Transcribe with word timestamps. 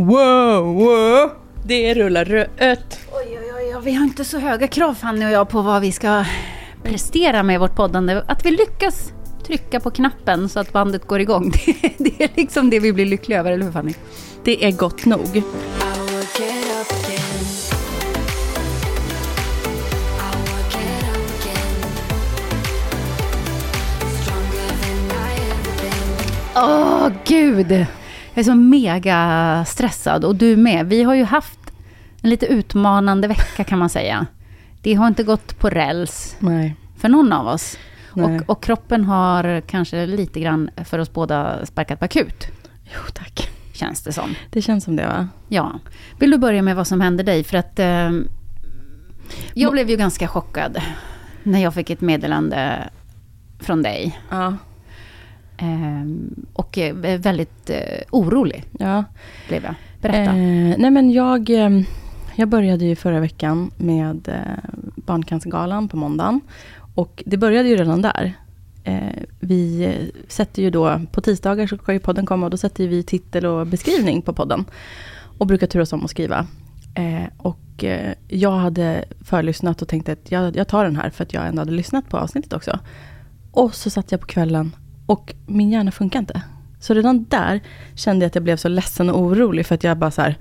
Wow, 0.00 0.74
wow. 0.74 1.30
Det 1.64 1.94
rullar 1.94 2.24
rött. 2.24 3.00
Oj, 3.12 3.38
oj, 3.40 3.74
oj, 3.74 3.80
vi 3.84 3.94
har 3.94 4.04
inte 4.04 4.24
så 4.24 4.38
höga 4.38 4.68
krav 4.68 4.94
Fanny 4.94 5.26
och 5.26 5.30
jag 5.30 5.48
på 5.48 5.62
vad 5.62 5.82
vi 5.82 5.92
ska 5.92 6.24
prestera 6.82 7.42
med 7.42 7.60
vårt 7.60 7.76
poddande. 7.76 8.22
Att 8.26 8.46
vi 8.46 8.50
lyckas 8.50 9.12
trycka 9.46 9.80
på 9.80 9.90
knappen 9.90 10.48
så 10.48 10.60
att 10.60 10.72
bandet 10.72 11.06
går 11.06 11.20
igång. 11.20 11.50
Det, 11.80 11.92
det 11.98 12.24
är 12.24 12.30
liksom 12.34 12.70
det 12.70 12.80
vi 12.80 12.92
blir 12.92 13.06
lyckliga 13.06 13.38
över, 13.40 13.52
eller 13.52 13.64
hur 13.64 13.72
Fanny? 13.72 13.94
Det 14.44 14.64
är 14.64 14.72
gott 14.72 15.04
nog. 15.04 15.42
Åh, 26.54 27.08
gud! 27.24 27.86
Jag 28.34 28.40
är 28.40 28.44
så 28.44 28.54
mega 28.54 29.64
stressad 29.68 30.24
och 30.24 30.36
du 30.36 30.56
med. 30.56 30.86
Vi 30.86 31.02
har 31.02 31.14
ju 31.14 31.24
haft 31.24 31.58
en 32.22 32.30
lite 32.30 32.46
utmanande 32.46 33.28
vecka 33.28 33.64
kan 33.64 33.78
man 33.78 33.88
säga. 33.88 34.26
Det 34.82 34.94
har 34.94 35.06
inte 35.06 35.22
gått 35.22 35.58
på 35.58 35.70
räls 35.70 36.36
Nej. 36.38 36.76
för 36.96 37.08
någon 37.08 37.32
av 37.32 37.46
oss. 37.46 37.78
Och, 38.10 38.30
och 38.50 38.62
kroppen 38.62 39.04
har 39.04 39.60
kanske 39.60 40.06
lite 40.06 40.40
grann 40.40 40.70
för 40.84 40.98
oss 40.98 41.12
båda 41.12 41.66
sparkat 41.66 41.98
på 41.98 42.04
akut, 42.04 42.46
Jo, 42.84 43.00
tack. 43.14 43.50
känns 43.72 44.02
det 44.02 44.12
som. 44.12 44.34
Det 44.50 44.62
känns 44.62 44.84
som 44.84 44.96
det, 44.96 45.06
va? 45.06 45.28
Ja. 45.48 45.78
Vill 46.18 46.30
du 46.30 46.38
börja 46.38 46.62
med 46.62 46.76
vad 46.76 46.86
som 46.86 47.00
hände 47.00 47.22
dig? 47.22 47.44
För 47.44 47.56
att 47.56 47.78
eh, 47.78 48.10
jag 49.54 49.72
blev 49.72 49.90
ju 49.90 49.96
ganska 49.96 50.28
chockad 50.28 50.82
när 51.42 51.62
jag 51.62 51.74
fick 51.74 51.90
ett 51.90 52.00
meddelande 52.00 52.88
från 53.60 53.82
dig. 53.82 54.20
Ja. 54.30 54.56
Eh, 55.60 56.04
och 56.52 56.78
eh, 56.78 56.94
väldigt 57.18 57.70
eh, 57.70 58.02
orolig 58.10 58.64
ja. 58.78 59.04
blev 59.48 59.64
jag. 59.64 59.74
Berätta. 60.00 60.30
Eh, 60.30 60.78
nej, 60.78 60.90
men 60.90 61.10
jag, 61.10 61.50
eh, 61.50 61.70
jag 62.36 62.48
började 62.48 62.84
ju 62.84 62.96
förra 62.96 63.20
veckan 63.20 63.70
med 63.76 64.28
eh, 64.28 64.80
Barncancergalan 64.96 65.88
på 65.88 65.96
måndagen. 65.96 66.40
Och 66.94 67.22
det 67.26 67.36
började 67.36 67.68
ju 67.68 67.76
redan 67.76 68.02
där. 68.02 68.32
Eh, 68.84 69.22
vi 69.40 69.94
sätter 70.28 70.62
ju 70.62 70.70
då, 70.70 71.00
på 71.12 71.20
tisdagar 71.20 71.66
så 71.66 71.76
ska 71.76 71.92
ju 71.92 71.98
podden 71.98 72.26
komma 72.26 72.46
och 72.46 72.50
då 72.50 72.56
sätter 72.56 72.88
vi 72.88 73.02
titel 73.02 73.46
och 73.46 73.66
beskrivning 73.66 74.22
på 74.22 74.32
podden. 74.32 74.64
Och 75.38 75.46
brukar 75.46 75.66
turas 75.66 75.92
om 75.92 76.04
att 76.04 76.10
skriva. 76.10 76.46
Eh, 76.94 77.28
och 77.36 77.84
jag 78.28 78.50
hade 78.50 79.04
förlyssnat 79.24 79.82
och 79.82 79.88
tänkte 79.88 80.12
att 80.12 80.30
jag, 80.30 80.56
jag 80.56 80.68
tar 80.68 80.84
den 80.84 80.96
här 80.96 81.10
för 81.10 81.24
att 81.24 81.34
jag 81.34 81.46
ändå 81.46 81.60
hade 81.60 81.72
lyssnat 81.72 82.08
på 82.08 82.16
avsnittet 82.18 82.52
också. 82.52 82.78
Och 83.52 83.74
så 83.74 83.90
satt 83.90 84.12
jag 84.12 84.20
på 84.20 84.26
kvällen 84.26 84.72
och 85.10 85.34
min 85.46 85.70
hjärna 85.70 85.90
funkar 85.90 86.18
inte. 86.18 86.42
Så 86.80 86.94
redan 86.94 87.24
där 87.24 87.60
kände 87.94 88.24
jag 88.24 88.28
att 88.28 88.34
jag 88.34 88.44
blev 88.44 88.56
så 88.56 88.68
ledsen 88.68 89.10
och 89.10 89.20
orolig 89.20 89.66
för 89.66 89.74
att 89.74 89.84
jag 89.84 89.98
bara 89.98 90.10
så 90.10 90.22
här. 90.22 90.38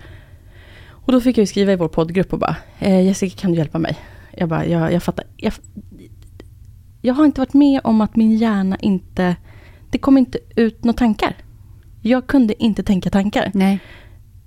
Och 0.90 1.12
då 1.12 1.22
fick 1.22 1.38
jag 1.38 1.42
ju 1.42 1.48
skriva 1.48 1.72
i 1.72 1.76
vår 1.76 1.88
poddgrupp 1.88 2.34
och 2.34 2.40
bara, 2.40 2.56
eh, 2.80 3.02
Jessica 3.06 3.42
kan 3.42 3.52
du 3.52 3.58
hjälpa 3.58 3.80
mig? 3.80 3.98
Jag 4.32 4.50
bara, 4.50 4.66
jag, 4.66 4.94
jag 4.94 5.04
fattar. 5.04 5.26
Jag, 5.38 5.54
jag 7.02 7.14
har 7.14 7.26
inte 7.26 7.42
varit 7.42 7.54
med 7.54 7.82
om 7.84 8.02
att 8.02 8.16
min 8.16 8.38
hjärna 8.38 8.78
inte, 8.80 9.36
det 9.90 9.98
kom 9.98 10.18
inte 10.18 10.40
ut 10.56 10.84
några 10.84 10.98
tankar. 10.98 11.36
Jag 12.02 12.28
kunde 12.28 12.64
inte 12.64 12.84
tänka 12.84 13.10
tankar. 13.10 13.52
Nej. 13.54 13.80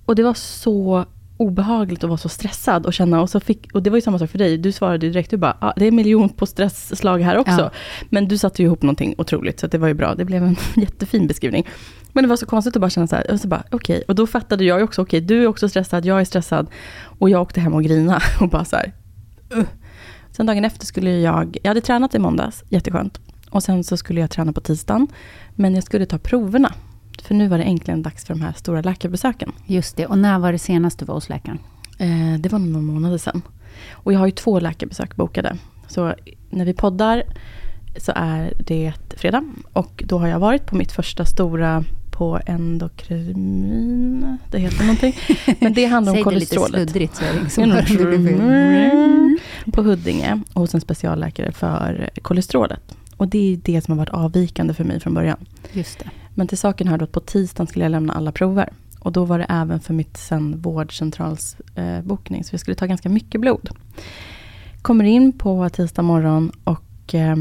Och 0.05 0.15
det 0.15 0.23
var 0.23 0.35
så 0.35 1.05
obehagligt 1.43 2.05
att 2.05 2.11
vara 2.11 2.19
så 2.19 2.29
stressad 2.29 2.87
och 2.87 2.93
känna, 2.93 3.21
och, 3.21 3.31
så 3.31 3.41
fick, 3.41 3.75
och 3.75 3.83
det 3.83 3.91
var 3.91 3.97
ju 3.97 4.01
samma 4.01 4.19
sak 4.19 4.31
för 4.31 4.39
dig, 4.39 4.59
du 4.59 4.73
svarade 4.73 5.07
ju 5.07 5.13
direkt, 5.13 5.31
du 5.31 5.37
bara, 5.37 5.57
ah, 5.61 5.73
det 5.77 5.87
är 5.87 5.91
miljon 5.91 6.29
på 6.29 6.47
stressslag 6.47 7.19
här 7.19 7.39
också. 7.39 7.61
Ja. 7.61 7.71
Men 8.11 8.29
du 8.29 8.39
satte 8.39 8.63
ju 8.63 8.67
ihop 8.67 8.83
någonting 8.83 9.15
otroligt, 9.19 9.61
så 9.61 9.67
det 9.67 9.79
var 9.79 9.89
ju 9.89 9.95
bra, 9.95 10.15
det 10.15 10.25
blev 10.25 10.43
en 10.43 10.57
jättefin 10.77 11.27
beskrivning. 11.27 11.69
Men 12.13 12.25
det 12.25 12.29
var 12.29 12.37
så 12.37 12.47
konstigt 12.47 12.77
att 12.77 12.81
bara 12.81 12.91
känna 12.91 13.07
så 13.07 13.17
här, 13.17 13.31
och 13.31 13.41
så 13.41 13.49
bara, 13.49 13.63
okej, 13.71 14.03
och 14.09 14.15
då 14.15 14.27
fattade 14.27 14.65
jag 14.65 14.79
ju 14.79 14.85
också, 14.85 15.03
okej, 15.03 15.21
du 15.21 15.43
är 15.43 15.47
också 15.47 15.69
stressad, 15.69 16.07
jag 16.07 16.21
är 16.21 16.25
stressad, 16.25 16.67
och 17.19 17.31
jag 17.31 17.43
åkte 17.43 17.61
hem 17.61 17.75
och 17.75 17.85
grina 17.85 18.21
och 18.41 18.49
bara 18.49 18.65
så 18.65 18.77
här, 18.77 18.93
uh. 19.57 19.65
Sen 20.31 20.47
dagen 20.47 20.65
efter 20.65 20.87
skulle 20.87 21.11
jag, 21.11 21.59
jag 21.63 21.71
hade 21.71 21.81
tränat 21.81 22.15
i 22.15 22.19
måndags, 22.19 22.65
jätteskönt. 22.69 23.21
Och 23.51 23.63
sen 23.63 23.85
så 23.85 23.97
skulle 23.97 24.21
jag 24.21 24.31
träna 24.31 24.53
på 24.53 24.61
tisdagen, 24.61 25.09
men 25.55 25.75
jag 25.75 25.85
skulle 25.85 26.07
ta 26.07 26.19
proverna. 26.19 26.73
För 27.23 27.35
nu 27.35 27.49
var 27.49 27.59
det 27.59 27.65
äntligen 27.65 28.03
dags 28.03 28.25
för 28.25 28.35
de 28.35 28.41
här 28.41 28.53
stora 28.53 28.83
läkarbesöken. 28.83 29.53
Just 29.67 29.97
det. 29.97 30.07
Och 30.07 30.19
när 30.19 30.39
var 30.39 30.53
det 30.53 30.59
senast 30.59 30.99
du 30.99 31.05
var 31.05 31.15
hos 31.15 31.29
läkaren? 31.29 31.59
Eh, 31.99 32.41
det 32.41 32.49
var 32.53 32.59
några 32.59 32.83
månader 32.83 33.19
sedan. 33.19 33.43
Och 33.93 34.13
jag 34.13 34.19
har 34.19 34.27
ju 34.27 34.33
två 34.33 34.61
läkarbesök 34.61 35.17
bokade. 35.17 35.57
Så 35.89 36.15
när 36.51 36.65
vi 36.65 36.75
poddar 36.75 37.23
så 37.97 38.13
är 38.15 38.53
det 38.67 38.93
fredag. 39.17 39.45
Och 39.73 40.03
då 40.07 40.19
har 40.19 40.29
jag 40.29 40.39
varit 40.39 40.67
på 40.67 40.77
mitt 40.77 40.93
första 40.93 41.25
stora 41.25 41.85
på 42.11 42.41
endokrin. 42.47 44.39
Det 44.51 44.59
heter 44.59 44.83
någonting. 44.83 45.15
Men 45.61 45.73
det 45.75 45.85
handlar 45.87 46.13
om 46.13 46.17
Säg 46.25 46.25
det 46.25 46.39
lite 46.39 46.55
kolesterolet. 46.57 46.91
sluddrigt 46.91 47.17
så 47.17 47.25
är 47.25 47.33
det 47.33 47.39
ingen 47.39 47.51
som 47.51 47.71
hör 47.71 47.83
det. 47.83 48.91
Mm. 48.91 49.39
På 49.73 49.83
Huddinge 49.83 50.41
hos 50.55 50.75
en 50.75 50.81
specialläkare 50.81 51.53
för 51.53 52.11
kolesterolet. 52.23 52.97
Och 53.17 53.29
det 53.29 53.53
är 53.53 53.57
det 53.57 53.85
som 53.85 53.93
har 53.93 53.99
varit 53.99 54.15
avvikande 54.15 54.75
för 54.75 54.85
mig 54.85 55.01
från 55.01 55.15
början. 55.15 55.39
Just 55.73 55.99
det. 55.99 56.11
Men 56.35 56.47
till 56.47 56.59
saken 56.59 56.89
hör 56.89 56.99
då 56.99 57.05
att 57.05 57.13
på 57.13 57.21
tisdagen 57.21 57.67
skulle 57.67 57.85
jag 57.85 57.91
lämna 57.93 58.13
alla 58.13 58.33
prover. 58.33 58.69
Och 59.01 59.13
då 59.13 59.25
var 59.25 59.39
det 59.39 59.47
även 59.49 59.81
för 59.81 59.95
mitt 59.95 60.17
sen 60.17 60.61
vårdcentralsbokning. 60.61 62.41
Eh, 62.41 62.45
så 62.45 62.55
jag 62.55 62.61
skulle 62.61 62.75
ta 62.75 62.87
ganska 62.87 63.09
mycket 63.09 63.41
blod. 63.41 63.71
Kommer 64.83 65.05
in 65.05 65.33
på 65.33 65.69
tisdag 65.69 66.03
morgon 66.03 66.53
och 66.65 67.15
eh, 67.15 67.37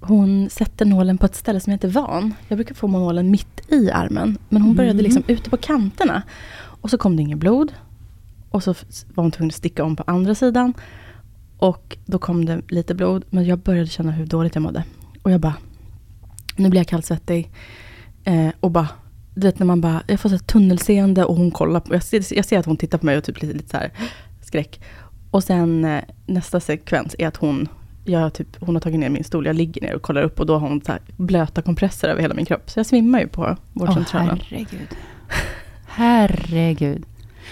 hon 0.00 0.50
sätter 0.50 0.84
nålen 0.84 1.18
på 1.18 1.26
ett 1.26 1.34
ställe 1.34 1.60
som 1.60 1.70
jag 1.70 1.74
inte 1.74 1.86
är 1.86 1.90
van. 2.02 2.34
Jag 2.48 2.58
brukar 2.58 2.74
få 2.74 2.86
nålen 2.86 3.30
mitt 3.30 3.72
i 3.72 3.90
armen. 3.90 4.38
Men 4.48 4.62
hon 4.62 4.74
började 4.74 4.92
Mm. 5.00 5.04
liksom 5.04 5.22
ute 5.26 5.50
på 5.50 5.56
kanterna. 5.56 6.22
Och 6.54 6.90
så 6.90 6.98
kom 6.98 7.16
det 7.16 7.22
inget 7.22 7.38
blod. 7.38 7.72
Och 8.50 8.62
så 8.62 8.74
var 9.14 9.24
hon 9.24 9.30
tvungen 9.30 9.48
att 9.50 9.54
sticka 9.54 9.84
om 9.84 9.96
på 9.96 10.04
andra 10.06 10.34
sidan. 10.34 10.74
Och 11.58 11.96
då 12.06 12.18
kom 12.18 12.44
det 12.44 12.62
lite 12.68 12.94
blod. 12.94 13.24
Men 13.30 13.44
jag 13.44 13.58
började 13.58 13.86
känna 13.86 14.12
hur 14.12 14.26
dåligt 14.26 14.54
jag 14.54 14.62
mådde. 14.62 14.84
Och 15.22 15.30
jag 15.30 15.40
bara, 15.40 15.54
nu 16.56 16.68
blir 16.68 16.80
jag 16.80 16.88
kallsvettig. 16.88 17.50
Eh, 18.24 18.48
och 18.60 18.70
bara, 18.70 18.88
du 19.34 19.46
vet 19.46 19.58
när 19.58 19.66
man 19.66 19.80
bara, 19.80 20.02
jag 20.06 20.20
får 20.20 20.28
så 20.28 20.38
tunnelseende 20.38 21.24
och 21.24 21.36
hon 21.36 21.50
kollar 21.50 21.80
på, 21.80 21.94
jag 21.94 22.02
ser, 22.02 22.34
jag 22.36 22.44
ser 22.44 22.58
att 22.58 22.66
hon 22.66 22.76
tittar 22.76 22.98
på 22.98 23.06
mig 23.06 23.18
och 23.18 23.24
typ 23.24 23.42
lite, 23.42 23.54
lite 23.54 23.70
så 23.70 23.76
här 23.76 23.90
skräck. 24.42 24.80
Och 25.30 25.44
sen 25.44 25.84
eh, 25.84 26.02
nästa 26.26 26.60
sekvens 26.60 27.16
är 27.18 27.28
att 27.28 27.36
hon 27.36 27.68
jag 28.04 28.34
typ, 28.34 28.56
hon 28.60 28.74
har 28.74 28.80
tagit 28.80 29.00
ner 29.00 29.08
min 29.08 29.24
stol, 29.24 29.46
jag 29.46 29.56
ligger 29.56 29.82
ner 29.82 29.94
och 29.94 30.02
kollar 30.02 30.22
upp 30.22 30.40
och 30.40 30.46
då 30.46 30.58
har 30.58 30.68
hon 30.68 30.80
så 30.80 30.92
blöta 31.16 31.62
kompresser 31.62 32.08
över 32.08 32.22
hela 32.22 32.34
min 32.34 32.44
kropp. 32.44 32.70
Så 32.70 32.78
jag 32.78 32.86
svimmar 32.86 33.20
ju 33.20 33.28
på 33.28 33.56
vårdcentralen. 33.72 34.38
Åh, 34.40 34.46
herregud. 34.48 34.88
Herregud. 35.86 37.04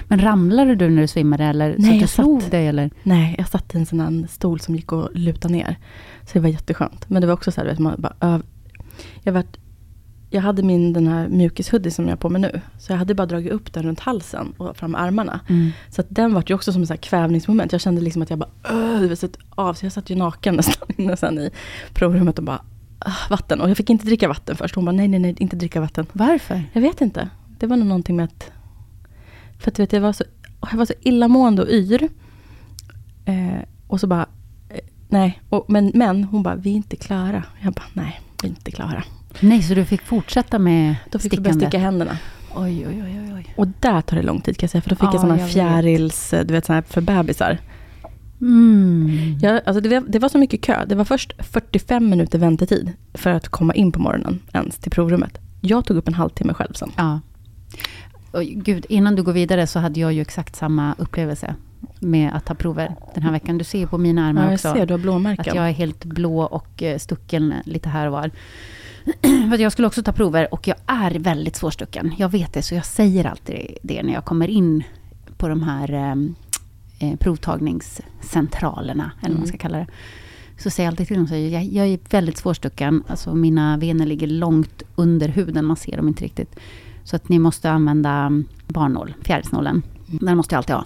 Men 0.09 0.21
ramlade 0.21 0.75
du 0.75 0.91
när 0.91 1.03
du 1.03 1.09
svimmade 1.09 1.45
eller 1.45 1.75
Nej, 1.79 1.89
så 1.89 1.95
att 1.95 2.01
du 2.01 2.07
slog 2.07 2.43
satt- 2.43 2.51
dig 2.51 2.67
eller? 2.67 2.91
Nej, 3.03 3.35
jag 3.39 3.49
satt 3.49 3.75
i 3.75 3.79
en 3.79 3.87
sån 3.87 4.01
här 4.01 4.27
stol 4.29 4.61
som 4.61 4.77
gick 4.77 4.93
att 4.93 5.15
luta 5.15 5.49
ner. 5.49 5.77
Så 6.23 6.33
det 6.33 6.41
var 6.41 6.49
jätteskönt. 6.49 7.11
Men 7.11 7.21
det 7.21 7.27
var 7.27 7.35
också 7.35 7.53
så 7.53 7.61
här, 7.61 7.69
vet, 7.69 7.79
man 7.79 7.95
bara 7.99 8.15
öv... 8.21 8.43
jag, 9.23 9.33
vart, 9.33 9.57
jag 10.31 10.43
hade 10.43 10.63
min 10.63 10.93
den 10.93 11.07
här 11.07 11.29
mjukishoodie 11.29 11.91
som 11.91 12.05
jag 12.05 12.13
har 12.13 12.17
på 12.17 12.31
mig 12.31 12.41
nu. 12.41 12.61
Så 12.79 12.93
jag 12.93 12.99
hade 12.99 13.15
bara 13.15 13.27
dragit 13.27 13.53
upp 13.53 13.73
den 13.73 13.83
runt 13.83 14.01
halsen 14.01 14.53
och 14.57 14.77
fram 14.77 14.95
armarna. 14.95 15.41
Mm. 15.49 15.71
Så 15.91 16.03
den 16.09 16.35
var 16.35 16.45
ju 16.47 16.55
också 16.55 16.73
som 16.73 16.87
här 16.89 16.97
kvävningsmoment. 16.97 17.73
Jag 17.73 17.81
kände 17.81 18.01
liksom 18.01 18.23
att 18.23 18.31
jag 18.31 18.39
bara 18.39 18.51
det 19.01 19.09
var 19.09 19.15
så 19.15 19.29
av. 19.51 19.75
Så 19.75 19.87
jag 19.87 19.93
satt 19.93 20.11
ju 20.11 20.15
naken 20.15 20.55
nästan 20.57 20.89
inne 20.97 21.17
sen 21.17 21.39
i 21.39 21.51
provrummet 21.95 22.39
och 22.39 22.45
bara 22.45 22.63
"Ah, 22.99 23.13
vatten. 23.31 23.61
Och 23.61 23.71
jag 23.71 23.77
fick 23.77 23.91
inte 23.91 24.07
dricka 24.07 24.29
vatten 24.29 24.57
först. 24.57 24.75
Hon 24.75 24.85
bara 24.85 24.93
nej, 24.93 25.09
nej, 25.09 25.21
nej, 25.21 25.35
inte 25.39 25.57
dricka 25.57 25.81
vatten. 25.81 26.07
Varför? 26.13 26.63
Jag 26.73 26.81
vet 26.81 27.01
inte. 27.01 27.29
Det 27.59 27.67
var 27.67 27.77
nog 27.77 27.87
någonting 27.87 28.17
med 28.17 28.25
att... 28.25 28.51
För 29.59 29.71
att 29.71 29.79
vet, 29.79 29.93
jag 29.93 30.01
var 30.01 30.13
så, 30.13 30.25
jag 30.71 30.79
var 30.79 30.85
så 30.87 30.93
illamående 31.01 31.63
och 31.63 31.69
yr. 31.69 32.09
Eh, 33.25 33.63
och 33.87 34.01
så 34.01 34.07
bara... 34.07 34.27
Eh, 34.69 34.81
nej, 35.09 35.43
och, 35.49 35.65
men, 35.69 35.93
men 35.95 36.25
hon 36.25 36.43
bara, 36.43 36.55
vi 36.55 36.71
är 36.71 36.75
inte 36.75 36.97
klara. 36.97 37.43
Jag 37.63 37.73
bara, 37.73 37.85
nej, 37.93 38.21
vi 38.43 38.49
är 38.49 38.51
inte 38.51 38.71
klara. 38.71 39.05
Nej, 39.41 39.63
så 39.63 39.75
du 39.75 39.85
fick 39.85 40.03
fortsätta 40.03 40.59
med 40.59 40.95
Då 41.11 41.19
fick 41.19 41.31
börja 41.31 41.43
stickande? 41.43 41.67
sticka 41.67 41.79
händerna. 41.79 42.19
Oj, 42.55 42.87
oj, 42.89 43.03
oj, 43.05 43.33
oj. 43.37 43.55
Och 43.57 43.69
där 43.81 44.01
tar 44.01 44.17
det 44.17 44.23
lång 44.23 44.41
tid 44.41 44.57
kan 44.57 44.65
jag 44.67 44.71
säga. 44.71 44.83
För 44.83 44.91
då 44.91 44.97
fick 44.97 45.03
Ja, 45.03 45.11
jag 45.13 45.21
sådana 45.21 45.41
jag 45.41 45.51
fjärils, 45.51 46.31
du 46.31 46.55
vet 46.55 46.67
sådana 46.67 46.81
här 46.81 46.93
för 46.93 47.01
bebisar. 47.01 47.59
Mm. 48.41 49.39
Jag, 49.43 49.61
alltså 49.67 49.81
det, 49.81 49.89
var, 49.89 50.09
det 50.09 50.19
var 50.19 50.29
så 50.29 50.39
mycket 50.39 50.63
kö. 50.63 50.85
Det 50.87 50.95
var 50.95 51.05
först 51.05 51.33
45 51.39 52.11
minuter 52.11 52.39
väntetid 52.39 52.93
för 53.15 53.31
att 53.31 53.49
komma 53.49 53.75
in 53.75 53.93
på 53.93 54.01
morgonen 54.01 54.41
ens 54.53 54.77
till 54.79 54.91
provrummet. 54.93 55.39
Jag 55.61 55.85
tog 55.85 55.97
upp 55.97 56.09
en 56.09 56.15
halvtimme 56.15 56.55
själv 56.55 56.73
sen. 56.73 56.91
Ja. 56.97 57.21
Oj, 58.33 58.55
gud, 58.55 58.87
innan 58.89 59.17
du 59.17 59.23
går 59.23 59.33
vidare 59.33 59.67
så 59.67 59.79
hade 59.79 60.01
jag 60.01 60.13
ju 60.13 60.21
exakt 60.21 60.57
samma 60.57 60.95
upplevelse 60.99 61.55
med 62.01 62.33
att 62.33 62.45
ta 62.45 62.55
prover 62.55 62.95
den 63.15 63.23
här 63.23 63.33
veckan. 63.33 63.59
Du 63.59 63.65
ser 63.65 63.79
ju 63.79 63.87
på 63.87 63.99
mina 63.99 64.27
armar 64.27 64.43
Ja, 64.43 64.47
jag 64.49 64.55
också 64.55 64.73
ser, 64.73 64.87
du 64.87 64.93
har 64.93 64.99
att 64.99 65.03
blåmärken. 65.03 65.57
jag 65.57 65.69
är 65.69 65.73
helt 65.73 66.05
blå 66.05 66.43
och 66.43 66.83
eh, 66.83 66.99
stucken 66.99 67.55
lite 67.65 67.89
här 67.89 68.07
och 68.07 68.13
var. 68.13 68.31
För 69.23 69.55
att 69.55 69.61
jag 69.61 69.73
skulle 69.73 69.87
också 69.89 70.03
ta 70.03 70.13
prover 70.13 70.55
och 70.55 70.69
jag 70.69 70.77
är 70.87 71.11
väldigt 71.11 71.57
svårstucken. 71.57 72.15
Jag 72.19 72.29
vet 72.29 72.53
det, 72.53 72.63
så 72.63 72.75
jag 72.75 72.87
säger 72.87 73.25
alltid 73.25 73.79
det 73.83 74.03
när 74.03 74.13
jag 74.13 74.25
kommer 74.25 74.49
in 74.49 74.85
på 75.37 75.49
de 75.49 75.63
här 75.63 75.93
eh, 75.93 76.15
eh, 76.99 77.17
provtagningscentralerna, 77.17 79.11
eller 79.21 79.31
vad 79.31 79.39
man 79.39 79.49
ska 79.49 79.59
kalla 79.59 79.79
det. 79.79 79.87
Så 80.59 80.71
säger 80.71 80.87
jag 80.87 80.93
alltid 80.93 81.07
till 81.07 81.17
dem, 81.17 81.27
så 81.27 81.35
jag, 81.35 81.65
jag, 81.65 81.87
är 81.87 81.99
väldigt 82.11 82.37
svårstucken. 82.37 83.05
Alltså 83.07 83.35
mina 83.35 83.77
vener 83.77 84.07
ligger 84.07 84.27
långt 84.27 84.83
under 84.95 85.29
huden, 85.29 85.65
man 85.65 85.77
ser 85.77 85.97
dem 85.97 86.09
inte 86.09 86.25
riktigt. 86.25 86.57
Så 87.05 87.17
att 87.17 87.29
ni 87.29 87.39
måste 87.39 87.71
använda 87.71 88.11
mm, 88.11 88.45
barnål, 88.67 89.15
fjärilsnålen. 89.23 89.83
Den 90.07 90.37
måste 90.37 90.55
jag 90.55 90.59
alltid 90.59 90.75
ha. 90.75 90.85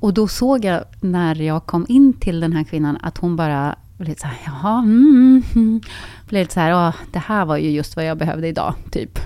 Och 0.00 0.14
då 0.14 0.28
såg 0.28 0.64
jag 0.64 0.84
när 1.00 1.34
jag 1.42 1.66
kom 1.66 1.86
in 1.88 2.12
till 2.12 2.40
den 2.40 2.52
här 2.52 2.64
kvinnan 2.64 2.98
att 3.02 3.18
hon 3.18 3.36
bara 3.36 3.76
blev 3.98 4.08
lite 4.08 4.20
så 4.20 4.26
här, 4.26 4.38
jaha, 4.46 4.78
mm, 4.78 5.42
mm. 5.54 5.80
Blev 6.28 6.42
lite 6.42 6.54
så 6.54 6.60
här, 6.60 6.94
det 7.12 7.18
här 7.18 7.44
var 7.44 7.56
ju 7.56 7.70
just 7.70 7.96
vad 7.96 8.04
jag 8.04 8.18
behövde 8.18 8.48
idag, 8.48 8.74
typ. 8.90 9.18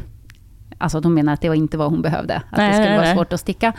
Alltså 0.78 0.98
att 0.98 1.04
hon 1.04 1.14
menar 1.14 1.32
att 1.32 1.40
det 1.40 1.48
var 1.48 1.56
inte 1.56 1.76
vad 1.76 1.90
hon 1.90 2.02
behövde, 2.02 2.36
att 2.36 2.56
Nej, 2.56 2.68
det 2.68 2.74
skulle 2.74 2.88
nej, 2.88 2.96
vara 2.96 3.06
nej. 3.06 3.16
svårt 3.16 3.32
att 3.32 3.40
sticka. 3.40 3.72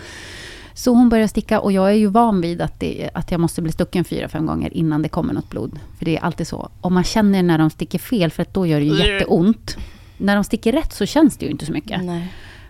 Så 0.73 0.91
hon 0.93 1.09
började 1.09 1.27
sticka 1.27 1.59
och 1.59 1.71
jag 1.71 1.89
är 1.89 1.95
ju 1.95 2.07
van 2.07 2.41
vid 2.41 2.61
att, 2.61 2.79
det, 2.79 3.09
att 3.13 3.31
jag 3.31 3.39
måste 3.39 3.61
bli 3.61 3.71
stucken 3.71 4.03
fyra, 4.03 4.29
fem 4.29 4.45
gånger 4.45 4.73
innan 4.73 5.01
det 5.01 5.09
kommer 5.09 5.33
något 5.33 5.49
blod. 5.49 5.79
För 5.97 6.05
det 6.05 6.17
är 6.17 6.23
alltid 6.23 6.47
så. 6.47 6.69
Om 6.81 6.93
man 6.93 7.03
känner 7.03 7.43
när 7.43 7.57
de 7.57 7.69
sticker 7.69 7.99
fel, 7.99 8.31
för 8.31 8.41
att 8.41 8.53
då 8.53 8.65
gör 8.65 8.79
det 8.79 8.85
ju 8.85 9.13
jätteont. 9.13 9.77
När 10.17 10.35
de 10.35 10.43
sticker 10.43 10.71
rätt 10.71 10.93
så 10.93 11.05
känns 11.05 11.37
det 11.37 11.45
ju 11.45 11.51
inte 11.51 11.65
så 11.65 11.71
mycket. 11.71 12.01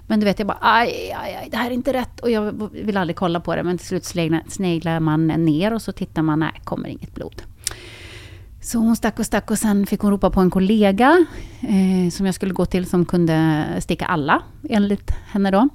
Men 0.08 0.20
du 0.20 0.26
vet, 0.26 0.40
jag 0.40 0.48
bara, 0.48 0.58
aj, 0.62 1.16
aj, 1.24 1.36
aj, 1.36 1.48
det 1.52 1.58
här 1.58 1.70
är 1.70 1.74
inte 1.74 1.94
rätt. 1.94 2.20
Och 2.20 2.32
jag 2.32 2.70
vill 2.72 2.98
aldrig 2.98 3.16
kolla 3.16 3.40
på 3.40 3.56
det. 3.56 3.64
Men 3.64 3.78
till 3.78 3.88
slut 3.88 4.06
sneglar 4.48 5.00
man 5.00 5.28
ner 5.28 5.74
och 5.74 5.82
så 5.82 5.92
tittar 5.92 6.22
man, 6.22 6.40
nej, 6.40 6.62
kommer 6.64 6.90
inget 6.90 7.16
blod. 7.16 7.42
Så 8.64 8.78
hon 8.80 8.96
stack 8.96 9.20
och 9.20 9.26
stack 9.26 9.52
och 9.52 9.58
sen 9.58 9.86
fick 9.86 10.00
hon 10.00 10.12
ropa 10.12 10.30
på 10.30 10.40
en 10.42 10.50
kollega 10.52 11.26
eh, 11.62 12.10
som 12.12 12.26
jag 12.26 12.36
skulle 12.36 12.54
gå 12.54 12.66
till 12.66 12.86
som 12.86 13.06
kunde 13.06 13.66
sticka 13.80 14.06
alla, 14.06 14.42
enligt 14.70 15.12
henne 15.32 15.52
då. 15.52 15.70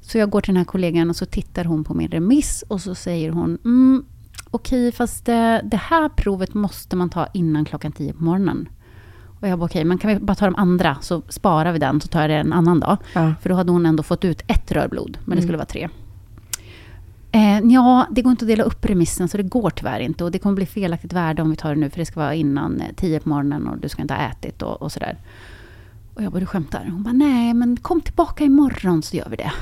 Så 0.00 0.18
jag 0.18 0.30
går 0.30 0.40
till 0.40 0.54
den 0.54 0.56
här 0.58 0.64
kollegan 0.64 1.10
och 1.10 1.16
så 1.16 1.26
tittar 1.26 1.64
hon 1.64 1.84
på 1.84 1.94
min 1.94 2.08
remiss 2.10 2.64
och 2.68 2.80
så 2.80 2.94
säger 2.94 3.30
hon, 3.30 3.58
mm, 3.64 4.04
okej, 4.50 4.92
fast 4.92 5.24
det, 5.26 5.60
det 5.64 5.76
här 5.76 6.08
provet 6.08 6.54
måste 6.54 6.96
man 6.96 7.10
ta 7.10 7.26
innan 7.34 7.64
klockan 7.64 7.92
10 7.92 8.12
på 8.12 8.24
morgonen. 8.24 8.68
Och 9.40 9.48
jag 9.48 9.58
bara, 9.58 9.64
okej, 9.66 9.84
men 9.84 9.98
kan 9.98 10.10
vi 10.14 10.20
bara 10.20 10.34
ta 10.34 10.44
de 10.44 10.54
andra 10.56 10.96
så 11.00 11.22
sparar 11.28 11.72
vi 11.72 11.78
den, 11.78 12.00
så 12.00 12.08
tar 12.08 12.20
jag 12.20 12.30
det 12.30 12.36
en 12.36 12.52
annan 12.52 12.80
dag. 12.80 12.96
Ja. 13.14 13.34
För 13.42 13.48
då 13.48 13.54
hade 13.54 13.72
hon 13.72 13.86
ändå 13.86 14.02
fått 14.02 14.24
ut 14.24 14.42
ett 14.46 14.72
rörblod, 14.72 15.18
men 15.24 15.30
det 15.30 15.32
Mm. 15.32 15.42
skulle 15.42 15.58
vara 15.58 15.66
tre. 15.66 15.88
Eh, 17.34 17.58
ja, 17.58 18.06
det 18.10 18.22
går 18.22 18.30
inte 18.30 18.44
att 18.44 18.48
dela 18.48 18.64
upp 18.64 18.84
remissen, 18.84 19.28
så 19.28 19.36
det 19.36 19.42
går 19.42 19.70
tyvärr 19.70 20.00
inte. 20.00 20.24
Och 20.24 20.30
det 20.30 20.38
kommer 20.38 20.56
bli 20.56 20.66
felaktigt 20.66 21.12
värde 21.12 21.42
om 21.42 21.50
vi 21.50 21.56
tar 21.56 21.74
det 21.74 21.80
nu, 21.80 21.90
för 21.90 21.98
det 21.98 22.06
ska 22.06 22.20
vara 22.20 22.34
innan 22.34 22.80
eh, 22.80 22.86
10 22.96 23.20
på 23.20 23.28
morgonen 23.28 23.68
och 23.68 23.78
du 23.78 23.88
ska 23.88 24.02
inte 24.02 24.14
ha 24.14 24.20
ätit 24.30 24.62
och, 24.62 24.82
och 24.82 24.92
sådär. 24.92 25.18
Och 26.14 26.22
jag 26.22 26.32
bara, 26.32 26.40
du 26.40 26.46
skämtar? 26.46 26.84
Hon 26.84 27.02
bara, 27.02 27.12
nej, 27.12 27.54
men 27.54 27.76
kom 27.76 28.00
tillbaka 28.00 28.44
imorgon 28.44 29.02
så 29.02 29.16
gör 29.16 29.28
vi 29.28 29.36
det. 29.36 29.52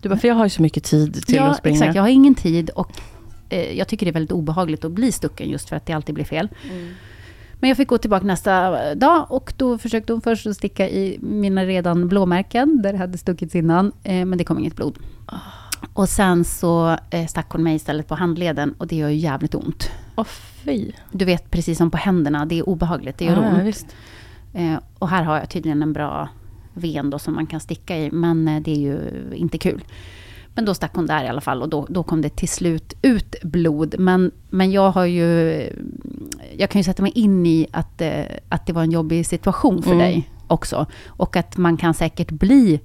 Du 0.00 0.08
bara, 0.08 0.18
för 0.18 0.28
jag 0.28 0.34
har 0.34 0.44
ju 0.44 0.50
så 0.50 0.62
mycket 0.62 0.84
tid 0.84 1.26
till 1.26 1.34
ja, 1.34 1.42
att 1.44 1.56
springa. 1.56 1.76
exakt. 1.76 1.94
Jag 1.94 2.02
har 2.02 2.08
ingen 2.08 2.34
tid 2.34 2.70
och 2.70 3.00
eh, 3.48 3.78
jag 3.78 3.88
tycker 3.88 4.06
det 4.06 4.10
är 4.10 4.14
väldigt 4.14 4.32
obehagligt 4.32 4.84
att 4.84 4.92
bli 4.92 5.12
stucken 5.12 5.50
just 5.50 5.68
för 5.68 5.76
att 5.76 5.86
det 5.86 5.92
alltid 5.92 6.14
blir 6.14 6.24
fel. 6.24 6.48
Men 7.60 7.68
jag 7.68 7.76
fick 7.76 7.88
gå 7.88 7.98
tillbaka 7.98 8.26
nästa 8.26 8.94
dag 8.94 9.26
och 9.28 9.52
då 9.56 9.78
försökte 9.78 10.12
hon 10.12 10.22
först 10.22 10.46
att 10.46 10.56
sticka 10.56 10.88
i 10.88 11.18
mina 11.22 11.64
redan 11.64 12.08
blåmärken 12.08 12.82
där 12.82 12.92
det 12.92 12.98
hade 12.98 13.18
stuckits 13.18 13.54
innan, 13.54 13.92
eh, 14.02 14.24
men 14.24 14.38
det 14.38 14.44
kom 14.44 14.58
inget 14.58 14.76
blod. 14.76 14.98
Och 15.92 16.08
sen 16.08 16.44
så 16.44 16.96
eh, 17.10 17.26
stack 17.26 17.50
hon 17.50 17.62
mig 17.62 17.74
istället 17.74 18.08
på 18.08 18.14
handleden 18.14 18.74
och 18.78 18.86
det 18.86 18.96
gör 18.96 19.08
ju 19.08 19.16
jävligt 19.16 19.54
ont. 19.54 19.90
Åh 20.16 20.24
fy. 20.64 20.92
Du 21.12 21.24
vet, 21.24 21.50
precis 21.50 21.78
som 21.78 21.90
på 21.90 21.96
händerna, 21.96 22.46
det 22.46 22.58
är 22.58 22.68
obehagligt, 22.68 23.18
det 23.18 23.24
gör 23.24 23.42
Ja, 23.42 23.48
ont. 23.48 23.62
visst. 23.62 23.86
Eh, 24.54 24.74
och 24.98 25.08
här 25.08 25.22
har 25.22 25.36
jag 25.38 25.50
tydligen 25.50 25.82
en 25.82 25.92
bra 25.92 26.28
ven 26.74 27.10
då 27.10 27.18
som 27.18 27.34
man 27.34 27.46
kan 27.46 27.60
sticka 27.60 27.96
i, 27.98 28.10
men 28.10 28.48
eh, 28.48 28.60
det 28.62 28.70
är 28.70 28.78
ju 28.80 28.98
inte 29.34 29.58
kul. 29.58 29.84
Men 30.54 30.64
då 30.64 30.74
stack 30.74 30.94
hon 30.94 31.06
där 31.06 31.24
i 31.24 31.28
alla 31.28 31.40
fall 31.40 31.62
och 31.62 31.68
då, 31.68 31.86
då 31.90 32.02
kom 32.02 32.22
det 32.22 32.28
till 32.36 32.48
slut 32.48 32.94
ut 33.02 33.36
blod. 33.42 33.94
Men, 33.98 34.30
men 34.50 34.72
jag 34.72 34.90
har 34.90 35.04
ju... 35.04 35.26
Jag 36.56 36.70
kan 36.70 36.78
ju 36.78 36.84
sätta 36.84 37.02
mig 37.02 37.12
in 37.14 37.46
i 37.46 37.66
att, 37.72 38.00
eh, 38.00 38.22
att 38.48 38.66
det 38.66 38.72
var 38.72 38.82
en 38.82 38.90
jobbig 38.90 39.26
situation 39.26 39.82
för 39.82 39.90
Mm. 39.92 39.98
dig 40.04 40.30
också. 40.46 40.86
Och 41.06 41.36
att 41.36 41.56
man 41.56 41.76
kan 41.76 41.94
säkert 41.94 42.30
bli 42.30 42.80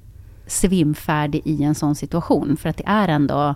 svimfärdig 0.47 1.41
i 1.45 1.63
en 1.63 1.75
sån 1.75 1.95
situation. 1.95 2.57
För 2.57 2.69
att 2.69 2.77
det 2.77 2.83
är 2.87 3.07
ändå 3.07 3.55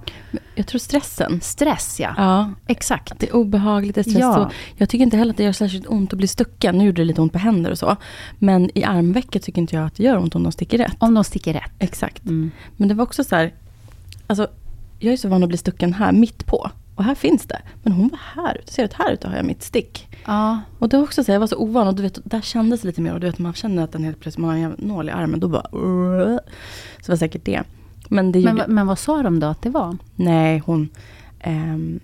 Jag 0.55 0.67
tror 0.67 0.79
stressen. 0.79 1.41
stress, 1.41 1.99
ja. 1.99 2.13
Ja, 2.17 2.51
Exakt. 2.67 3.19
det 3.19 3.29
är 3.29 3.35
obehagligt, 3.35 3.95
det 3.95 4.01
är 4.01 4.03
stress. 4.03 4.19
Ja. 4.19 4.51
Jag 4.75 4.89
tycker 4.89 5.03
inte 5.03 5.17
heller 5.17 5.31
att 5.31 5.37
det 5.37 5.43
gör 5.43 5.51
särskilt 5.51 5.87
ont 5.87 6.13
att 6.13 6.17
bli 6.17 6.27
stucken. 6.27 6.77
Nu 6.77 6.85
gjorde 6.85 7.01
det 7.01 7.05
lite 7.05 7.21
ont 7.21 7.33
på 7.33 7.39
händer 7.39 7.71
och 7.71 7.77
så. 7.77 7.95
Men 8.39 8.77
i 8.77 8.83
armvecket 8.83 9.43
tycker 9.43 9.61
inte 9.61 9.75
jag 9.75 9.85
att 9.85 9.95
det 9.95 10.03
gör 10.03 10.17
ont 10.17 10.35
om 10.35 10.43
de 10.43 10.51
sticker 10.51 10.77
rätt. 10.77 10.95
Om 10.99 11.13
de 11.13 11.23
sticker 11.23 11.53
rätt. 11.53 11.71
Exakt. 11.79 12.25
Mm. 12.25 12.51
Men 12.77 12.87
det 12.87 12.93
var 12.93 13.03
också 13.03 13.23
så 13.23 13.35
här, 13.35 13.53
alltså, 14.27 14.47
jag 14.99 15.13
är 15.13 15.17
så 15.17 15.27
van 15.27 15.43
att 15.43 15.49
bli 15.49 15.57
stucken 15.57 15.93
här 15.93 16.11
mitt 16.11 16.45
på. 16.45 16.71
Och 16.95 17.03
här 17.03 17.15
finns 17.15 17.45
det. 17.45 17.61
Men 17.83 17.93
hon 17.93 18.07
var 18.09 18.19
här 18.43 18.57
ute. 18.63 18.73
Ser 18.73 18.83
du 18.83 18.85
att 18.85 18.93
här 18.93 19.11
ute 19.11 19.27
har 19.27 19.35
jag 19.35 19.45
mitt 19.45 19.63
stick. 19.63 20.07
Ja. 20.25 20.59
Och 20.79 20.89
det 20.89 20.97
var 20.97 21.03
också 21.03 21.23
så 21.23 21.31
här, 21.31 21.35
jag 21.35 21.39
var 21.39 21.47
så 21.47 21.57
ovan 21.57 21.87
och 21.87 21.95
du 21.95 22.01
vet, 22.03 22.19
där 22.23 22.41
kändes 22.41 22.81
det 22.81 22.87
lite 22.87 23.01
mer. 23.01 23.13
Och 23.13 23.19
du 23.19 23.27
vet, 23.27 23.39
man 23.39 23.53
känner 23.53 23.83
att 23.83 23.91
den 23.91 24.03
helt 24.03 24.19
plötsligt, 24.19 24.41
man 24.41 24.49
har 24.49 24.57
en 24.57 24.75
nål 24.77 25.09
i 25.09 25.11
armen. 25.11 25.39
Då 25.39 25.47
bara... 25.47 25.63
Så 25.71 26.39
det 27.05 27.09
var 27.09 27.15
säkert 27.15 27.45
det. 27.45 27.63
Men 28.09 28.31
det 28.31 28.39
Men, 28.39 28.51
gjorde, 28.51 28.63
vad- 28.63 28.69
men 28.75 28.87
vad 28.87 28.99
sa 28.99 29.23
de 29.23 29.39
då 29.39 29.47
att 29.47 29.61
det 29.61 29.69
var? 29.69 29.97
Nej, 30.15 30.61
hon 30.65 30.89
ehm, 31.39 31.99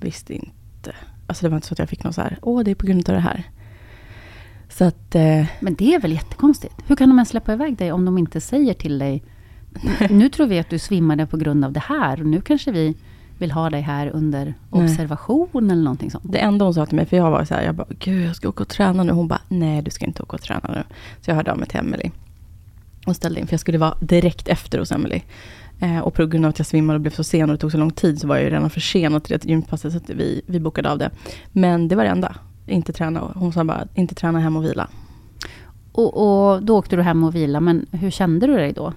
visste 0.00 0.34
inte. 0.34 0.94
Alltså 1.26 1.46
det 1.46 1.50
var 1.50 1.56
inte 1.56 1.66
så 1.68 1.74
att 1.74 1.78
jag 1.78 1.88
fick 1.88 2.04
någon 2.04 2.12
så 2.12 2.20
här, 2.20 2.38
åh 2.42 2.64
det 2.64 2.70
är 2.70 2.74
på 2.74 2.86
grund 2.86 3.08
av 3.08 3.14
det 3.14 3.20
här. 3.20 3.42
Så 4.68 4.84
att, 4.84 5.14
eh, 5.14 5.46
Men 5.60 5.74
det 5.74 5.94
är 5.94 6.00
väl 6.00 6.12
jättekonstigt? 6.12 6.74
Hur 6.86 6.96
kan 6.96 7.08
de 7.08 7.18
ens 7.18 7.28
släppa 7.28 7.52
iväg 7.52 7.76
dig 7.76 7.92
om 7.92 8.04
de 8.04 8.18
inte 8.18 8.40
säger 8.40 8.74
till 8.74 8.98
dig 8.98 9.22
Nu 10.10 10.28
tror 10.28 10.46
vi 10.46 10.58
att 10.58 10.70
du 10.70 10.78
svimmade 10.78 11.26
på 11.26 11.36
grund 11.36 11.64
av 11.64 11.72
det 11.72 11.80
här 11.80 12.20
och 12.20 12.26
nu 12.26 12.40
kanske 12.40 12.72
vi 12.72 12.94
vill 13.38 13.52
ha 13.52 13.70
dig 13.70 13.80
här 13.80 14.10
under 14.10 14.44
Nej. 14.44 14.84
observation 14.84 15.70
eller 15.70 15.82
någonting 15.82 16.10
sånt. 16.10 16.24
det 16.32 16.38
enda 16.38 16.64
hon 16.64 16.74
sa 16.74 16.86
till 16.86 16.96
mig, 16.96 17.06
för 17.06 17.16
jag 17.16 17.30
var 17.30 17.44
så 17.44 17.54
här, 17.54 17.62
jag 17.62 17.74
bara, 17.74 17.86
gud 17.98 18.26
jag 18.26 18.36
ska 18.36 18.48
åka 18.48 18.62
och 18.62 18.68
träna 18.68 19.02
nu. 19.02 19.12
Hon 19.12 19.28
bara, 19.28 19.40
nej 19.48 19.82
du 19.82 19.90
ska 19.90 20.04
inte 20.04 20.22
åka 20.22 20.36
och 20.36 20.42
träna 20.42 20.68
nu. 20.68 20.82
Så 21.20 21.30
jag 21.30 21.36
hörde 21.36 21.52
av 21.52 21.58
mig 21.58 21.68
till 21.68 21.78
Emily 21.78 22.10
och 23.06 23.16
ställde 23.16 23.40
in, 23.40 23.46
för 23.46 23.52
jag 23.52 23.60
skulle 23.60 23.78
vara 23.78 23.94
direkt 24.00 24.48
efter 24.48 24.78
hos 24.78 24.92
Emily. 24.92 25.22
Eh, 25.80 25.98
och 25.98 26.14
på 26.14 26.26
grund 26.26 26.44
av 26.44 26.48
att 26.48 26.58
jag 26.58 26.66
svimmade 26.66 26.94
och 26.96 27.00
blev 27.00 27.10
så 27.10 27.24
sen 27.24 27.50
och 27.50 27.56
det 27.56 27.60
tog 27.60 27.72
så 27.72 27.78
lång 27.78 27.90
tid 27.90 28.20
så 28.20 28.26
var 28.26 28.36
jag 28.36 28.44
ju 28.44 28.50
redan 28.50 28.70
försenad 28.70 29.24
till 29.24 29.38
det 29.38 29.44
gympasset 29.44 29.92
så 29.92 29.98
att 29.98 30.10
vi, 30.10 30.42
vi 30.46 30.60
bokade 30.60 30.90
av 30.90 30.98
det. 30.98 31.10
Men 31.52 31.88
det 31.88 31.96
var 31.96 32.04
det 32.04 32.10
enda. 32.10 32.36
Inte 32.66 32.92
träna. 32.92 33.32
Hon 33.34 33.52
sa 33.52 33.64
bara, 33.64 33.88
inte 33.94 34.14
träna 34.14 34.40
hem 34.40 34.56
och 34.56 34.64
vila. 34.64 34.88
Och, 35.92 36.16
och 36.52 36.62
då 36.62 36.78
åkte 36.78 36.96
du 36.96 37.02
hem 37.02 37.24
och 37.24 37.34
vila, 37.34 37.60
men 37.60 37.86
hur 37.90 38.10
kände 38.10 38.46
du 38.46 38.56
dig 38.56 38.72
då? 38.72 38.92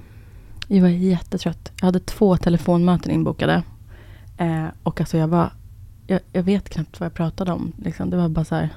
Jag 0.68 0.82
var 0.82 0.90
jättetrött. 0.90 1.72
Jag 1.80 1.86
hade 1.86 2.00
två 2.00 2.38
telefonmöten 2.38 3.12
inbokade. 3.12 3.64
Eh, 4.38 4.68
och 4.84 5.00
alltså 5.02 5.18
jag 5.18 5.28
var 5.28 5.52
jag, 6.08 6.20
jag 6.32 6.44
vet 6.44 6.70
knappt 6.70 7.00
vad 7.00 7.06
jag 7.06 7.14
pratade 7.14 7.52
om. 7.52 7.72
Liksom. 7.78 8.10
Det 8.10 8.18
var 8.18 8.30
bara 8.30 8.46
så 8.46 8.56
här, 8.56 8.70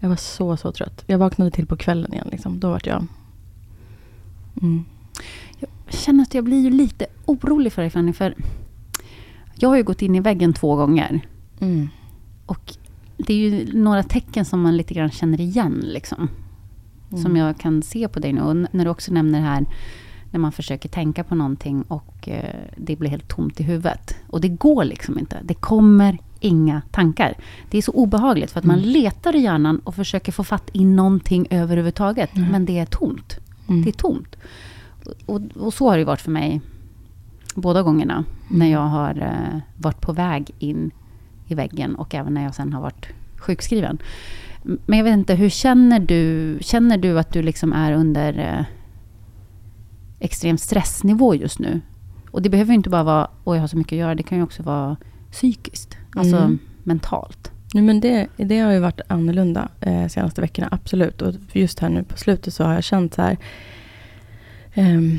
jag 0.00 0.08
var 0.08 0.16
så, 0.16 0.56
så 0.56 0.72
trött. 0.72 1.04
Jag 1.06 1.18
vaknade 1.18 1.50
till 1.50 1.66
på 1.66 1.76
kvällen 1.76 2.12
igen. 2.12 2.28
Liksom. 2.30 2.60
Då 2.60 2.70
var 2.70 2.80
jag... 2.84 3.06
Mm. 4.62 4.84
Jag 5.58 5.70
känner 5.94 6.22
att 6.22 6.34
jag 6.34 6.44
blir 6.44 6.60
ju 6.60 6.70
lite 6.70 7.06
orolig 7.26 7.72
för 7.72 7.82
dig 7.82 7.90
Fanny, 7.90 8.12
för 8.12 8.34
jag 9.54 9.68
har 9.68 9.76
ju 9.76 9.82
gått 9.82 10.02
in 10.02 10.14
i 10.14 10.20
väggen 10.20 10.52
två 10.52 10.76
gånger. 10.76 11.20
Mm. 11.60 11.88
Och 12.46 12.74
det 13.16 13.32
är 13.34 13.38
ju 13.38 13.72
några 13.72 14.02
tecken 14.02 14.44
som 14.44 14.60
man 14.60 14.76
lite 14.76 14.94
grann 14.94 15.10
känner 15.10 15.40
igen. 15.40 15.84
Liksom, 15.84 16.28
Mm. 17.10 17.22
Som 17.22 17.36
jag 17.36 17.58
kan 17.58 17.82
se 17.82 18.08
på 18.08 18.20
dig 18.20 18.32
nu. 18.32 18.40
Och 18.40 18.56
när 18.56 18.84
du 18.84 18.90
också 18.90 19.12
nämner 19.12 19.38
det 19.38 19.44
här 19.44 19.66
när 20.30 20.40
man 20.40 20.52
försöker 20.52 20.88
tänka 20.88 21.24
på 21.24 21.34
någonting 21.34 21.82
och 21.82 22.28
eh, 22.28 22.54
det 22.76 22.96
blir 22.96 23.10
helt 23.10 23.28
tomt 23.28 23.60
i 23.60 23.62
huvudet. 23.62 24.16
Och 24.26 24.40
det 24.40 24.48
går 24.48 24.84
liksom 24.84 25.18
inte. 25.18 25.38
Det 25.42 25.54
kommer 25.54 26.18
inga 26.40 26.82
tankar. 26.90 27.34
Det 27.70 27.78
är 27.78 27.82
så 27.82 27.92
obehagligt 27.92 28.50
för 28.50 28.58
att 28.58 28.66
man 28.66 28.80
letar 28.80 29.36
i 29.36 29.38
hjärnan 29.38 29.78
och 29.78 29.94
försöker 29.94 30.32
få 30.32 30.44
fatt 30.44 30.70
i 30.72 30.84
någonting 30.84 31.46
överhuvudtaget. 31.50 32.30
Men 32.50 32.64
det 32.64 32.78
är 32.78 32.86
tomt. 32.86 33.38
Mm. 33.68 33.82
Det 33.82 33.90
är 33.90 33.92
tomt. 33.92 34.36
Och, 35.26 35.40
och 35.56 35.74
så 35.74 35.90
har 35.90 35.98
det 35.98 36.04
varit 36.04 36.20
för 36.20 36.30
mig 36.30 36.60
båda 37.54 37.82
gångerna. 37.82 38.24
När 38.48 38.66
jag 38.66 38.86
har 38.86 39.22
eh, 39.22 39.60
varit 39.76 40.00
på 40.00 40.12
väg 40.12 40.50
in 40.58 40.90
i 41.46 41.54
väggen 41.54 41.94
och 41.94 42.14
även 42.14 42.34
när 42.34 42.42
jag 42.42 42.54
sen 42.54 42.72
har 42.72 42.80
varit 42.80 43.08
sjukskriven. 43.36 43.98
Men 44.62 44.98
jag 44.98 45.04
vet 45.04 45.14
inte, 45.14 45.34
hur 45.34 45.48
känner 45.48 46.00
du? 46.00 46.58
Känner 46.60 46.98
du 46.98 47.18
att 47.18 47.32
du 47.32 47.42
liksom 47.42 47.72
är 47.72 47.92
under 47.92 48.38
eh, 48.38 48.64
extrem 50.18 50.58
stressnivå 50.58 51.34
just 51.34 51.58
nu? 51.58 51.80
Och 52.30 52.42
det 52.42 52.48
behöver 52.50 52.70
ju 52.72 52.74
inte 52.76 52.90
bara 52.90 53.02
vara, 53.02 53.30
oj 53.44 53.56
jag 53.56 53.62
har 53.62 53.68
så 53.68 53.76
mycket 53.76 53.92
att 53.92 53.98
göra. 53.98 54.14
Det 54.14 54.22
kan 54.22 54.38
ju 54.38 54.44
också 54.44 54.62
vara 54.62 54.96
psykiskt. 55.32 55.96
Alltså 56.16 56.36
Mm. 56.36 56.58
mentalt. 56.84 57.50
Nej, 57.74 57.82
men 57.82 58.00
det, 58.00 58.26
det 58.36 58.58
har 58.58 58.72
ju 58.72 58.78
varit 58.78 59.00
annorlunda 59.08 59.68
eh, 59.80 60.06
senaste 60.08 60.40
veckorna, 60.40 60.68
absolut. 60.70 61.22
Och 61.22 61.34
just 61.52 61.80
här 61.80 61.88
nu 61.88 62.02
på 62.02 62.16
slutet 62.16 62.54
så 62.54 62.64
har 62.64 62.74
jag 62.74 62.84
känt 62.84 63.14
så 63.14 63.22
här... 63.22 63.36
ehm, 64.74 65.18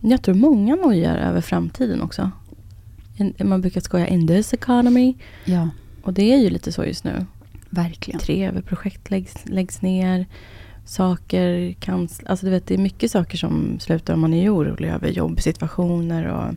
jag 0.00 0.22
tror 0.22 0.34
många 0.34 0.76
nojar 0.76 1.16
över 1.16 1.40
framtiden 1.40 2.02
också. 2.02 2.30
Man 3.44 3.60
brukar 3.60 3.80
skoja 3.80 4.06
in 4.06 4.26
this 4.28 4.54
economy. 4.54 5.14
Ja, 5.44 5.68
Och 6.02 6.12
det 6.12 6.32
är 6.32 6.38
ju 6.38 6.50
lite 6.50 6.72
så 6.72 6.84
just 6.84 7.04
nu. 7.04 7.26
verkligen. 7.70 8.20
Tv-projekt 8.20 9.10
läggs, 9.10 9.34
läggs 9.44 9.82
ner. 9.82 10.26
Saker 10.84 11.72
kan... 11.72 12.08
Alltså 12.26 12.46
du 12.46 12.50
vet, 12.52 12.66
det 12.66 12.74
är 12.74 12.78
mycket 12.78 13.10
saker 13.10 13.38
som 13.38 13.80
slutar 13.80 14.14
om 14.14 14.20
man 14.20 14.34
är 14.34 14.54
orolig 14.54 14.88
över 14.88 15.08
jobbsituationer 15.08 16.26
och 16.26 16.54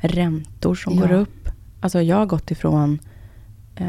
räntor 0.00 0.74
som 0.74 0.94
Ja. 0.94 1.00
går 1.00 1.12
upp. 1.12 1.48
Alltså 1.80 2.02
jag 2.02 2.16
har 2.16 2.26
gått 2.26 2.50
ifrån... 2.50 2.98
Eh, 3.76 3.86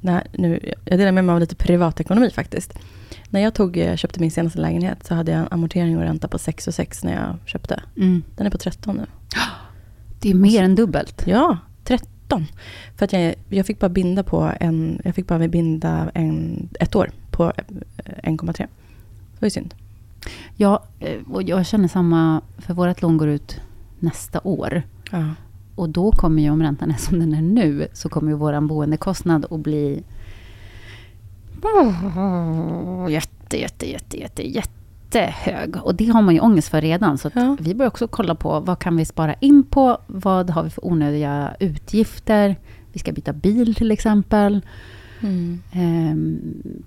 när, 0.00 0.26
nu, 0.32 0.74
jag 0.84 0.98
delar 0.98 1.12
med 1.12 1.24
mig 1.24 1.32
av 1.32 1.40
lite 1.40 1.54
privatekonomi 1.56 2.30
faktiskt. 2.30 2.78
När 3.30 3.40
jag 3.40 3.54
tog, 3.54 3.76
eh, 3.76 3.96
köpte 3.96 4.20
min 4.20 4.30
senaste 4.30 4.58
lägenhet 4.58 5.06
så 5.06 5.14
hade 5.14 5.32
jag 5.32 5.40
en 5.40 5.48
amortering 5.50 5.96
och 5.96 6.02
ränta 6.02 6.28
på 6.28 6.38
6 6.38 6.68
och 6.68 6.74
6 6.74 7.04
när 7.04 7.12
jag 7.12 7.36
köpte. 7.48 7.80
Mm. 7.96 8.22
Den 8.36 8.46
är 8.46 8.50
på 8.50 8.58
13 8.58 8.96
nu. 8.96 9.06
Det 10.20 10.30
är 10.30 10.34
mer 10.34 10.62
än 10.62 10.74
dubbelt. 10.74 11.22
Ja, 11.26 11.58
13. 11.84 12.46
För 12.96 13.04
att 13.04 13.12
jag, 13.12 13.34
jag 13.48 13.66
fick 13.66 13.78
bara 13.80 13.88
binda 13.88 14.22
på 14.22 14.52
en, 14.60 15.00
jag 15.04 15.14
fick 15.14 15.26
bara 15.26 15.48
binda 15.48 16.10
en, 16.14 16.68
ett 16.80 16.94
år 16.94 17.10
på 17.30 17.52
eh, 17.56 18.30
1,3. 18.30 18.66
Var 19.44 19.46
ju 19.46 19.50
synd. 19.50 19.74
Ja, 20.56 20.82
eh, 21.00 21.18
och 21.30 21.42
jag 21.42 21.66
känner 21.66 21.88
samma, 21.88 22.40
för 22.58 22.74
vårt 22.74 23.02
lån 23.02 23.16
går 23.16 23.28
ut 23.28 23.60
nästa 23.98 24.40
år. 24.44 24.82
Ja. 25.10 25.24
Och 25.74 25.88
då 25.88 26.10
kommer 26.12 26.42
ju, 26.42 26.50
om 26.50 26.62
räntan 26.62 26.90
är 26.90 26.94
som 26.96 27.18
den 27.18 27.34
är 27.34 27.42
nu, 27.42 27.88
så 27.92 28.08
kommer 28.08 28.30
ju 28.30 28.36
vår 28.36 28.60
boendekostnad 28.60 29.46
att 29.50 29.60
bli 29.60 30.02
oh, 31.62 33.12
jätte, 33.12 33.60
jätte, 33.60 33.90
jätte, 33.90 34.18
jätte, 34.20 34.42
jättehög. 34.48 35.76
Och 35.76 35.94
det 35.94 36.06
har 36.06 36.22
man 36.22 36.34
ju 36.34 36.40
ångest 36.40 36.68
för 36.68 36.80
redan. 36.80 37.18
Så 37.18 37.30
Ja. 37.34 37.56
vi 37.60 37.74
börjar 37.74 37.90
också 37.90 38.08
kolla 38.08 38.34
på 38.34 38.60
vad 38.60 38.78
kan 38.78 38.96
vi 38.96 39.04
spara 39.04 39.34
in 39.34 39.62
på? 39.62 39.98
Vad 40.06 40.50
har 40.50 40.62
vi 40.62 40.70
för 40.70 40.86
onödiga 40.86 41.54
utgifter? 41.60 42.56
Vi 42.92 42.98
ska 42.98 43.12
byta 43.12 43.32
bil 43.32 43.74
till 43.74 43.90
exempel. 43.90 44.60
Mm. 45.20 45.62
ehm, 45.72 46.38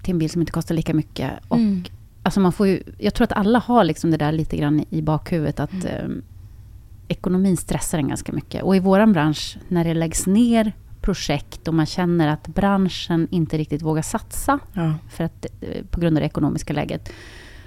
till 0.01 0.11
en 0.13 0.19
bil 0.19 0.29
som 0.29 0.41
inte 0.41 0.51
kostar 0.51 0.75
lika 0.75 0.93
mycket. 0.93 1.31
Och 1.47 1.57
Mm. 1.57 1.83
Alltså 2.27 2.39
man 2.39 2.51
får 2.51 2.67
ju, 2.67 2.83
jag 2.97 3.13
tror 3.13 3.23
att 3.25 3.31
alla 3.31 3.59
har 3.59 3.83
liksom 3.83 4.11
det 4.11 4.17
där 4.17 4.31
lite 4.31 4.57
grann 4.57 4.83
i 4.89 5.01
bakhuvudet 5.01 5.59
att 5.59 5.85
eh, 5.85 6.07
ekonomin 7.07 7.57
stressar 7.57 7.97
en 7.97 8.07
ganska 8.07 8.31
mycket. 8.31 8.63
Och 8.63 8.75
i 8.75 8.79
våran 8.79 9.13
bransch, 9.13 9.57
när 9.67 9.83
det 9.83 9.93
läggs 9.93 10.27
ner 10.27 10.71
projekt 11.01 11.67
och 11.67 11.73
man 11.73 11.85
känner 11.85 12.27
att 12.27 12.47
branschen 12.47 13.27
inte 13.31 13.57
riktigt 13.57 13.81
vågar 13.81 14.01
satsa 14.01 14.59
Ja. 14.73 14.93
för 15.09 15.23
att, 15.23 15.45
eh, 15.61 15.85
på 15.91 15.99
grund 15.99 16.17
av 16.17 16.21
det 16.21 16.25
ekonomiska 16.25 16.73
läget 16.73 17.11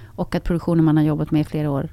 och 0.05 0.35
att 0.35 0.43
produktionen 0.43 0.85
man 0.85 0.97
har 0.97 1.03
jobbat 1.03 1.31
med 1.31 1.41
i 1.41 1.43
flera 1.43 1.71
år 1.71 1.89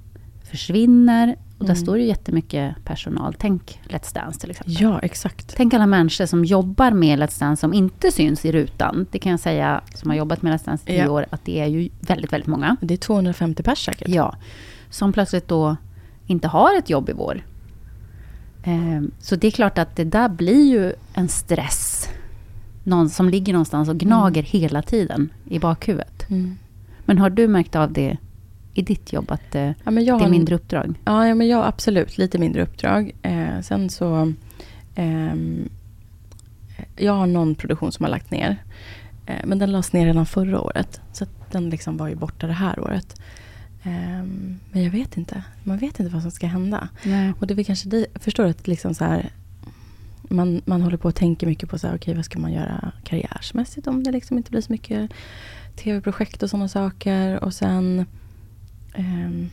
försvinner. 0.48 1.36
Och 1.58 1.64
där 1.64 1.72
Mm. 1.74 1.82
står 1.82 1.98
ju 1.98 2.04
jättemycket 2.04 2.74
personal. 2.84 3.34
Tänk 3.38 3.80
Let's 3.88 4.14
Dance 4.14 4.40
till 4.40 4.50
exempel. 4.50 4.76
ja, 4.80 4.98
exakt. 5.00 5.54
Tänk 5.56 5.74
alla 5.74 5.86
människor 5.86 6.26
som 6.26 6.44
jobbar 6.44 6.90
med 6.90 7.18
Let's 7.18 7.40
Dance 7.40 7.60
som 7.60 7.74
inte 7.74 8.12
syns 8.12 8.44
i 8.44 8.52
rutan. 8.52 9.06
Det 9.10 9.18
kan 9.18 9.30
jag 9.30 9.40
säga, 9.40 9.80
som 9.94 10.10
har 10.10 10.16
jobbat 10.16 10.42
med 10.42 10.52
Let's 10.52 10.64
Dance 10.66 10.82
i 10.86 10.86
tio 10.92 11.04
Ja. 11.04 11.10
år, 11.10 11.26
att 11.30 11.44
det 11.44 11.60
är 11.60 11.66
ju 11.66 11.88
väldigt, 12.00 12.32
väldigt 12.32 12.46
många. 12.46 12.76
Det 12.80 12.94
är 12.94 12.98
250 12.98 13.62
pers 13.62 13.84
säkert. 13.84 14.08
Ja, 14.08 14.36
som 14.90 15.12
plötsligt 15.12 15.48
då 15.48 15.76
inte 16.26 16.48
har 16.48 16.78
ett 16.78 16.90
jobb 16.90 17.08
i 17.08 17.12
vår. 17.12 17.42
Ehm, 18.64 19.10
Så 19.18 19.36
det 19.36 19.46
är 19.46 19.50
klart 19.50 19.78
att 19.78 19.96
det 19.96 20.04
där 20.04 20.28
blir 20.28 20.70
ju 20.70 20.92
en 21.14 21.28
stress. 21.28 22.08
Någon 22.84 23.10
som 23.10 23.28
ligger 23.28 23.52
någonstans 23.52 23.88
och 23.88 23.96
gnager 23.98 24.42
hela 24.42 24.82
tiden 24.82 25.30
i 25.48 25.58
bakhuvudet. 25.58 26.30
Mm. 26.30 26.58
Men 27.04 27.18
har 27.18 27.30
du 27.30 27.48
märkt 27.48 27.76
av 27.76 27.92
det 27.92 28.16
i 28.78 28.82
ditt 28.82 29.12
jobb, 29.12 29.30
att 29.30 29.54
eh, 29.54 29.70
Ja, 29.84 29.90
det 29.90 30.08
är 30.08 30.28
mindre 30.28 30.54
uppdrag? 30.54 30.94
Ja, 31.04 31.28
ja, 31.28 31.34
men 31.34 31.48
jag 31.48 31.66
absolut. 31.66 32.18
Lite 32.18 32.38
mindre 32.38 32.62
uppdrag. 32.62 33.12
Eh, 33.22 33.60
sen 33.60 33.90
så... 33.90 34.32
ehm, 34.94 35.68
jag 36.96 37.12
har 37.12 37.26
någon 37.26 37.54
produktion 37.54 37.92
som 37.92 38.04
har 38.04 38.10
lagt 38.10 38.30
ner. 38.30 38.56
Eh, 39.26 39.44
men 39.44 39.58
den 39.58 39.72
lades 39.72 39.92
ner 39.92 40.06
redan 40.06 40.26
förra 40.26 40.60
året. 40.60 41.00
Så 41.12 41.26
den 41.50 41.70
liksom 41.70 41.96
var 41.96 42.08
ju 42.08 42.14
borta 42.14 42.46
det 42.46 42.52
här 42.52 42.80
året. 42.80 43.20
Ehm, 43.82 44.58
men 44.72 44.84
jag 44.84 44.90
vet 44.90 45.16
inte. 45.16 45.42
Man 45.64 45.78
vet 45.78 46.00
inte 46.00 46.12
vad 46.12 46.22
som 46.22 46.30
ska 46.30 46.46
hända. 46.46 46.88
Nej. 47.02 47.32
Och 47.40 47.46
det 47.46 47.54
är 47.54 47.56
väl 47.56 47.64
kanske 47.64 47.88
det, 47.88 48.06
förstår 48.14 48.44
att 48.44 48.66
liksom 48.66 48.94
så 48.94 49.04
här, 49.04 49.30
man, 50.22 50.62
man 50.64 50.82
håller 50.82 50.96
på 50.96 51.08
att 51.08 51.16
tänka 51.16 51.46
mycket 51.46 51.68
på 51.68 51.78
så 51.78 51.86
här, 51.86 51.96
okej, 51.96 52.14
vad 52.14 52.24
ska 52.24 52.38
man 52.38 52.52
göra 52.52 52.92
karriärsmässigt 53.04 53.86
om 53.86 54.02
det 54.02 54.12
liksom 54.12 54.38
inte 54.38 54.50
blir 54.50 54.60
så 54.60 54.72
mycket 54.72 55.10
tv-projekt 55.76 56.42
och 56.42 56.50
sådana 56.50 56.68
saker. 56.68 57.44
Och 57.44 57.54
sen... 57.54 58.06
ehm, 58.94 59.50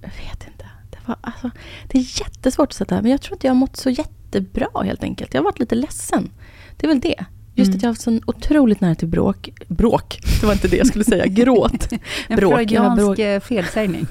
jag 0.00 0.08
vet 0.08 0.46
inte. 0.46 0.64
Det, 0.90 0.98
var, 1.06 1.16
alltså, 1.20 1.50
det 1.88 1.98
är 1.98 2.20
jättesvårt 2.20 2.68
att 2.68 2.72
sätta, 2.74 3.02
men 3.02 3.10
jag 3.10 3.20
tror 3.22 3.36
att 3.36 3.44
jag 3.44 3.50
har 3.50 3.56
mått 3.56 3.76
så 3.76 3.90
jättebra 3.90 4.82
helt 4.84 5.02
enkelt. 5.02 5.34
Jag 5.34 5.40
har 5.40 5.44
varit 5.44 5.58
lite 5.58 5.74
ledsen. 5.74 6.30
Det 6.76 6.86
är 6.86 6.88
väl 6.88 7.00
det. 7.00 7.24
Just 7.54 7.68
Mm. 7.68 7.76
att 7.76 7.82
jag 7.82 7.88
har 7.88 7.92
haft 7.92 8.02
så 8.02 8.20
otroligt 8.26 8.80
nära 8.80 8.94
till 8.94 9.08
bråk. 9.08 9.48
Bråk, 9.68 10.18
det 10.40 10.46
var 10.46 10.52
inte 10.52 10.68
det 10.68 10.76
jag 10.76 10.86
skulle 10.86 11.04
säga. 11.04 11.26
Gråt. 11.26 11.88
En 12.28 12.36
Bråk, 12.36 12.50
har 12.52 12.56
freudiansk 12.56 13.02
bråk. 13.02 13.18
eh, 13.18 13.40
felsägning. 13.40 14.06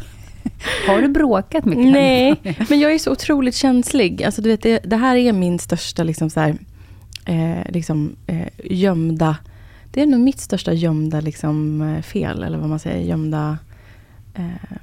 har 0.87 1.01
du 1.01 1.07
bråkat 1.07 1.65
mycket? 1.65 1.91
Nej, 1.91 2.41
men 2.69 2.79
jag 2.79 2.93
är 2.93 2.99
så 2.99 3.11
otroligt 3.11 3.55
känslig. 3.55 4.23
Alltså, 4.23 4.41
du 4.41 4.49
vet, 4.49 4.61
det, 4.61 4.79
det 4.85 4.95
här 4.95 5.15
är 5.15 5.33
min 5.33 5.59
största 5.59 6.03
liksom, 6.03 6.29
så 6.29 6.39
här, 6.39 6.57
eh, 7.25 7.71
liksom, 7.71 8.15
eh, 8.27 8.47
gömda... 8.63 9.37
Det 9.91 10.01
är 10.01 10.05
nog 10.05 10.19
mitt 10.19 10.39
största 10.39 10.73
gömda 10.73 11.21
liksom, 11.21 11.81
eh, 11.81 12.01
fel, 12.01 12.43
eller 12.43 12.57
vad 12.57 12.69
man 12.69 12.79
säger, 12.79 13.05
gömda 13.07 13.57
eh, 14.35 14.77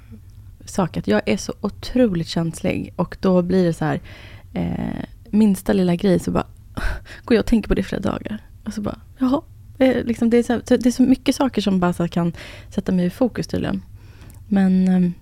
sak. 0.64 0.96
Att 0.96 1.06
jag 1.08 1.22
är 1.26 1.36
så 1.36 1.52
otroligt 1.60 2.28
känslig. 2.28 2.92
Och 2.96 3.16
då 3.20 3.42
blir 3.42 3.64
det 3.64 3.72
så 3.72 3.84
här, 3.84 4.00
eh, 4.54 5.04
minsta 5.30 5.72
lilla 5.72 5.94
grej 5.96 6.18
så 6.18 6.30
bara 6.30 6.46
går 7.24 7.34
jag 7.34 7.40
och 7.42 7.46
tänker 7.46 7.68
på 7.68 7.74
det 7.74 7.80
i 7.80 7.84
flera 7.84 8.02
dagar. 8.02 8.38
Och 8.64 8.72
så 8.74 8.80
bara, 8.80 8.98
jaha. 9.18 9.42
Eh, 9.78 10.04
liksom, 10.04 10.30
det, 10.30 10.36
är 10.36 10.42
så, 10.42 10.60
det 10.76 10.86
är 10.86 10.90
så 10.90 11.02
mycket 11.02 11.34
saker 11.36 11.62
som 11.62 11.80
bara 11.80 12.08
kan 12.08 12.32
sätta 12.70 12.92
mig 12.92 13.06
i 13.06 13.10
fokus 13.10 13.46
tydligen. 13.46 13.82
Men... 14.48 14.88
ehm, 14.88 15.12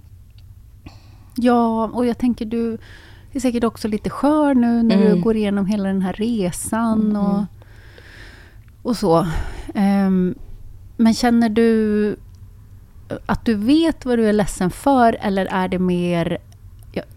Ja, 1.36 1.86
och 1.92 2.06
jag 2.06 2.18
tänker 2.18 2.44
du 2.44 2.78
är 3.32 3.40
säkert 3.40 3.64
också 3.64 3.88
lite 3.88 4.10
skör 4.10 4.54
nu 4.54 4.82
när 4.82 4.96
Mm. 4.96 5.08
du 5.16 5.22
går 5.22 5.36
igenom 5.36 5.66
hela 5.66 5.84
den 5.88 6.02
här 6.02 6.12
resan 6.12 7.00
Mm. 7.00 7.16
och, 7.16 7.44
och 8.82 8.96
så. 8.96 9.26
Ehm, 9.74 10.34
men 10.96 11.14
känner 11.14 11.48
du 11.48 12.16
att 13.26 13.44
du 13.44 13.54
vet 13.54 14.04
vad 14.04 14.18
du 14.18 14.28
är 14.28 14.32
ledsen 14.32 14.70
för 14.70 15.16
eller 15.20 15.46
är 15.46 15.68
det 15.68 15.78
mer 15.78 16.38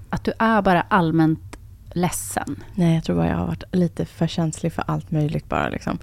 att 0.09 0.23
du 0.23 0.33
är 0.39 0.61
bara 0.61 0.81
allmänt 0.81 1.57
ledsen? 1.93 2.63
Nej, 2.75 2.95
jag 2.95 3.03
tror 3.03 3.15
bara 3.15 3.27
jag 3.27 3.35
har 3.35 3.47
varit 3.47 3.63
lite 3.71 4.05
för 4.05 4.27
känslig 4.27 4.73
för 4.73 4.83
allt 4.87 5.11
möjligt 5.11 5.49
bara. 5.49 5.69
Liksom. 5.69 5.97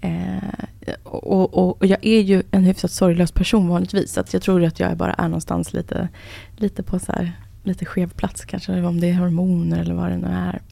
Eh, 0.00 0.94
och, 1.02 1.54
och, 1.54 1.82
och 1.82 1.86
jag 1.86 1.98
är 2.06 2.20
ju 2.20 2.42
en 2.50 2.64
hyfsat 2.64 2.90
sorglös 2.90 3.32
person 3.32 3.68
vanligtvis. 3.68 4.12
Så 4.12 4.20
att 4.20 4.32
jag 4.32 4.42
tror 4.42 4.64
att 4.64 4.80
jag 4.80 4.96
bara 4.96 5.14
är 5.14 5.28
någonstans 5.28 5.72
lite, 5.72 6.08
lite 6.56 6.82
på 6.82 6.98
så 6.98 7.12
här, 7.12 7.32
lite 7.62 7.84
skev 7.84 8.10
plats 8.10 8.44
kanske. 8.44 8.82
Om 8.82 9.00
det 9.00 9.08
är 9.08 9.14
hormoner 9.14 9.80
eller 9.80 9.94
vad 9.94 10.10
det 10.10 10.16
nu 10.16 10.28
är. 10.28 10.62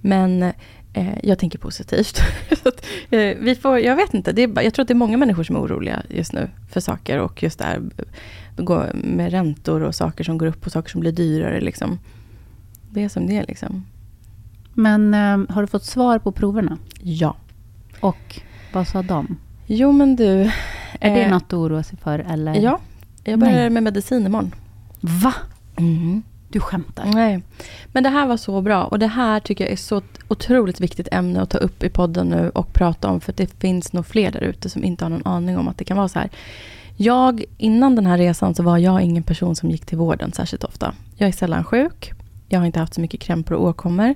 Men 0.00 0.42
eh, 0.42 0.54
jag 1.22 1.38
tänker 1.38 1.58
positivt. 1.58 2.20
Att, 2.64 2.86
eh, 3.10 3.36
vi 3.40 3.54
får, 3.62 3.78
jag 3.78 3.96
vet 3.96 4.14
inte, 4.14 4.32
det 4.32 4.42
är, 4.42 4.62
jag 4.62 4.74
tror 4.74 4.82
att 4.82 4.88
det 4.88 4.92
är 4.92 4.96
många 4.96 5.16
människor 5.16 5.42
som 5.42 5.56
är 5.56 5.60
oroliga 5.60 6.02
just 6.08 6.32
nu 6.32 6.50
för 6.70 6.80
saker. 6.80 7.18
Och 7.18 7.42
just 7.42 7.58
det 7.58 7.64
här 7.64 7.82
gå 8.56 8.86
med 8.94 9.30
räntor 9.30 9.82
och 9.82 9.94
saker 9.94 10.24
som 10.24 10.38
går 10.38 10.46
upp 10.46 10.66
och 10.66 10.72
saker 10.72 10.90
som 10.90 11.00
blir 11.00 11.12
dyrare. 11.12 11.60
Liksom. 11.60 11.98
Det 12.90 13.04
är 13.04 13.08
som 13.08 13.26
det 13.26 13.36
är 13.36 13.46
liksom. 13.46 13.84
Men 14.74 15.14
eh, 15.14 15.54
har 15.54 15.62
du 15.62 15.66
fått 15.66 15.84
svar 15.84 16.18
på 16.18 16.32
proverna? 16.32 16.78
Ja. 17.00 17.36
Och 18.00 18.40
vad 18.72 18.88
sa 18.88 19.02
de? 19.02 19.36
Jo 19.66 19.92
men 19.92 20.16
du. 20.16 20.50
Är 21.00 21.14
det 21.14 21.22
eh, 21.22 21.30
något 21.30 21.42
att 21.42 21.52
oroa 21.52 21.82
sig 21.82 21.98
för? 21.98 22.18
Eller? 22.18 22.54
Ja. 22.54 22.80
Jag 23.24 23.38
börjar 23.38 23.54
Nej. 23.54 23.70
med 23.70 23.82
medicin 23.82 24.26
imorgon. 24.26 24.54
Va? 25.00 25.34
Mm. 25.76 26.22
Du 26.54 26.60
skämtar? 26.60 27.04
Nej. 27.04 27.42
Men 27.92 28.02
det 28.02 28.08
här 28.08 28.26
var 28.26 28.36
så 28.36 28.60
bra. 28.60 28.84
Och 28.84 28.98
det 28.98 29.06
här 29.06 29.40
tycker 29.40 29.64
jag 29.64 29.72
är 29.72 29.76
så 29.76 30.02
otroligt 30.28 30.80
viktigt 30.80 31.08
ämne 31.12 31.42
att 31.42 31.50
ta 31.50 31.58
upp 31.58 31.82
i 31.82 31.88
podden 31.88 32.28
nu 32.28 32.50
och 32.54 32.72
prata 32.72 33.08
om. 33.08 33.20
För 33.20 33.32
det 33.32 33.60
finns 33.60 33.92
nog 33.92 34.06
fler 34.06 34.30
där 34.30 34.40
ute 34.40 34.68
som 34.68 34.84
inte 34.84 35.04
har 35.04 35.10
någon 35.10 35.26
aning 35.26 35.58
om 35.58 35.68
att 35.68 35.78
det 35.78 35.84
kan 35.84 35.96
vara 35.96 36.08
så 36.08 36.18
här. 36.18 36.30
Jag, 36.96 37.44
innan 37.58 37.96
den 37.96 38.06
här 38.06 38.18
resan 38.18 38.54
så 38.54 38.62
var 38.62 38.78
jag 38.78 39.02
ingen 39.02 39.22
person 39.22 39.56
som 39.56 39.70
gick 39.70 39.86
till 39.86 39.98
vården 39.98 40.32
särskilt 40.32 40.64
ofta. 40.64 40.94
Jag 41.16 41.28
är 41.28 41.32
sällan 41.32 41.64
sjuk. 41.64 42.12
Jag 42.48 42.58
har 42.58 42.66
inte 42.66 42.80
haft 42.80 42.94
så 42.94 43.00
mycket 43.00 43.20
krämpor 43.20 43.54
och 43.54 43.64
åkommor. 43.64 44.14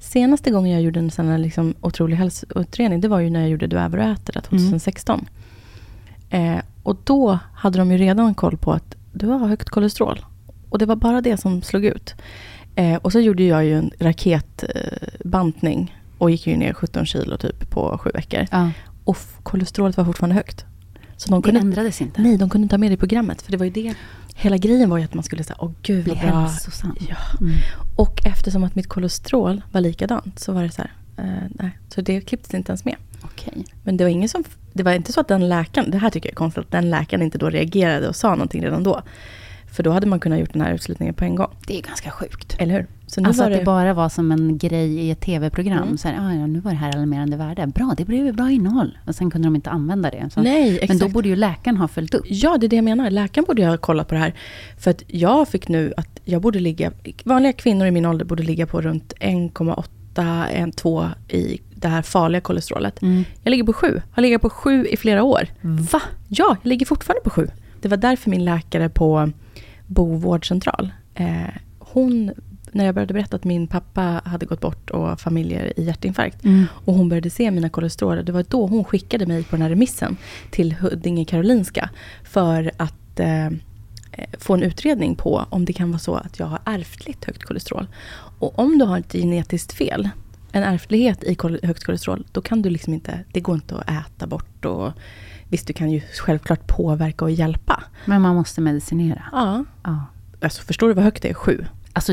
Senaste 0.00 0.50
gången 0.50 0.72
jag 0.72 0.82
gjorde 0.82 1.00
en 1.00 1.10
sån 1.10 1.28
här 1.28 1.38
liksom 1.38 1.74
otrolig 1.80 2.16
hälsoutredning, 2.16 3.00
det 3.00 3.08
var 3.08 3.20
ju 3.20 3.30
när 3.30 3.40
jag 3.40 3.48
gjorde 3.48 3.66
Du 3.66 3.78
äver 3.78 3.98
och 3.98 4.04
äter, 4.04 4.32
det 4.32 4.40
2016. 4.40 5.26
Eh, 6.30 6.58
och 6.82 6.96
då 7.04 7.38
hade 7.54 7.78
de 7.78 7.92
ju 7.92 7.98
redan 7.98 8.34
koll 8.34 8.56
på 8.56 8.72
att 8.72 8.96
du 9.12 9.26
har 9.26 9.48
högt 9.48 9.70
kolesterol. 9.70 10.24
Och 10.74 10.78
det 10.78 10.86
var 10.86 10.96
bara 10.96 11.20
det 11.20 11.36
som 11.36 11.62
slog 11.62 11.84
ut. 11.84 12.14
Eh, 12.74 12.96
och 12.96 13.12
så 13.12 13.20
gjorde 13.20 13.42
jag 13.42 13.64
ju 13.64 13.78
en 13.78 13.90
raketbantning 14.00 15.20
bantning 15.24 15.96
och 16.18 16.30
gick 16.30 16.46
ju 16.46 16.56
ner 16.56 16.72
17 16.72 17.06
kilo 17.06 17.36
typ 17.36 17.70
på 17.70 17.98
sju 17.98 18.10
veckor. 18.14 18.46
Ja. 18.50 18.70
Och 19.04 19.16
kolesterolet 19.42 19.96
var 19.96 20.04
fortfarande 20.04 20.34
högt. 20.34 20.64
Så 21.16 21.30
de 21.30 21.40
Det 21.40 21.44
kunde, 21.44 21.60
ändrades 21.60 22.00
inte? 22.00 22.22
nej, 22.22 22.36
de 22.36 22.50
kunde 22.50 22.64
inte 22.64 22.74
ha 22.74 22.78
med 22.78 22.90
det 22.90 22.94
i 22.94 22.96
programmet. 22.96 23.42
För 23.42 23.50
det 23.52 23.56
var 23.56 23.64
ju 23.64 23.70
det. 23.70 23.94
Hela 24.34 24.56
grejen 24.56 24.90
var 24.90 24.98
ju 24.98 25.04
att 25.04 25.14
man 25.14 25.24
skulle 25.24 25.44
säga, 25.44 25.56
åh 25.58 25.70
gud 25.82 26.04
Bli 26.04 26.12
vad 26.14 26.22
bra. 26.22 26.40
hälsosam. 26.40 26.96
Ja. 27.08 27.16
Mm. 27.40 27.54
Och 27.96 28.26
eftersom 28.26 28.64
att 28.64 28.74
mitt 28.74 28.88
kolesterol 28.88 29.62
var 29.72 29.80
likadant 29.80 30.38
så 30.38 30.52
var 30.52 30.62
det 30.62 30.70
så 30.70 30.82
här, 30.82 30.92
eh, 31.16 31.48
nej. 31.50 31.78
Så 31.88 32.00
det 32.00 32.20
klipptes 32.20 32.54
inte 32.54 32.70
ens 32.72 32.84
med. 32.84 32.96
Okej. 33.22 33.64
Men 33.82 33.96
det 33.96 34.04
var 34.04 34.10
ingen 34.10 34.28
som, 34.28 34.44
det 34.72 34.82
var 34.82 34.92
inte 34.92 35.12
så 35.12 35.20
att 35.20 35.28
den 35.28 35.48
läkaren, 35.48 35.90
det 35.90 35.98
här 35.98 36.10
tycker 36.10 36.28
jag 36.28 36.32
är 36.32 36.36
konstigt, 36.36 36.64
att 36.64 36.70
den 36.70 36.90
läkaren 36.90 37.22
inte 37.22 37.38
då 37.38 37.50
reagerade 37.50 38.08
och 38.08 38.16
sa 38.16 38.30
någonting 38.30 38.62
redan 38.64 38.82
då. 38.82 39.02
För 39.74 39.82
då 39.82 39.90
hade 39.90 40.06
man 40.06 40.20
kunnat 40.20 40.38
gjort 40.38 40.52
den 40.52 40.62
här 40.62 40.74
utslutningen 40.74 41.14
på 41.14 41.24
en 41.24 41.34
gång. 41.34 41.50
Det 41.66 41.78
är 41.78 41.82
ganska 41.82 42.10
sjukt. 42.10 42.56
Eller 42.58 42.74
hur? 42.74 42.86
Så 43.06 43.20
nu 43.20 43.28
Alltså 43.28 43.42
var 43.42 43.50
att 43.50 43.58
det 43.58 43.64
bara 43.64 43.94
var 43.94 44.08
som 44.08 44.32
en 44.32 44.58
grej 44.58 44.98
i 44.98 45.10
ett 45.10 45.20
tv-program. 45.20 45.82
Mm. 45.82 45.98
Så 45.98 46.08
här, 46.08 46.28
ah, 46.28 46.34
ja, 46.34 46.46
nu 46.46 46.60
var 46.60 46.70
det 46.70 46.76
här 46.76 46.94
alarmerande 46.96 47.36
värde. 47.36 47.66
Bra, 47.66 47.94
det 47.96 48.04
blev 48.04 48.26
ju 48.26 48.32
bra 48.32 48.50
innehåll. 48.50 48.98
Och 49.06 49.14
sen 49.14 49.30
kunde 49.30 49.46
de 49.46 49.56
inte 49.56 49.70
använda 49.70 50.10
det. 50.10 50.30
Så, 50.30 50.42
Nej, 50.42 50.74
exakt. 50.74 50.88
men 50.88 50.98
då 50.98 51.08
borde 51.08 51.28
ju 51.28 51.36
läkaren 51.36 51.76
ha 51.76 51.88
följt 51.88 52.14
upp. 52.14 52.24
Ja, 52.26 52.56
det 52.58 52.66
är 52.66 52.68
det 52.68 52.76
jag 52.76 52.84
menar. 52.84 53.10
Läkaren 53.10 53.44
borde 53.44 53.62
ju 53.62 53.68
ha 53.68 53.76
kollat 53.76 54.08
på 54.08 54.14
det 54.14 54.20
här. 54.20 54.34
För 54.78 54.90
att 54.90 55.02
jag 55.06 55.48
fick 55.48 55.68
nu 55.68 55.92
att 55.96 56.20
jag 56.24 56.42
borde 56.42 56.60
ligga, 56.60 56.92
vanliga 57.24 57.52
kvinnor 57.52 57.86
i 57.86 57.90
min 57.90 58.06
ålder 58.06 58.24
borde 58.24 58.42
ligga 58.42 58.66
på 58.66 58.80
runt 58.80 59.12
1,8, 59.20 59.84
1,2 60.14 61.08
i 61.28 61.60
det 61.74 61.88
här 61.88 62.02
farliga 62.02 62.40
kolesterolet. 62.40 63.02
Mm. 63.02 63.24
Jag 63.42 63.50
ligger 63.50 63.64
på 63.64 63.72
7, 63.72 64.02
har 64.12 64.22
legat 64.22 64.42
på 64.42 64.50
7 64.50 64.86
i 64.86 64.96
flera 64.96 65.22
år. 65.22 65.48
Va? 65.60 66.02
Ja, 66.28 66.56
jag 66.62 66.68
ligger 66.68 66.86
fortfarande 66.86 67.22
på 67.24 67.30
7. 67.30 67.48
Det 67.80 67.88
var 67.88 67.96
därför 67.96 68.30
min 68.30 68.44
läkare 68.44 68.88
på 68.88 69.30
Bo 69.86 70.16
vårdcentral, 70.16 70.92
eh, 71.14 71.44
hon, 71.78 72.32
när 72.72 72.84
jag 72.84 72.94
började 72.94 73.14
berätta 73.14 73.36
att 73.36 73.44
min 73.44 73.66
pappa 73.66 74.20
hade 74.24 74.46
gått 74.46 74.60
bort 74.60 74.90
och 74.90 75.20
familjer 75.20 75.72
i 75.80 75.84
hjärtinfarkt, 75.84 76.44
Mm. 76.44 76.64
och 76.84 76.94
hon 76.94 77.08
började 77.08 77.30
se 77.30 77.50
mina 77.50 77.68
kolesterol. 77.68 78.24
Det 78.24 78.32
var 78.32 78.44
då 78.48 78.66
hon 78.66 78.84
skickade 78.84 79.26
mig 79.26 79.44
på 79.44 79.56
den 79.56 79.62
här 79.62 79.70
remissen 79.70 80.16
till 80.50 80.72
Huddinge 80.74 81.24
Karolinska 81.24 81.90
för 82.24 82.70
att 82.76 83.20
eh, 83.20 83.50
få 84.38 84.54
en 84.54 84.62
utredning 84.62 85.16
på 85.16 85.46
om 85.50 85.64
det 85.64 85.72
kan 85.72 85.90
vara 85.90 85.98
så 85.98 86.14
att 86.14 86.38
jag 86.38 86.46
har 86.46 86.58
ärftligt 86.64 87.24
högt 87.24 87.42
kolesterol. 87.42 87.86
Och 88.38 88.58
om 88.58 88.78
du 88.78 88.84
har 88.84 88.98
ett 88.98 89.12
genetiskt 89.12 89.72
fel, 89.72 90.08
en 90.52 90.62
ärftlighet 90.62 91.24
i 91.24 91.36
högt 91.62 91.84
kolesterol, 91.84 92.26
då 92.32 92.40
kan 92.40 92.62
du 92.62 92.70
liksom 92.70 92.94
inte, 92.94 93.20
det 93.32 93.40
går 93.40 93.54
inte 93.54 93.76
att 93.76 93.90
äta 93.90 94.26
bort 94.26 94.64
och 94.64 94.92
visst 95.48 95.66
du 95.66 95.72
kan 95.72 95.90
ju 95.90 96.00
självklart 96.00 96.66
påverka 96.66 97.24
och 97.24 97.30
hjälpa. 97.30 97.84
Men 98.04 98.22
man 98.22 98.34
måste 98.34 98.60
medicinera. 98.60 99.22
Ja. 99.32 99.64
Ja. 99.82 100.04
Alltså 100.40 100.62
förstår 100.62 100.88
du 100.88 100.94
vad 100.94 101.04
högt 101.04 101.22
det 101.22 101.30
är? 101.30 101.34
Sju. 101.34 101.64
Alltså, 101.92 102.12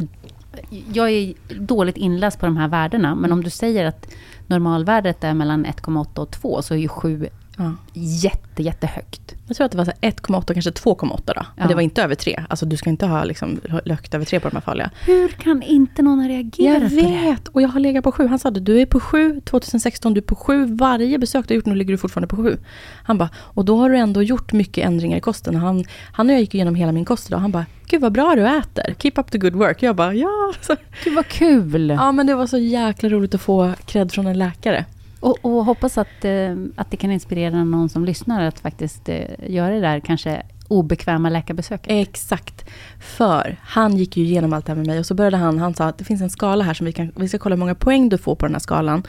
jag 0.93 1.09
är 1.09 1.33
dåligt 1.59 1.97
inläst 1.97 2.39
på 2.39 2.45
de 2.45 2.57
här 2.57 2.67
värdena. 2.67 3.15
Men 3.15 3.31
om 3.31 3.43
du 3.43 3.49
säger 3.49 3.85
att 3.85 4.07
normalvärdet 4.47 5.23
är 5.23 5.33
mellan 5.33 5.65
1,8 5.65 6.19
och 6.19 6.31
2 6.31 6.61
så 6.61 6.73
är 6.73 6.77
ju 6.77 6.87
7 6.87 7.27
Ja. 7.57 7.73
jätte, 7.93 8.63
jättehögt. 8.63 9.35
Jag 9.47 9.57
tror 9.57 9.65
att 9.65 9.71
det 9.71 9.77
var 9.77 9.85
så 9.85 9.91
här 10.01 10.11
1,8 10.11 10.53
kanske 10.53 10.71
2,8 10.71 11.21
då. 11.25 11.33
Men 11.35 11.45
Ja. 11.55 11.67
det 11.67 11.75
var 11.75 11.81
inte 11.81 12.03
över 12.03 12.15
3. 12.15 12.43
Alltså 12.49 12.65
du 12.65 12.77
ska 12.77 12.89
inte 12.89 13.05
ha 13.05 13.23
liksom 13.23 13.59
högt 13.85 14.13
över 14.13 14.25
3 14.25 14.39
på 14.39 14.49
de 14.49 14.55
här 14.55 14.61
farliga. 14.61 14.89
Hur 15.05 15.27
kan 15.27 15.61
inte 15.61 16.01
någon 16.01 16.19
ha 16.19 16.27
reagerat 16.27 16.81
Jag 16.81 16.89
på 16.89 16.95
det? 16.95 17.11
vet, 17.21 17.47
och 17.47 17.61
jag 17.61 17.69
har 17.69 17.79
legat 17.79 18.03
på 18.03 18.11
sju. 18.11 18.27
Han 18.27 18.39
sa 18.39 18.51
det, 18.51 18.59
du 18.59 18.81
är 18.81 18.85
på 18.85 18.99
sju 18.99 19.41
2016, 19.45 20.13
du 20.13 20.17
är 20.17 20.21
på 20.21 20.35
sju. 20.35 20.65
Varje 20.65 21.17
besök 21.19 21.47
du 21.47 21.53
har 21.53 21.55
gjort 21.55 21.65
nu 21.65 21.75
ligger 21.75 21.91
du 21.93 21.97
fortfarande 21.97 22.27
på 22.27 22.35
sju. 22.35 22.57
Han 23.03 23.17
bara, 23.17 23.29
och 23.35 23.65
då 23.65 23.77
har 23.79 23.89
du 23.89 23.97
ändå 23.97 24.23
gjort 24.23 24.53
mycket 24.53 24.85
ändringar 24.85 25.17
i 25.17 25.21
kosten. 25.21 25.55
Han, 25.55 25.83
han 26.13 26.27
och 26.29 26.33
jag 26.33 26.39
gick 26.39 26.55
igenom 26.55 26.75
hela 26.75 26.91
min 26.91 27.05
kost 27.05 27.27
idag. 27.29 27.39
Han 27.39 27.51
bara, 27.51 27.65
gud 27.87 28.01
vad 28.01 28.11
bra 28.11 28.35
du 28.35 28.47
äter. 28.47 28.95
Keep 28.99 29.11
up 29.15 29.31
the 29.31 29.37
good 29.37 29.53
work. 29.55 29.83
Jag 29.83 29.95
bara, 29.95 30.13
ja. 30.13 30.53
Så, 30.61 30.75
Gud 31.03 31.13
vad 31.15 31.27
kul! 31.27 31.89
ja 31.89 32.11
men 32.11 32.27
det 32.27 32.35
var 32.35 32.47
så 32.47 32.57
jäkla 32.57 33.09
roligt 33.09 33.35
att 33.35 33.41
få 33.41 33.73
cred 33.85 34.11
från 34.11 34.27
en 34.27 34.37
läkare. 34.37 34.85
Och, 35.21 35.37
och 35.41 35.65
hoppas 35.65 35.97
att, 35.97 36.25
eh, 36.25 36.55
att 36.75 36.91
det 36.91 36.97
kan 36.97 37.11
inspirera 37.11 37.63
någon 37.63 37.89
som 37.89 38.05
lyssnar 38.05 38.47
att 38.47 38.59
faktiskt 38.59 39.09
eh, 39.09 39.25
göra 39.47 39.73
det 39.73 39.81
där 39.81 39.99
kanske 39.99 40.43
obekväma 40.67 41.29
läkarbesöket. 41.29 41.87
Exakt. 41.89 42.69
För 42.99 43.57
han 43.61 43.97
gick 43.97 44.17
ju 44.17 44.23
igenom 44.23 44.53
allt 44.53 44.65
det 44.65 44.71
här 44.71 44.77
med 44.77 44.87
mig 44.87 44.99
och 44.99 45.05
så 45.05 45.13
började 45.13 45.37
han, 45.37 45.59
han 45.59 45.73
sa 45.73 45.85
att 45.85 45.97
det 45.97 46.03
finns 46.03 46.21
en 46.21 46.29
skala 46.29 46.63
här 46.63 46.73
som 46.73 46.85
vi 46.85 46.91
kan, 46.91 47.11
vi 47.15 47.27
ska 47.27 47.37
kolla 47.37 47.55
hur 47.55 47.59
många 47.59 47.75
poäng 47.75 48.09
du 48.09 48.17
får 48.17 48.35
på 48.35 48.45
den 48.45 48.55
här 48.55 48.59
skalan. 48.59 49.03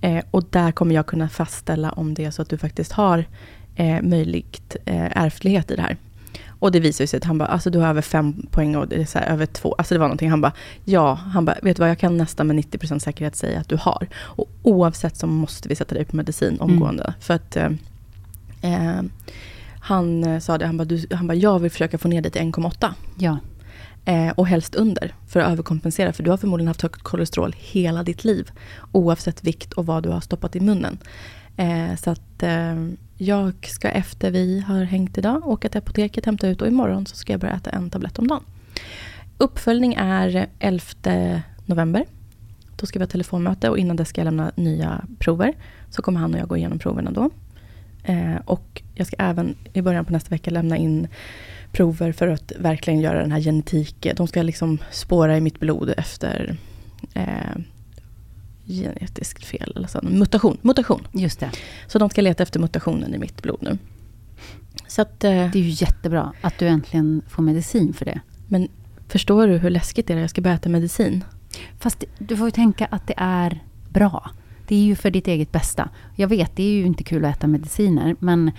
Eh, 0.00 0.24
och 0.30 0.44
där 0.50 0.72
kommer 0.72 0.94
jag 0.94 1.06
kunna 1.06 1.28
fastställa 1.28 1.90
om 1.92 2.14
det 2.14 2.24
är 2.24 2.30
så 2.30 2.42
att 2.42 2.50
du 2.50 2.58
faktiskt 2.58 2.92
har 2.92 3.24
eh, 3.76 4.02
möjligt 4.02 4.76
eh, 4.84 5.22
ärftlighet 5.24 5.70
i 5.70 5.76
det 5.76 5.82
här. 5.82 5.96
Och 6.62 6.72
det 6.72 6.80
visar 6.80 7.02
ju 7.02 7.06
sig 7.06 7.16
att 7.16 7.24
han 7.24 7.38
bara, 7.38 7.48
alltså 7.48 7.70
du 7.70 7.78
har 7.78 7.88
över 7.88 8.02
fem 8.02 8.46
poäng 8.50 8.76
och 8.76 8.88
det 8.88 8.96
är 8.96 9.04
så 9.04 9.18
här, 9.18 9.26
över 9.26 9.46
två. 9.46 9.74
Alltså 9.78 9.94
det 9.94 9.98
var 9.98 10.06
någonting, 10.06 10.30
han 10.30 10.40
bara, 10.40 10.52
ja, 10.84 11.14
han 11.14 11.44
bara, 11.44 11.56
vet 11.62 11.76
du 11.76 11.80
vad, 11.80 11.90
jag 11.90 11.98
kan 11.98 12.16
nästan 12.16 12.46
med 12.46 12.56
90% 12.56 12.98
säkerhet 12.98 13.36
säga 13.36 13.60
att 13.60 13.68
du 13.68 13.76
har. 13.76 14.08
Och 14.14 14.48
oavsett 14.62 15.16
så 15.16 15.26
måste 15.26 15.68
vi 15.68 15.74
sätta 15.74 15.94
dig 15.94 16.04
på 16.04 16.16
medicin 16.16 16.60
omgående. 16.60 17.14
För 17.20 17.34
att 17.34 17.56
eh, 17.56 17.70
eh, 18.62 19.02
han 19.80 20.24
eh, 20.24 20.38
sa 20.38 20.58
det, 20.58 20.66
han 20.66 20.76
bara, 20.76 20.84
du, 20.84 21.06
han 21.10 21.26
bara, 21.26 21.34
jag 21.34 21.58
vill 21.58 21.70
försöka 21.70 21.98
få 21.98 22.08
ner 22.08 22.22
det 22.22 22.30
till 22.30 22.42
1,8. 22.42 22.92
Ja. 23.18 23.38
Eh, 24.04 24.30
och 24.30 24.46
helst 24.46 24.74
under, 24.74 25.14
för 25.28 25.40
att 25.40 25.52
överkompensera. 25.52 26.12
För 26.12 26.22
du 26.22 26.30
har 26.30 26.36
förmodligen 26.36 26.68
haft 26.68 26.82
högt 26.82 27.02
kolesterol 27.02 27.54
hela 27.58 28.02
ditt 28.02 28.24
liv. 28.24 28.50
Oavsett 28.92 29.44
vikt 29.44 29.72
och 29.72 29.86
vad 29.86 30.02
du 30.02 30.08
har 30.08 30.20
stoppat 30.20 30.56
i 30.56 30.60
munnen. 30.60 30.98
Eh, 31.56 31.96
så 31.96 32.10
att 32.10 32.42
eh, 32.42 32.74
jag 33.16 33.66
ska 33.66 33.88
efter 33.88 34.30
vi 34.30 34.60
har 34.60 34.84
hängt 34.84 35.18
idag 35.18 35.48
åka 35.48 35.68
till 35.68 35.78
apoteket, 35.78 36.26
hämta 36.26 36.48
ut 36.48 36.62
och 36.62 36.68
imorgon 36.68 37.06
så 37.06 37.16
ska 37.16 37.32
jag 37.32 37.40
börja 37.40 37.54
äta 37.54 37.70
en 37.70 37.90
tablett 37.90 38.18
om 38.18 38.28
dagen. 38.28 38.44
Uppföljning 39.38 39.94
är 39.98 40.46
11 40.58 41.42
november. 41.66 42.04
Då 42.76 42.86
ska 42.86 42.98
vi 42.98 43.02
ha 43.02 43.10
telefonmöte 43.10 43.68
och 43.70 43.78
innan 43.78 43.96
dess 43.96 44.08
ska 44.08 44.20
jag 44.20 44.24
lämna 44.24 44.52
nya 44.54 45.04
prover. 45.18 45.54
Så 45.90 46.02
kommer 46.02 46.20
han 46.20 46.34
och 46.34 46.40
jag 46.40 46.48
gå 46.48 46.56
igenom 46.56 46.78
proverna 46.78 47.10
då. 47.10 47.30
Eh, 48.04 48.36
och 48.44 48.82
jag 48.94 49.06
ska 49.06 49.16
även 49.18 49.54
i 49.72 49.82
början 49.82 50.04
på 50.04 50.12
nästa 50.12 50.30
vecka 50.30 50.50
lämna 50.50 50.76
in 50.76 51.08
prover 51.72 52.12
för 52.12 52.28
att 52.28 52.52
verkligen 52.58 53.00
göra 53.00 53.20
den 53.20 53.32
här 53.32 53.40
genetiken. 53.40 54.16
De 54.16 54.28
ska 54.28 54.42
liksom 54.42 54.78
spåra 54.90 55.36
i 55.36 55.40
mitt 55.40 55.60
blod 55.60 55.94
efter 55.96 56.56
eh, 57.14 57.56
genetiskt 58.72 59.44
fel, 59.44 59.72
eller 59.76 59.88
så. 59.88 60.00
mutation. 60.02 60.58
mutation. 60.62 61.06
Just 61.12 61.40
det. 61.40 61.50
Så 61.86 61.98
de 61.98 62.10
ska 62.10 62.20
leta 62.20 62.42
efter 62.42 62.60
mutationen 62.60 63.14
i 63.14 63.18
mitt 63.18 63.42
blod 63.42 63.58
nu. 63.62 63.78
Så 64.86 65.02
att, 65.02 65.24
eh, 65.24 65.30
Det 65.30 65.58
är 65.58 65.62
ju 65.62 65.70
jättebra 65.70 66.32
att 66.40 66.58
du 66.58 66.68
äntligen 66.68 67.22
får 67.28 67.42
medicin 67.42 67.92
för 67.92 68.04
det. 68.04 68.20
men 68.48 68.68
förstår 69.08 69.46
du 69.46 69.58
hur 69.58 69.70
läskigt 69.70 70.06
det 70.06 70.14
är? 70.14 70.18
Jag 70.18 70.30
ska 70.30 70.40
börja 70.40 70.56
äta 70.56 70.68
medicin. 70.68 71.24
Fast 71.78 72.04
du 72.18 72.36
får 72.36 72.46
ju 72.46 72.50
tänka 72.50 72.86
att 72.86 73.06
det 73.06 73.14
är 73.16 73.60
bra. 73.88 74.30
Det 74.66 74.74
är 74.76 74.82
ju 74.82 74.96
för 74.96 75.10
ditt 75.10 75.28
eget 75.28 75.52
bästa. 75.52 75.88
Jag 76.16 76.28
vet, 76.28 76.56
det 76.56 76.62
är 76.62 76.72
ju 76.72 76.86
inte 76.86 77.04
kul 77.04 77.24
att 77.24 77.36
äta 77.36 77.46
mediciner, 77.46 78.16
men 78.18 78.50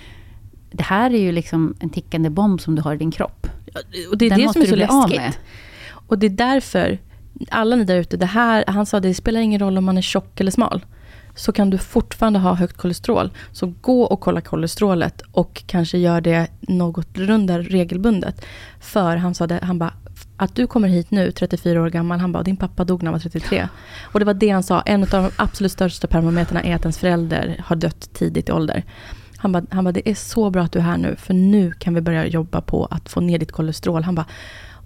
det 0.72 0.84
här 0.84 1.14
är 1.14 1.18
ju 1.20 1.32
liksom 1.32 1.76
en 1.80 1.90
tickande 1.90 2.30
bomb 2.30 2.62
som 2.62 2.76
du 2.76 2.82
har 2.82 2.94
i 2.94 2.98
din 2.98 3.12
kropp. 3.12 3.48
Och 4.12 4.18
det 4.18 4.26
är 4.26 4.30
Den 4.30 4.40
det 4.40 4.54
som 4.54 4.62
är 4.62 4.66
så 4.66 4.76
läskigt. 4.76 5.40
Och 6.08 6.20
det 6.20 6.26
är 6.26 6.30
därför, 6.30 7.00
alla 7.52 7.76
ni 7.76 7.84
där 7.84 7.96
ute, 7.96 8.18
det 8.18 8.26
här, 8.26 8.64
han 8.68 8.86
sa 8.86 9.00
det 9.00 9.14
spelar 9.14 9.40
ingen 9.40 9.60
roll 9.60 9.78
om 9.78 9.86
man 9.86 9.98
är 9.98 10.02
tjock 10.02 10.40
eller 10.40 10.52
smal. 10.52 10.86
så 11.36 11.52
kan 11.52 11.70
du 11.70 11.78
fortfarande 11.78 12.40
ha 12.40 12.54
högt 12.54 12.78
kolesterol. 12.78 13.32
Så 13.52 13.74
gå 13.82 14.04
och 14.04 14.20
kolla 14.20 14.42
kolesterolet 14.42 15.22
och 15.32 15.64
kanske 15.66 15.98
gör 15.98 16.22
det 16.22 16.48
något 16.62 17.18
rundare 17.18 17.62
regelbundet. 17.62 18.46
För 18.80 19.16
han 19.16 19.36
sa 19.36 19.48
det, 19.48 19.60
han 19.64 19.80
bara, 19.80 19.94
att 20.38 20.56
du 20.56 20.68
kommer 20.68 20.88
hit 20.88 21.12
nu, 21.12 21.32
34 21.32 21.82
år 21.82 21.90
gammal, 21.90 22.20
han 22.20 22.32
bara, 22.32 22.44
din 22.44 22.58
pappa 22.58 22.84
dog 22.84 23.04
när 23.04 23.12
han 23.12 23.14
var 23.14 23.20
33. 23.20 23.68
Och 24.02 24.20
det 24.20 24.26
var 24.26 24.34
det 24.34 24.50
han 24.50 24.64
sa, 24.64 24.82
en 24.82 25.04
av 25.04 25.10
de 25.10 25.30
absolut 25.36 25.72
största 25.72 26.08
parametrarna 26.08 26.64
är 26.64 26.76
att 26.76 26.82
ens 26.82 26.98
förälder 26.98 27.64
har 27.66 27.76
dött 27.76 28.14
tidigt 28.14 28.50
i 28.50 28.52
ålder. 28.52 28.84
Han 29.38 29.52
bara, 29.52 29.64
han 29.72 29.84
bara, 29.84 29.92
det 29.92 30.10
är 30.10 30.16
så 30.16 30.50
bra 30.50 30.64
att 30.64 30.72
du 30.72 30.80
är 30.80 30.84
här 30.84 30.98
nu, 30.98 31.16
för 31.16 31.34
nu 31.34 31.72
kan 31.72 31.94
vi 31.94 32.02
börja 32.02 32.28
jobba 32.28 32.62
på 32.62 32.86
att 32.86 33.10
få 33.10 33.22
ner 33.22 33.40
ditt 33.40 33.52
kolesterol. 33.52 34.04
Han 34.04 34.16
bara, 34.16 34.26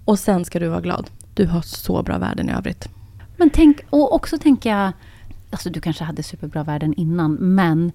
och 0.04 0.18
sen 0.18 0.44
ska 0.44 0.58
du 0.58 0.68
vara 0.68 0.80
glad. 0.80 1.10
Du 1.38 1.46
har 1.46 1.62
så 1.62 2.02
bra 2.02 2.18
värden 2.18 2.48
i 2.48 2.52
övrigt. 2.52 2.88
Men 3.36 3.50
tänk, 3.50 3.80
och 3.90 4.14
också 4.14 4.38
tänker 4.38 4.70
jag, 4.70 4.92
alltså 5.50 5.70
du 5.70 5.80
kanske 5.80 6.04
hade 6.04 6.22
superbra 6.22 6.64
värden 6.64 6.94
innan, 6.94 7.34
men 7.34 7.92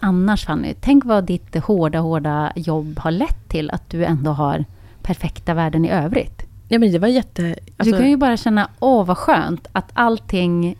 annars 0.00 0.46
Fanny, 0.46 0.74
tänk 0.80 1.04
vad 1.04 1.24
ditt 1.24 1.56
hårda, 1.56 1.98
hårda 1.98 2.52
jobb 2.56 2.98
har 2.98 3.10
lett 3.10 3.48
till 3.48 3.70
att 3.70 3.90
du 3.90 4.04
ändå 4.04 4.30
har 4.30 4.64
perfekta 5.02 5.54
värden 5.54 5.84
i 5.84 5.90
övrigt. 5.90 6.42
Ja 6.68 6.78
men 6.78 6.92
det 6.92 6.98
var 6.98 7.08
jätte... 7.08 7.56
Alltså, 7.76 7.94
du 7.94 8.00
kan 8.00 8.10
ju 8.10 8.16
bara 8.16 8.36
känna, 8.36 8.70
åh 8.80 9.04
vad 9.04 9.18
skönt 9.18 9.66
att 9.72 9.90
allting, 9.92 10.76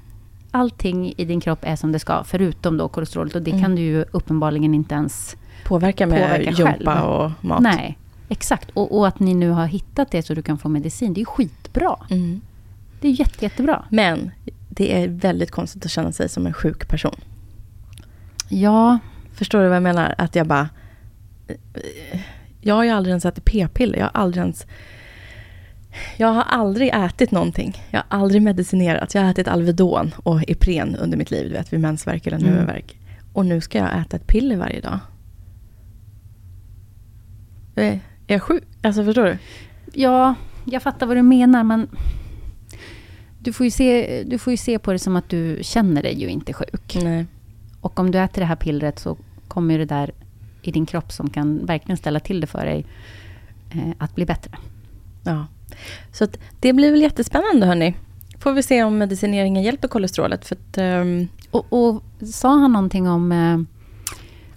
allting 0.51 1.14
i 1.17 1.25
din 1.25 1.40
kropp 1.40 1.61
är 1.62 1.77
som 1.77 1.93
det 1.93 1.99
ska, 1.99 2.25
förutom 2.25 2.77
då 2.77 2.88
kolesterolet. 2.88 3.35
Och 3.35 3.43
det 3.43 3.51
mm. 3.51 3.62
kan 3.62 3.77
du 3.77 3.83
ju 3.83 4.05
uppenbarligen 4.11 4.75
inte 4.75 4.95
ens 4.95 5.37
påverka 5.67 6.07
med 6.07 6.23
påverka 6.23 6.51
jumpa 6.51 7.03
och 7.03 7.45
mat. 7.45 7.62
Nej, 7.62 7.99
exakt. 8.29 8.71
Och, 8.71 8.99
och, 8.99 9.09
att 9.09 9.21
ni 9.21 9.35
nu 9.35 9.51
har 9.51 9.67
hittat 9.67 10.11
det 10.11 10.23
så 10.23 10.35
du 10.35 10.43
kan 10.43 10.59
få 10.59 10.69
medicin, 10.69 11.14
det 11.14 11.21
är 11.21 11.25
skitbra. 11.74 12.06
Mm. 12.10 12.40
Det 13.00 13.08
är 13.08 13.12
jätte, 13.12 13.44
jättebra. 13.44 13.84
Men 13.90 14.30
det 14.68 15.02
är 15.02 15.08
väldigt 15.08 15.50
konstigt 15.50 15.84
att 15.84 15.90
känna 15.90 16.12
sig 16.12 16.28
som 16.28 16.46
en 16.46 16.52
sjuk 16.52 16.88
person. 16.88 17.16
Ja. 18.48 18.98
Förstår 19.32 19.62
du 19.62 19.68
vad 19.68 19.76
jag 19.76 19.82
menar? 19.82 20.14
Att 20.18 20.34
jag 20.37 20.46
bara... 20.46 20.68
Jag 22.60 22.74
har 22.74 22.84
ju 22.84 22.90
aldrig 22.90 23.10
ens 23.10 23.24
ätit 23.24 23.44
p-piller. 23.44 23.98
Jag 23.98 24.04
har 24.04 24.20
aldrig 24.20 24.42
ens... 24.42 24.66
Jag 26.16 26.28
har 26.28 26.42
aldrig 26.42 26.90
ätit 26.94 27.30
någonting. 27.30 27.82
Jag 27.90 28.02
har 28.08 28.18
aldrig 28.18 28.42
medicinerat. 28.42 29.14
Jag 29.14 29.22
har 29.22 29.30
ätit 29.30 29.48
Alvedon 29.48 30.14
och 30.16 30.42
Ipren 30.50 30.96
under 30.96 31.18
mitt 31.18 31.30
liv, 31.30 31.48
du 31.48 31.52
vet, 31.52 31.72
vid 31.72 31.80
mensvärk 31.80 32.26
eller 32.26 32.38
mm. 32.38 32.50
huvudvärk. 32.50 32.98
Och 33.32 33.46
nu 33.46 33.60
ska 33.60 33.78
jag 33.78 34.00
äta 34.00 34.16
ett 34.16 34.26
piller 34.26 34.56
varje 34.56 34.80
dag. 34.80 34.98
Är 37.74 38.00
jag 38.26 38.42
sjuk? 38.42 38.64
Alltså, 38.82 39.04
förstår 39.04 39.24
du? 39.24 39.38
Ja, 39.92 40.34
jag 40.64 40.83
fattar 40.83 41.07
vad 41.07 41.16
du 41.16 41.22
menar, 41.22 41.64
men 41.64 41.88
du 43.38 43.53
får, 43.53 43.64
ju 43.64 43.70
se, 43.70 44.22
du 44.27 44.38
får 44.38 44.50
ju 44.50 44.57
se 44.57 44.79
på 44.79 44.92
det 44.92 44.98
som 44.98 45.16
att 45.16 45.29
du 45.29 45.59
känner 45.62 46.03
dig 46.03 46.20
ju 46.20 46.29
inte 46.29 46.53
sjuk. 46.53 46.96
Nej. 47.03 47.27
Och 47.81 47.98
om 47.98 48.11
du 48.11 48.18
äter 48.18 48.40
det 48.40 48.46
här 48.46 48.57
pillret 48.57 48.98
så 48.98 49.16
kommer 49.48 49.79
det 49.79 49.85
där 49.85 50.12
i 50.62 50.70
din 50.70 50.87
kropp 50.87 51.12
som 51.12 51.31
kan 51.31 51.66
verkligen 51.66 51.96
ställa 51.96 52.20
till 52.20 52.40
det 52.40 52.46
för 52.46 52.66
dig 52.66 52.87
eh, 53.70 53.92
att 53.98 54.14
bli 54.14 54.27
bättre. 54.27 54.53
Ja. 55.24 55.46
Så 56.12 56.27
det 56.61 56.72
blir 56.72 56.90
väl 56.90 57.03
jättespännande 57.03 57.66
hörni. 57.66 57.94
Får 58.38 58.53
vi 58.53 58.62
se 58.62 58.83
om 58.83 58.98
medicineringen 58.98 59.62
hjälper 59.62 59.88
kolesterolet. 59.88 60.48
För 60.48 60.57
att, 60.57 60.79
um... 60.79 61.29
och, 61.50 61.66
och, 61.72 62.03
sa 62.33 62.48
han 62.48 62.72
någonting 62.72 63.09
om 63.09 63.33
eh, 63.33 63.59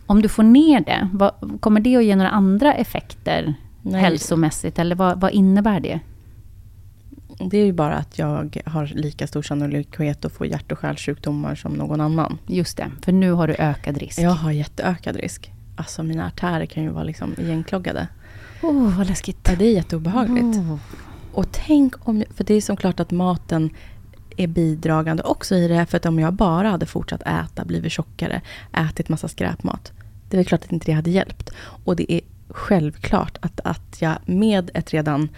om 0.06 0.22
du 0.22 0.30
får 0.30 0.44
ner 0.44 0.80
det, 0.80 1.10
vad, 1.14 1.32
kommer 1.60 1.80
det 1.80 1.96
att 1.96 2.04
ge 2.04 2.16
några 2.16 2.30
andra 2.30 2.74
effekter 2.74 3.54
Nej. 3.82 4.02
hälsomässigt? 4.02 4.80
Eller 4.80 4.96
vad, 4.96 5.22
vad 5.22 5.32
innebär 5.32 5.80
det? 5.80 6.00
Det 7.40 7.58
är 7.58 7.66
ju 7.66 7.74
bara 7.74 7.96
att 7.96 8.20
jag 8.20 8.62
har 8.66 8.86
lika 8.86 9.28
stor 9.28 9.42
sannolikhet 9.42 10.26
att 10.26 10.32
få 10.32 10.46
hjärt 10.46 10.72
och 10.72 10.78
kärlsjukdomar 10.82 11.56
som 11.56 11.74
någon 11.74 12.02
annan. 12.02 12.38
Just 12.48 12.78
det, 12.78 12.92
för 13.02 13.12
nu 13.12 13.32
har 13.32 13.48
du 13.48 13.56
ökad 13.60 13.98
risk. 13.98 14.20
Jag 14.20 14.32
har 14.32 14.52
jätteökad 14.52 15.16
risk. 15.16 15.52
Alltså 15.76 16.04
mina 16.04 16.26
artärer 16.26 16.66
kan 16.66 16.84
ju 16.84 16.90
vara 16.90 17.04
liksom 17.04 17.36
igenkloggade. 17.38 18.08
Åh, 18.64 18.72
oh, 18.72 18.98
vad 18.98 19.08
läskigt. 19.08 19.38
Ja, 19.44 19.56
det 19.56 19.66
är 19.66 19.74
jätteobehagligt. 19.74 20.58
Oh. 20.58 20.78
Och 21.32 21.52
tänk 21.52 22.08
om, 22.08 22.24
för 22.36 22.44
det 22.44 22.54
är 22.54 22.62
som 22.62 22.78
klart 22.78 23.00
att 23.00 23.12
maten 23.12 23.70
är 24.38 24.48
bidragande 24.48 25.24
också 25.24 25.56
i 25.56 25.68
det. 25.68 25.86
För 25.86 25.98
att 25.98 26.06
om 26.06 26.20
jag 26.20 26.34
bara 26.34 26.70
hade 26.70 26.86
fortsatt 26.86 27.22
äta, 27.22 27.66
blivit 27.66 27.92
tjockare, 27.92 28.42
ätit 28.74 29.10
massa 29.10 29.28
skräpmat. 29.28 29.92
Det 30.30 30.38
är 30.38 30.44
klart 30.44 30.64
att 30.64 30.72
inte 30.72 30.86
det 30.86 30.92
hade 30.92 31.10
hjälpt. 31.10 31.50
Och 31.86 31.96
det 31.96 32.14
är 32.14 32.22
självklart 32.58 33.38
att, 33.42 33.60
att 33.64 34.02
jag 34.02 34.18
med 34.26 34.72
ett 34.74 34.94
redan 34.94 35.30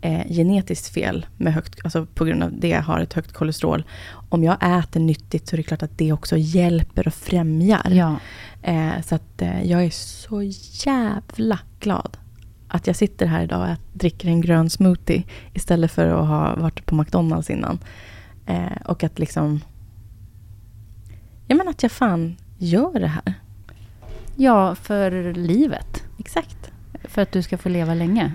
eh, 0.00 0.26
genetiskt 0.28 0.94
fel, 0.94 1.26
med 1.36 1.54
högt, 1.54 1.80
alltså 1.84 2.06
på 2.06 2.24
grund 2.24 2.42
av 2.42 2.60
det 2.60 2.68
jag 2.68 2.82
har 2.82 3.00
ett 3.00 3.12
högt 3.12 3.32
kolesterol. 3.32 3.84
Om 4.28 4.44
jag 4.44 4.78
äter 4.78 5.00
nyttigt 5.00 5.48
så 5.48 5.56
är 5.56 5.56
det 5.56 5.62
klart 5.62 5.82
att 5.82 5.98
det 5.98 6.12
också 6.12 6.36
hjälper 6.36 7.06
och 7.06 7.14
främjar. 7.14 7.90
Ja. 7.90 8.16
Eh, 8.62 9.02
så 9.04 9.14
att 9.14 9.42
eh, 9.42 9.62
jag 9.62 9.84
är 9.84 9.90
så 9.90 10.42
jävla 10.86 11.58
glad 11.80 12.16
att 12.68 12.86
jag 12.86 12.96
sitter 12.96 13.26
här 13.26 13.42
idag 13.42 13.70
och 13.70 13.98
dricker 13.98 14.28
en 14.28 14.40
grön 14.40 14.70
smoothie 14.70 15.22
istället 15.54 15.92
för 15.92 16.06
att 16.06 16.28
ha 16.28 16.56
varit 16.56 16.86
på 16.86 16.94
McDonalds 16.94 17.50
innan. 17.50 17.78
Eh, 18.46 18.82
och 18.84 19.04
att 19.04 19.18
liksom... 19.18 19.60
Ja 21.46 21.56
men 21.56 21.68
att 21.68 21.82
jag 21.82 21.92
fan 21.92 22.36
gör 22.58 23.00
det 23.00 23.06
här. 23.06 23.34
Ja, 24.40 24.74
för 24.74 25.34
livet. 25.34 26.02
Exakt. 26.18 26.70
För 27.04 27.22
att 27.22 27.32
du 27.32 27.42
ska 27.42 27.58
få 27.58 27.68
leva 27.68 27.94
länge. 27.94 28.32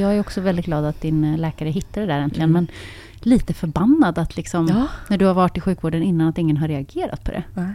Jag 0.00 0.14
är 0.14 0.20
också 0.20 0.40
väldigt 0.40 0.64
glad 0.64 0.84
att 0.84 1.00
din 1.00 1.36
läkare 1.36 1.68
hittade 1.68 2.06
det 2.06 2.12
där 2.12 2.20
äntligen. 2.20 2.50
Mm. 2.50 2.52
Men 2.52 2.68
lite 3.30 3.54
förbannad 3.54 4.18
att 4.18 4.36
liksom, 4.36 4.68
ja. 4.68 4.86
när 5.08 5.18
du 5.18 5.26
har 5.26 5.34
varit 5.34 5.56
i 5.56 5.60
sjukvården 5.60 6.02
innan, 6.02 6.28
att 6.28 6.38
ingen 6.38 6.56
har 6.56 6.68
reagerat 6.68 7.24
på 7.24 7.30
det. 7.30 7.42
Nej. 7.54 7.74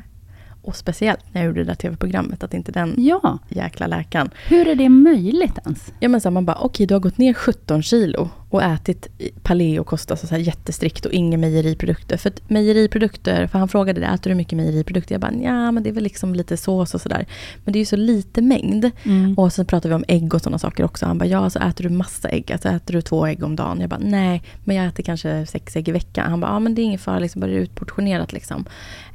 Och 0.62 0.76
speciellt 0.76 1.34
när 1.34 1.42
jag 1.42 1.48
gjorde 1.48 1.60
det 1.60 1.66
där 1.66 1.76
tv-programmet, 1.76 2.44
att 2.44 2.54
inte 2.54 2.72
den 2.72 2.94
ja. 2.98 3.40
jäkla 3.50 3.88
läkaren. 3.88 4.30
Hur 4.48 4.68
är 4.68 4.76
det 4.76 4.90
möjligt 4.90 5.58
ens? 5.66 5.94
Ja 6.00 6.10
men 6.10 6.22
så 6.22 6.32
man 6.32 6.46
bara, 6.46 6.58
okej 6.58 6.66
okay, 6.66 6.86
du 6.86 6.94
har 6.94 7.00
gått 7.00 7.18
ner 7.18 7.34
17 7.34 7.84
kilo 7.84 8.30
och 8.50 8.64
ätit 8.64 9.08
paleokost, 9.44 10.12
alltså 10.12 10.28
så 10.28 10.36
här 10.36 10.42
jättestrikt 10.42 11.06
och 11.06 11.12
inga 11.12 11.38
mejeriprodukter. 11.38 12.18
För 12.18 12.30
att 12.30 12.50
mejeriprodukter, 12.50 13.48
för 13.48 13.60
han 13.60 13.68
frågade 13.68 14.02
det, 14.02 14.08
äter 14.08 14.30
du 14.30 14.36
mycket 14.36 14.58
mejeriprodukter? 14.58 15.16
Jag 15.16 15.22
bara, 15.22 15.34
ja 15.34 15.72
men 15.72 15.84
det 15.84 15.90
är 15.90 15.94
väl 15.94 16.04
liksom 16.04 16.36
lite 16.36 16.58
sås 16.58 16.94
och 16.94 17.02
sådär. 17.02 17.26
Men 17.64 17.74
det 17.74 17.78
är 17.78 17.82
ju 17.82 17.86
så 17.86 17.96
lite 17.96 18.42
mängd. 18.42 18.92
Mm. 19.04 19.34
Och 19.38 19.54
sen 19.54 19.66
pratar 19.66 19.90
vi 19.90 19.96
om 19.96 20.06
ägg 20.08 20.34
och 20.34 20.42
sådana 20.42 20.60
saker 20.60 20.84
också. 20.84 21.06
Han 21.06 21.18
bara, 21.18 21.26
ja 21.26 21.50
så 21.50 21.60
äter 21.60 21.84
du 21.84 21.90
massa 21.90 22.30
ägg, 22.30 22.52
alltså 22.52 22.70
äter 22.70 22.94
du 22.94 23.02
två 23.02 23.26
ägg 23.26 23.44
om 23.44 23.56
dagen? 23.56 23.82
Jag 23.82 23.90
bara, 23.90 24.00
nej, 24.04 24.44
men 24.64 24.76
jag 24.76 24.86
äter 24.86 25.04
kanske 25.04 25.46
sex 25.46 25.76
ägg 25.76 25.90
i 25.90 25.92
veckan. 25.92 26.30
Han 26.30 26.40
bara, 26.40 26.52
ja 26.52 26.60
men 26.60 26.76
det 26.76 26.82
är 26.82 26.84
ingen 26.84 27.00
fara, 27.00 27.20
liksom, 27.20 27.42
bara 27.42 27.48
det 27.48 27.58
är 27.58 27.62
utportionerat 27.62 28.34
liksom. 28.34 28.66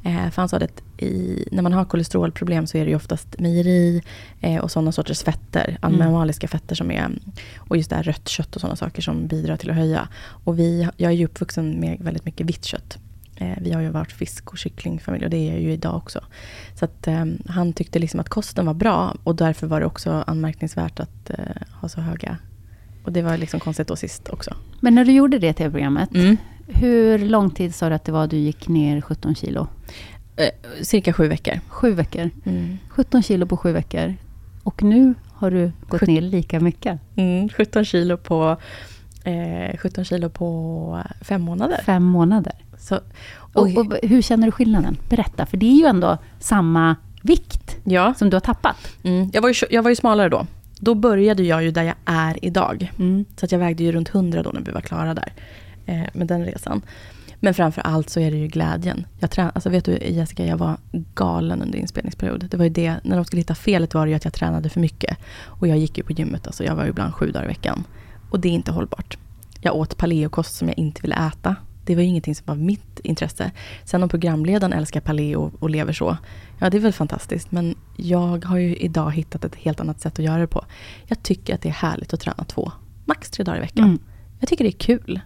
Eh, 0.03 0.29
för 0.29 0.41
han 0.41 0.49
sa 0.49 0.57
att 0.57 0.81
i, 0.97 1.47
när 1.51 1.61
man 1.61 1.73
har 1.73 1.85
kolesterolproblem 1.85 2.67
så 2.67 2.77
är 2.77 2.83
det 2.83 2.89
ju 2.89 2.95
oftast 2.95 3.39
mejeri 3.39 4.01
eh, 4.41 4.57
och 4.57 4.71
sådana 4.71 4.91
sorters 4.91 5.23
fetter, 5.23 5.77
animaliska 5.81 6.47
mm. 6.47 6.51
fetter 6.51 6.75
som 6.75 6.91
är, 6.91 7.11
och 7.57 7.77
just 7.77 7.89
det 7.89 7.95
här 7.95 8.03
rött 8.03 8.27
kött 8.27 8.55
och 8.55 8.61
sådana 8.61 8.75
saker 8.75 9.01
som 9.01 9.24
bidrar 9.27 9.57
till 9.57 9.69
att 9.69 9.75
höja. 9.75 10.07
Och 10.17 10.59
vi, 10.59 10.89
jag 10.97 11.11
är 11.11 11.15
ju 11.15 11.25
uppvuxen 11.25 11.79
med 11.79 11.97
väldigt 11.99 12.25
mycket 12.25 12.47
vitt 12.47 12.65
kött. 12.65 12.97
Eh, 13.35 13.57
vi 13.61 13.71
har 13.71 13.81
ju 13.81 13.89
varit 13.89 14.11
fisk 14.11 14.51
och 14.51 14.57
kycklingfamilj 14.57 15.25
och 15.25 15.29
det 15.29 15.37
är 15.37 15.51
jag 15.51 15.61
ju 15.61 15.71
idag 15.71 15.95
också. 15.95 16.23
Så 16.75 16.85
att 16.85 17.07
eh, 17.07 17.25
han 17.47 17.73
tyckte 17.73 17.99
liksom 17.99 18.19
att 18.19 18.29
kosten 18.29 18.65
var 18.65 18.73
bra 18.73 19.15
och 19.23 19.35
därför 19.35 19.67
var 19.67 19.79
det 19.79 19.85
också 19.85 20.23
anmärkningsvärt 20.27 20.99
att 20.99 21.29
eh, 21.29 21.37
ha 21.81 21.89
så 21.89 22.01
höga 22.01 22.37
och 23.05 23.11
det 23.11 23.21
var 23.21 23.37
liksom 23.37 23.59
konstigt 23.59 23.87
då 23.87 23.95
sist 23.95 24.29
också. 24.29 24.55
Men 24.79 24.95
när 24.95 25.05
du 25.05 25.11
gjorde 25.11 25.39
det 25.39 25.53
tv-programmet, 25.53 26.15
mm. 26.15 26.37
hur 26.67 27.19
lång 27.19 27.49
tid 27.49 27.75
sa 27.75 27.89
du 27.89 27.95
att 27.95 28.05
det 28.05 28.11
var 28.11 28.27
du 28.27 28.37
gick 28.37 28.67
ner 28.67 29.01
17 29.01 29.35
kilo? 29.35 29.67
Eh, 30.35 30.49
cirka 30.81 31.13
sju 31.13 31.27
veckor. 31.27 31.59
Sju 31.67 31.91
veckor. 31.91 32.29
Mm. 32.45 32.77
17 32.89 33.23
kilo 33.23 33.45
på 33.45 33.57
sju 33.57 33.71
veckor. 33.71 34.15
Och 34.63 34.83
nu 34.83 35.13
har 35.33 35.51
du 35.51 35.71
gått 35.89 36.01
ner 36.01 36.21
lika 36.21 36.59
mycket. 36.59 36.99
Mm, 37.15 37.49
17 37.49 37.85
kilo 37.85 38.17
på 38.17 38.57
eh, 39.25 39.77
17 39.77 40.05
kilo 40.05 40.29
på 40.29 41.03
fem 41.21 41.41
månader. 41.41 41.81
Fem 41.85 42.03
månader. 42.03 42.53
Så, 42.77 42.99
och, 43.53 43.67
och, 43.77 43.77
och, 43.77 43.93
hur 44.03 44.21
känner 44.21 44.47
du 44.47 44.51
skillnaden? 44.51 44.97
Berätta, 45.09 45.45
för 45.45 45.57
det 45.57 45.65
är 45.65 45.77
ju 45.79 45.85
ändå 45.85 46.17
samma 46.39 46.95
vikt 47.21 47.77
ja. 47.83 48.13
som 48.17 48.29
du 48.29 48.35
har 48.35 48.41
tappat. 48.41 48.77
Mm. 49.03 49.29
Jag, 49.33 49.41
var 49.41 49.49
ju, 49.49 49.55
jag 49.69 49.83
var 49.83 49.89
ju 49.89 49.95
smalare 49.95 50.29
då. 50.29 50.45
Då 50.79 50.95
började 50.95 51.43
jag 51.43 51.63
ju 51.63 51.71
där 51.71 51.83
jag 51.83 51.95
är 52.05 52.45
idag. 52.45 52.91
Mm. 52.99 53.25
Så 53.35 53.45
att 53.45 53.51
jag 53.51 53.59
vägde 53.59 53.83
ju 53.83 53.91
runt 53.91 54.15
100 54.15 54.43
då 54.43 54.49
när 54.49 54.61
vi 54.61 54.71
var 54.71 54.81
klara 54.81 55.13
där. 55.13 55.33
Eh, 55.85 56.03
med 56.13 56.27
den 56.27 56.45
resan. 56.45 56.81
Men 57.39 57.53
framför 57.53 57.81
allt 57.81 58.09
så 58.09 58.19
är 58.19 58.31
det 58.31 58.37
ju 58.37 58.47
glädjen. 58.47 59.05
Jag 59.19 59.31
trän 59.31 59.51
alltså 59.55 59.69
vet 59.69 59.85
du 59.85 59.97
Jessica, 59.97 60.45
jag 60.45 60.57
var 60.57 60.77
galen 61.15 61.61
under 61.61 61.79
inspelningsperioden. 61.79 62.49
Det 62.49 62.57
var 62.57 62.63
ju 62.63 62.69
det, 62.69 62.95
när 63.03 63.15
de 63.15 63.25
skulle 63.25 63.39
hitta 63.39 63.55
felet 63.55 63.93
var 63.93 64.05
det 64.05 64.09
ju 64.09 64.15
att 64.15 64.23
jag 64.23 64.33
tränade 64.33 64.69
för 64.69 64.79
mycket. 64.79 65.17
Och 65.45 65.67
jag 65.67 65.77
gick 65.77 65.97
ju 65.97 66.03
på 66.03 66.11
gymmet, 66.11 66.47
alltså 66.47 66.63
jag 66.63 66.75
var 66.75 66.83
ju 66.83 66.89
ibland 66.89 67.13
sju 67.13 67.31
dagar 67.31 67.45
i 67.45 67.47
veckan. 67.47 67.83
Och 68.35 68.41
det 68.41 68.49
är 68.49 68.53
inte 68.53 68.71
hållbart. 68.71 69.17
Jag 69.61 69.75
åt 69.75 69.97
paleokost 69.97 70.55
som 70.55 70.67
jag 70.67 70.77
inte 70.77 71.01
ville 71.01 71.15
äta. 71.27 71.55
Det 71.85 71.95
var 71.95 72.01
ju 72.01 72.07
ingenting 72.07 72.35
som 72.35 72.45
var 72.45 72.55
mitt 72.55 72.99
intresse. 72.99 73.51
Sen 73.83 74.03
om 74.03 74.09
programledaren 74.09 74.73
älskar 74.73 75.01
paleo 75.01 75.51
och 75.59 75.69
lever 75.69 75.93
så, 75.93 76.17
ja 76.59 76.69
det 76.69 76.77
är 76.77 76.81
väl 76.81 76.93
fantastiskt. 76.93 77.51
Men 77.51 77.75
jag 77.97 78.45
har 78.45 78.57
ju 78.57 78.75
idag 78.75 79.11
hittat 79.11 79.45
ett 79.45 79.55
helt 79.55 79.79
annat 79.79 80.01
sätt 80.01 80.19
att 80.19 80.25
göra 80.25 80.37
det 80.37 80.47
på. 80.47 80.65
Jag 81.07 81.23
tycker 81.23 81.55
att 81.55 81.61
det 81.61 81.69
är 81.69 81.73
härligt 81.73 82.13
att 82.13 82.19
träna 82.19 82.43
två, 82.43 82.71
max 83.05 83.29
tre 83.29 83.43
dagar 83.43 83.57
i 83.57 83.61
veckan. 83.61 83.85
Mm. 83.85 83.99
Jag 84.39 84.49
tycker 84.49 84.63
det 84.63 84.69
är 84.69 84.79
kul. 84.79 85.19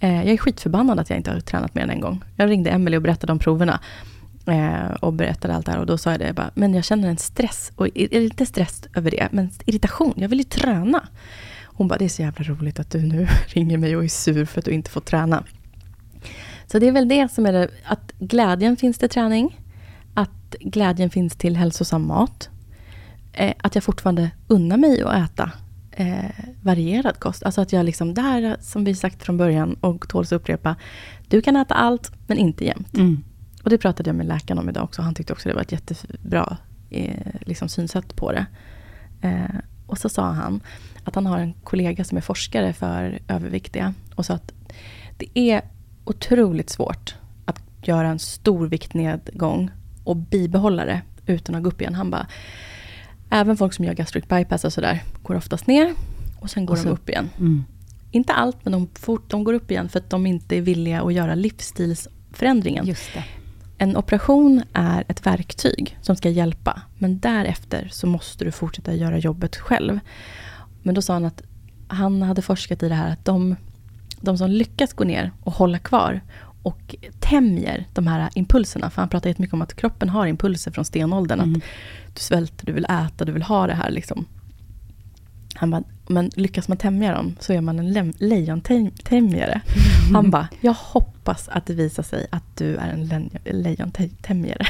Eh, 0.00 0.16
jag 0.16 0.28
är 0.28 0.36
skitförbannad 0.36 1.00
att 1.00 1.10
jag 1.10 1.16
inte 1.16 1.30
har 1.30 1.40
tränat 1.40 1.74
mer 1.74 1.82
än 1.82 1.90
en 1.90 2.00
gång. 2.00 2.24
Jag 2.36 2.50
ringde 2.50 2.70
Emelie 2.70 2.96
och 2.96 3.02
berättade 3.02 3.32
om 3.32 3.38
proverna. 3.38 3.80
Eh, 4.46 4.90
och 5.00 5.12
berättade 5.12 5.54
allt 5.54 5.66
det 5.66 5.72
här. 5.72 5.78
Och 5.78 5.86
då 5.86 5.98
sa 5.98 6.10
jag 6.10 6.20
det, 6.20 6.26
jag 6.26 6.34
bara, 6.34 6.50
men 6.54 6.74
jag 6.74 6.84
känner 6.84 7.08
en 7.08 7.16
stress. 7.16 7.72
Och 7.76 7.88
inte 7.88 8.46
stress 8.46 8.82
över 8.94 9.10
det, 9.10 9.28
men 9.32 9.50
irritation. 9.66 10.14
Jag 10.16 10.28
vill 10.28 10.38
ju 10.38 10.44
träna. 10.44 11.08
Hon 11.74 11.88
bara, 11.88 11.98
det 11.98 12.04
är 12.04 12.08
så 12.08 12.22
jävla 12.22 12.44
roligt 12.44 12.80
att 12.80 12.90
du 12.90 13.02
nu 13.02 13.28
ringer 13.46 13.78
mig 13.78 13.96
och 13.96 14.04
är 14.04 14.08
sur 14.08 14.44
för 14.44 14.58
att 14.58 14.64
du 14.64 14.70
inte 14.70 14.90
får 14.90 15.00
träna. 15.00 15.44
Så 16.66 16.78
det 16.78 16.88
är 16.88 16.92
väl 16.92 17.08
det 17.08 17.32
som 17.32 17.46
är 17.46 17.52
det, 17.52 17.68
att 17.84 18.12
glädjen 18.18 18.76
finns 18.76 18.98
till 18.98 19.08
träning. 19.08 19.60
Att 20.14 20.56
glädjen 20.60 21.10
finns 21.10 21.36
till 21.36 21.56
hälsosam 21.56 22.06
mat. 22.06 22.50
Eh, 23.32 23.54
att 23.58 23.74
jag 23.74 23.84
fortfarande 23.84 24.30
unnar 24.48 24.76
mig 24.76 25.02
att 25.02 25.30
äta 25.30 25.50
eh, 25.90 26.30
varierad 26.62 27.18
kost. 27.18 27.42
Alltså 27.42 27.60
att 27.60 27.72
jag 27.72 27.84
liksom, 27.84 28.14
det 28.14 28.22
här 28.22 28.56
som 28.60 28.84
vi 28.84 28.94
sagt 28.94 29.22
från 29.22 29.36
början 29.36 29.76
och 29.80 30.08
tåls 30.08 30.32
att 30.32 30.36
upprepa. 30.36 30.76
Du 31.28 31.40
kan 31.40 31.56
äta 31.56 31.74
allt, 31.74 32.12
men 32.26 32.38
inte 32.38 32.64
jämt. 32.64 32.96
Mm. 32.96 33.24
Och 33.62 33.70
det 33.70 33.78
pratade 33.78 34.08
jag 34.08 34.16
med 34.16 34.26
läkaren 34.26 34.58
om 34.58 34.68
idag 34.68 34.84
också. 34.84 35.02
Han 35.02 35.14
tyckte 35.14 35.32
också 35.32 35.48
det 35.48 35.54
var 35.54 35.62
ett 35.62 35.72
jättebra 35.72 36.56
eh, 36.90 37.34
liksom 37.40 37.68
synsätt 37.68 38.16
på 38.16 38.32
det. 38.32 38.46
Eh, 39.20 39.56
och 39.86 39.98
så 39.98 40.08
sa 40.08 40.30
han 40.30 40.60
att 41.04 41.14
han 41.14 41.26
har 41.26 41.38
en 41.38 41.54
kollega 41.64 42.04
som 42.04 42.18
är 42.18 42.22
forskare 42.22 42.72
för 42.72 43.18
överviktiga. 43.28 43.94
Och 44.14 44.26
sa 44.26 44.34
att 44.34 44.52
det 45.16 45.38
är 45.38 45.62
otroligt 46.04 46.70
svårt 46.70 47.14
att 47.44 47.60
göra 47.82 48.08
en 48.08 48.18
stor 48.18 48.66
viktnedgång 48.66 49.70
och 50.04 50.16
bibehålla 50.16 50.84
det 50.84 51.02
utan 51.26 51.54
att 51.54 51.62
gå 51.62 51.68
upp 51.68 51.80
igen. 51.80 51.94
Han 51.94 52.10
bara, 52.10 52.26
även 53.30 53.56
folk 53.56 53.74
som 53.74 53.84
gör 53.84 53.94
gastric 53.94 54.28
bypass 54.28 54.64
och 54.64 54.72
sådär 54.72 55.02
går 55.22 55.34
oftast 55.34 55.66
ner 55.66 55.94
och 56.40 56.50
sen 56.50 56.66
går 56.66 56.74
och 56.74 56.78
så, 56.78 56.84
de 56.84 56.90
upp 56.90 57.08
igen. 57.08 57.30
Mm. 57.38 57.64
Inte 58.10 58.32
allt, 58.32 58.56
men 58.62 58.72
de, 58.72 58.88
fort, 58.94 59.30
de 59.30 59.44
går 59.44 59.52
upp 59.52 59.70
igen 59.70 59.88
för 59.88 59.98
att 59.98 60.10
de 60.10 60.26
inte 60.26 60.56
är 60.56 60.60
villiga 60.60 61.02
att 61.02 61.14
göra 61.14 61.34
livsstilsförändringen. 61.34 62.86
Just 62.86 63.14
det. 63.14 63.24
En 63.78 63.96
operation 63.96 64.62
är 64.72 65.04
ett 65.08 65.26
verktyg 65.26 65.98
som 66.02 66.16
ska 66.16 66.28
hjälpa. 66.28 66.82
Men 66.98 67.18
därefter 67.18 67.88
så 67.92 68.06
måste 68.06 68.44
du 68.44 68.52
fortsätta 68.52 68.94
göra 68.94 69.18
jobbet 69.18 69.56
själv. 69.56 70.00
Men 70.82 70.94
då 70.94 71.02
sa 71.02 71.12
han 71.12 71.24
att 71.24 71.42
han 71.88 72.22
hade 72.22 72.42
forskat 72.42 72.82
i 72.82 72.88
det 72.88 72.94
här 72.94 73.12
att 73.12 73.24
de, 73.24 73.56
de 74.20 74.38
som 74.38 74.50
lyckas 74.50 74.92
gå 74.92 75.04
ner 75.04 75.32
och 75.42 75.52
hålla 75.52 75.78
kvar 75.78 76.20
och 76.62 76.96
tämjer 77.20 77.86
de 77.92 78.06
här 78.06 78.30
impulserna. 78.34 78.90
För 78.90 79.02
han 79.02 79.08
pratar 79.08 79.30
jättemycket 79.30 79.54
om 79.54 79.62
att 79.62 79.74
kroppen 79.76 80.08
har 80.08 80.26
impulser 80.26 80.70
från 80.70 80.84
stenåldern. 80.84 81.40
Mm. 81.40 81.56
Att 81.56 81.62
du 82.14 82.20
svälter, 82.20 82.66
du 82.66 82.72
vill 82.72 82.84
äta, 82.84 83.24
du 83.24 83.32
vill 83.32 83.42
ha 83.42 83.66
det 83.66 83.74
här. 83.74 83.90
Liksom. 83.90 84.24
Han 85.54 85.70
bara, 85.70 85.82
men 86.06 86.30
lyckas 86.36 86.68
man 86.68 86.76
tämja 86.78 87.14
dem 87.14 87.36
så 87.40 87.52
är 87.52 87.60
man 87.60 87.78
en 87.78 88.12
lejontämjare. 88.18 89.60
Mm. 90.04 90.14
Han 90.14 90.30
bara, 90.30 90.48
jag 90.60 90.72
hoppas 90.72 91.48
att 91.48 91.66
det 91.66 91.74
visar 91.74 92.02
sig 92.02 92.26
att 92.30 92.56
du 92.56 92.76
är 92.76 92.88
en 92.88 93.30
lejontämjare. 93.44 94.66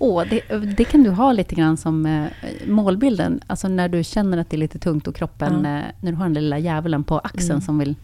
Åh, 0.00 0.24
det, 0.30 0.40
det, 0.76 0.84
kan 0.84 1.02
du 1.02 1.10
ha 1.10 1.32
lite 1.32 1.54
grann 1.54 1.76
som 1.76 2.06
eh, 2.06 2.26
målbilden. 2.66 3.40
Alltså 3.46 3.68
när 3.68 3.88
du 3.88 4.04
känner 4.04 4.38
att 4.38 4.50
det 4.50 4.56
är 4.56 4.58
lite 4.58 4.78
tungt 4.78 5.08
och 5.08 5.14
kroppen, 5.14 5.64
ja. 5.64 5.78
eh, 5.78 5.84
när 6.00 6.12
du 6.12 6.14
har 6.14 6.24
den 6.24 6.34
lilla 6.34 6.58
djävulen 6.58 7.04
på 7.04 7.18
axeln 7.18 7.50
mm. 7.50 7.60
som 7.60 7.78
vill 7.78 7.94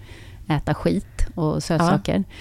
äta 0.48 0.74
skit 0.74 1.26
och 1.34 1.62
sötsaker. 1.62 2.16
Ja. 2.16 2.34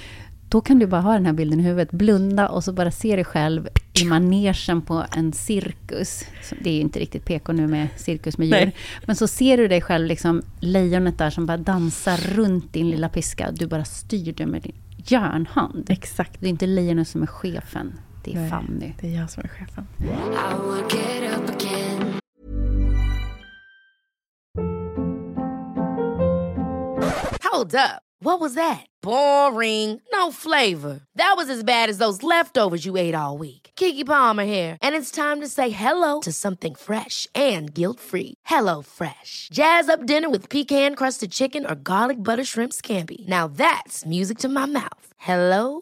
Då 0.50 0.62
kan 0.62 0.80
du 0.80 0.88
bara 0.88 1.02
ha 1.02 1.14
den 1.14 1.26
här 1.26 1.34
bilden 1.34 1.60
i 1.60 1.64
huvudet, 1.64 1.92
blunda 1.92 2.50
och 2.50 2.64
så 2.64 2.74
bara 2.74 2.92
se 2.92 3.16
dig 3.16 3.26
själv 3.26 3.68
i 4.02 4.06
manegen 4.06 4.82
på 4.82 5.06
en 5.16 5.34
cirkus. 5.34 6.26
Det 6.62 6.70
är 6.70 6.74
ju 6.74 6.82
inte 6.82 7.00
riktigt 7.00 7.26
PK 7.26 7.54
nu 7.54 7.68
med 7.68 7.88
cirkus 7.96 8.38
med 8.38 8.48
djur. 8.48 8.56
Nej. 8.56 8.76
Men 9.06 9.16
så 9.16 9.28
ser 9.28 9.58
du 9.58 9.68
dig 9.68 9.82
själv, 9.82 10.06
liksom 10.06 10.42
lejonet 10.60 11.18
där 11.18 11.30
som 11.30 11.46
bara 11.46 11.58
dansar 11.58 12.18
runt 12.18 12.74
din 12.74 12.90
lilla 12.90 13.10
piska. 13.10 13.52
Du 13.52 13.68
bara 13.68 13.86
styr 13.86 14.34
det 14.34 14.46
med 14.46 14.62
din 14.62 14.76
järnhand. 14.98 15.90
Exakt. 15.90 16.40
Det 16.40 16.46
är 16.46 16.50
inte 16.50 16.68
lejonet 16.68 17.08
som 17.08 17.22
är 17.22 17.28
chefen. 17.28 17.94
Det 18.24 18.32
är 18.32 18.36
Nej, 18.36 18.50
Fanny. 18.50 18.94
Det 19.00 19.08
är 19.08 19.20
jag 19.20 19.30
som 19.30 19.44
är 19.44 19.48
chefen. 19.48 19.88
Hold 27.52 27.76
up. 27.76 28.02
What 28.20 28.40
was 28.40 28.54
that? 28.56 28.88
Boring. 29.02 30.02
No 30.14 30.32
flavor. 30.32 31.02
That 31.16 31.34
was 31.36 31.50
as 31.50 31.64
bad 31.64 31.90
as 31.90 31.98
those 31.98 32.24
leftovers 32.24 32.86
you 32.86 32.96
ate 32.96 33.16
all 33.16 33.38
week. 33.38 33.72
Kiki 33.76 34.04
Palmer 34.06 34.46
here, 34.46 34.78
and 34.82 34.96
it's 34.96 35.12
time 35.12 35.42
to 35.42 35.48
say 35.48 35.70
hello 35.70 36.22
to 36.22 36.32
something 36.32 36.74
fresh 36.76 37.28
and 37.36 37.74
guilt-free. 37.74 38.36
Hello 38.46 38.82
Fresh. 38.82 39.50
Jazz 39.52 39.90
up 39.90 40.06
dinner 40.06 40.30
with 40.30 40.50
pecan-crusted 40.50 41.32
chicken 41.32 41.66
or 41.66 41.76
garlic 41.76 42.18
butter 42.18 42.44
shrimp 42.44 42.74
scampi. 42.74 43.28
Now 43.28 43.48
that's 43.48 44.06
music 44.06 44.38
to 44.40 44.50
my 44.50 44.66
mouth. 44.66 45.08
Hello 45.18 45.82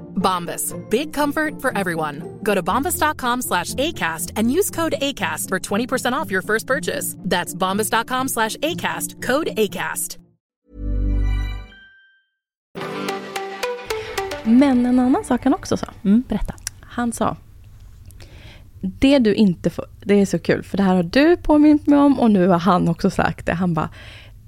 Bombas. 0.21 0.73
Big 0.89 1.13
comfort 1.13 1.61
for 1.61 1.77
everyone. 1.77 2.39
Go 2.43 2.55
to 2.55 2.63
bombas.com 2.63 3.41
slash 3.41 3.73
ACAST 3.73 4.31
and 4.37 4.51
use 4.51 4.71
code 4.71 4.93
ACAST 5.01 5.49
for 5.49 5.59
20% 5.59 6.13
off 6.13 6.31
your 6.31 6.41
first 6.43 6.67
purchase. 6.67 7.15
That's 7.17 7.55
bombas.com 7.55 8.27
slash 8.27 8.57
ACAST. 8.57 9.21
Code 9.21 9.47
ACAST. 9.57 10.17
Men 14.43 14.85
en 14.85 14.99
annan 14.99 15.23
sak 15.23 15.43
han 15.43 15.53
också 15.53 15.77
sa. 15.77 15.87
Mm, 16.03 16.23
berätta. 16.27 16.55
Han 16.81 17.13
sa. 17.13 17.37
Det 18.81 19.19
du 19.19 19.33
inte 19.33 19.69
får... 19.69 19.85
Det 19.99 20.13
är 20.13 20.25
så 20.25 20.39
kul, 20.39 20.63
för 20.63 20.77
det 20.77 20.83
här 20.83 20.95
har 20.95 21.03
du 21.03 21.37
påmint 21.37 21.87
mig 21.87 21.99
om 21.99 22.19
och 22.19 22.31
nu 22.31 22.47
har 22.47 22.59
han 22.59 22.87
också 22.87 23.09
sagt 23.09 23.45
det. 23.45 23.53
Han 23.53 23.73
bara, 23.73 23.89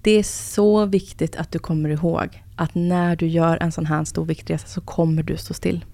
det 0.01 0.11
är 0.11 0.23
så 0.23 0.85
viktigt 0.85 1.35
att 1.35 1.51
du 1.51 1.59
kommer 1.59 1.89
ihåg 1.89 2.42
att 2.55 2.75
när 2.75 3.15
du 3.15 3.27
gör 3.27 3.57
en 3.61 3.71
sån 3.71 3.85
här 3.85 4.03
stor 4.03 4.25
viktresa 4.25 4.67
så 4.67 4.81
kommer 4.81 5.23
du 5.23 5.37
stå 5.37 5.53
still. 5.53 5.85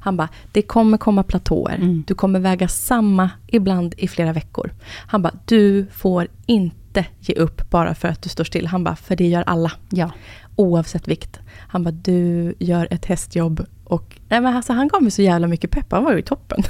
Han 0.00 0.16
bara, 0.16 0.28
det 0.52 0.62
kommer 0.62 0.98
komma 0.98 1.22
platåer. 1.22 1.74
Mm. 1.74 2.04
Du 2.06 2.14
kommer 2.14 2.40
väga 2.40 2.68
samma, 2.68 3.30
ibland 3.46 3.94
i 3.98 4.08
flera 4.08 4.32
veckor. 4.32 4.72
Han 5.06 5.22
bara, 5.22 5.32
du 5.44 5.86
får 5.92 6.28
inte 6.46 7.04
ge 7.20 7.34
upp 7.34 7.70
bara 7.70 7.94
för 7.94 8.08
att 8.08 8.22
du 8.22 8.28
står 8.28 8.44
still. 8.44 8.66
Han 8.66 8.84
bara, 8.84 8.96
för 8.96 9.16
det 9.16 9.26
gör 9.28 9.42
alla. 9.46 9.72
Ja. 9.90 10.10
Oavsett 10.56 11.08
vikt. 11.08 11.40
Han 11.68 11.84
bara, 11.84 11.90
du 11.90 12.54
gör 12.58 12.88
ett 12.90 13.04
hästjobb. 13.04 13.66
Och, 13.84 14.20
nej 14.28 14.40
men 14.40 14.56
alltså, 14.56 14.72
han 14.72 14.88
gav 14.88 15.02
mig 15.02 15.10
så 15.10 15.22
jävla 15.22 15.46
mycket 15.46 15.70
pepp. 15.70 15.92
Han 15.92 16.04
var 16.04 16.12
ju 16.12 16.22
toppen. 16.22 16.62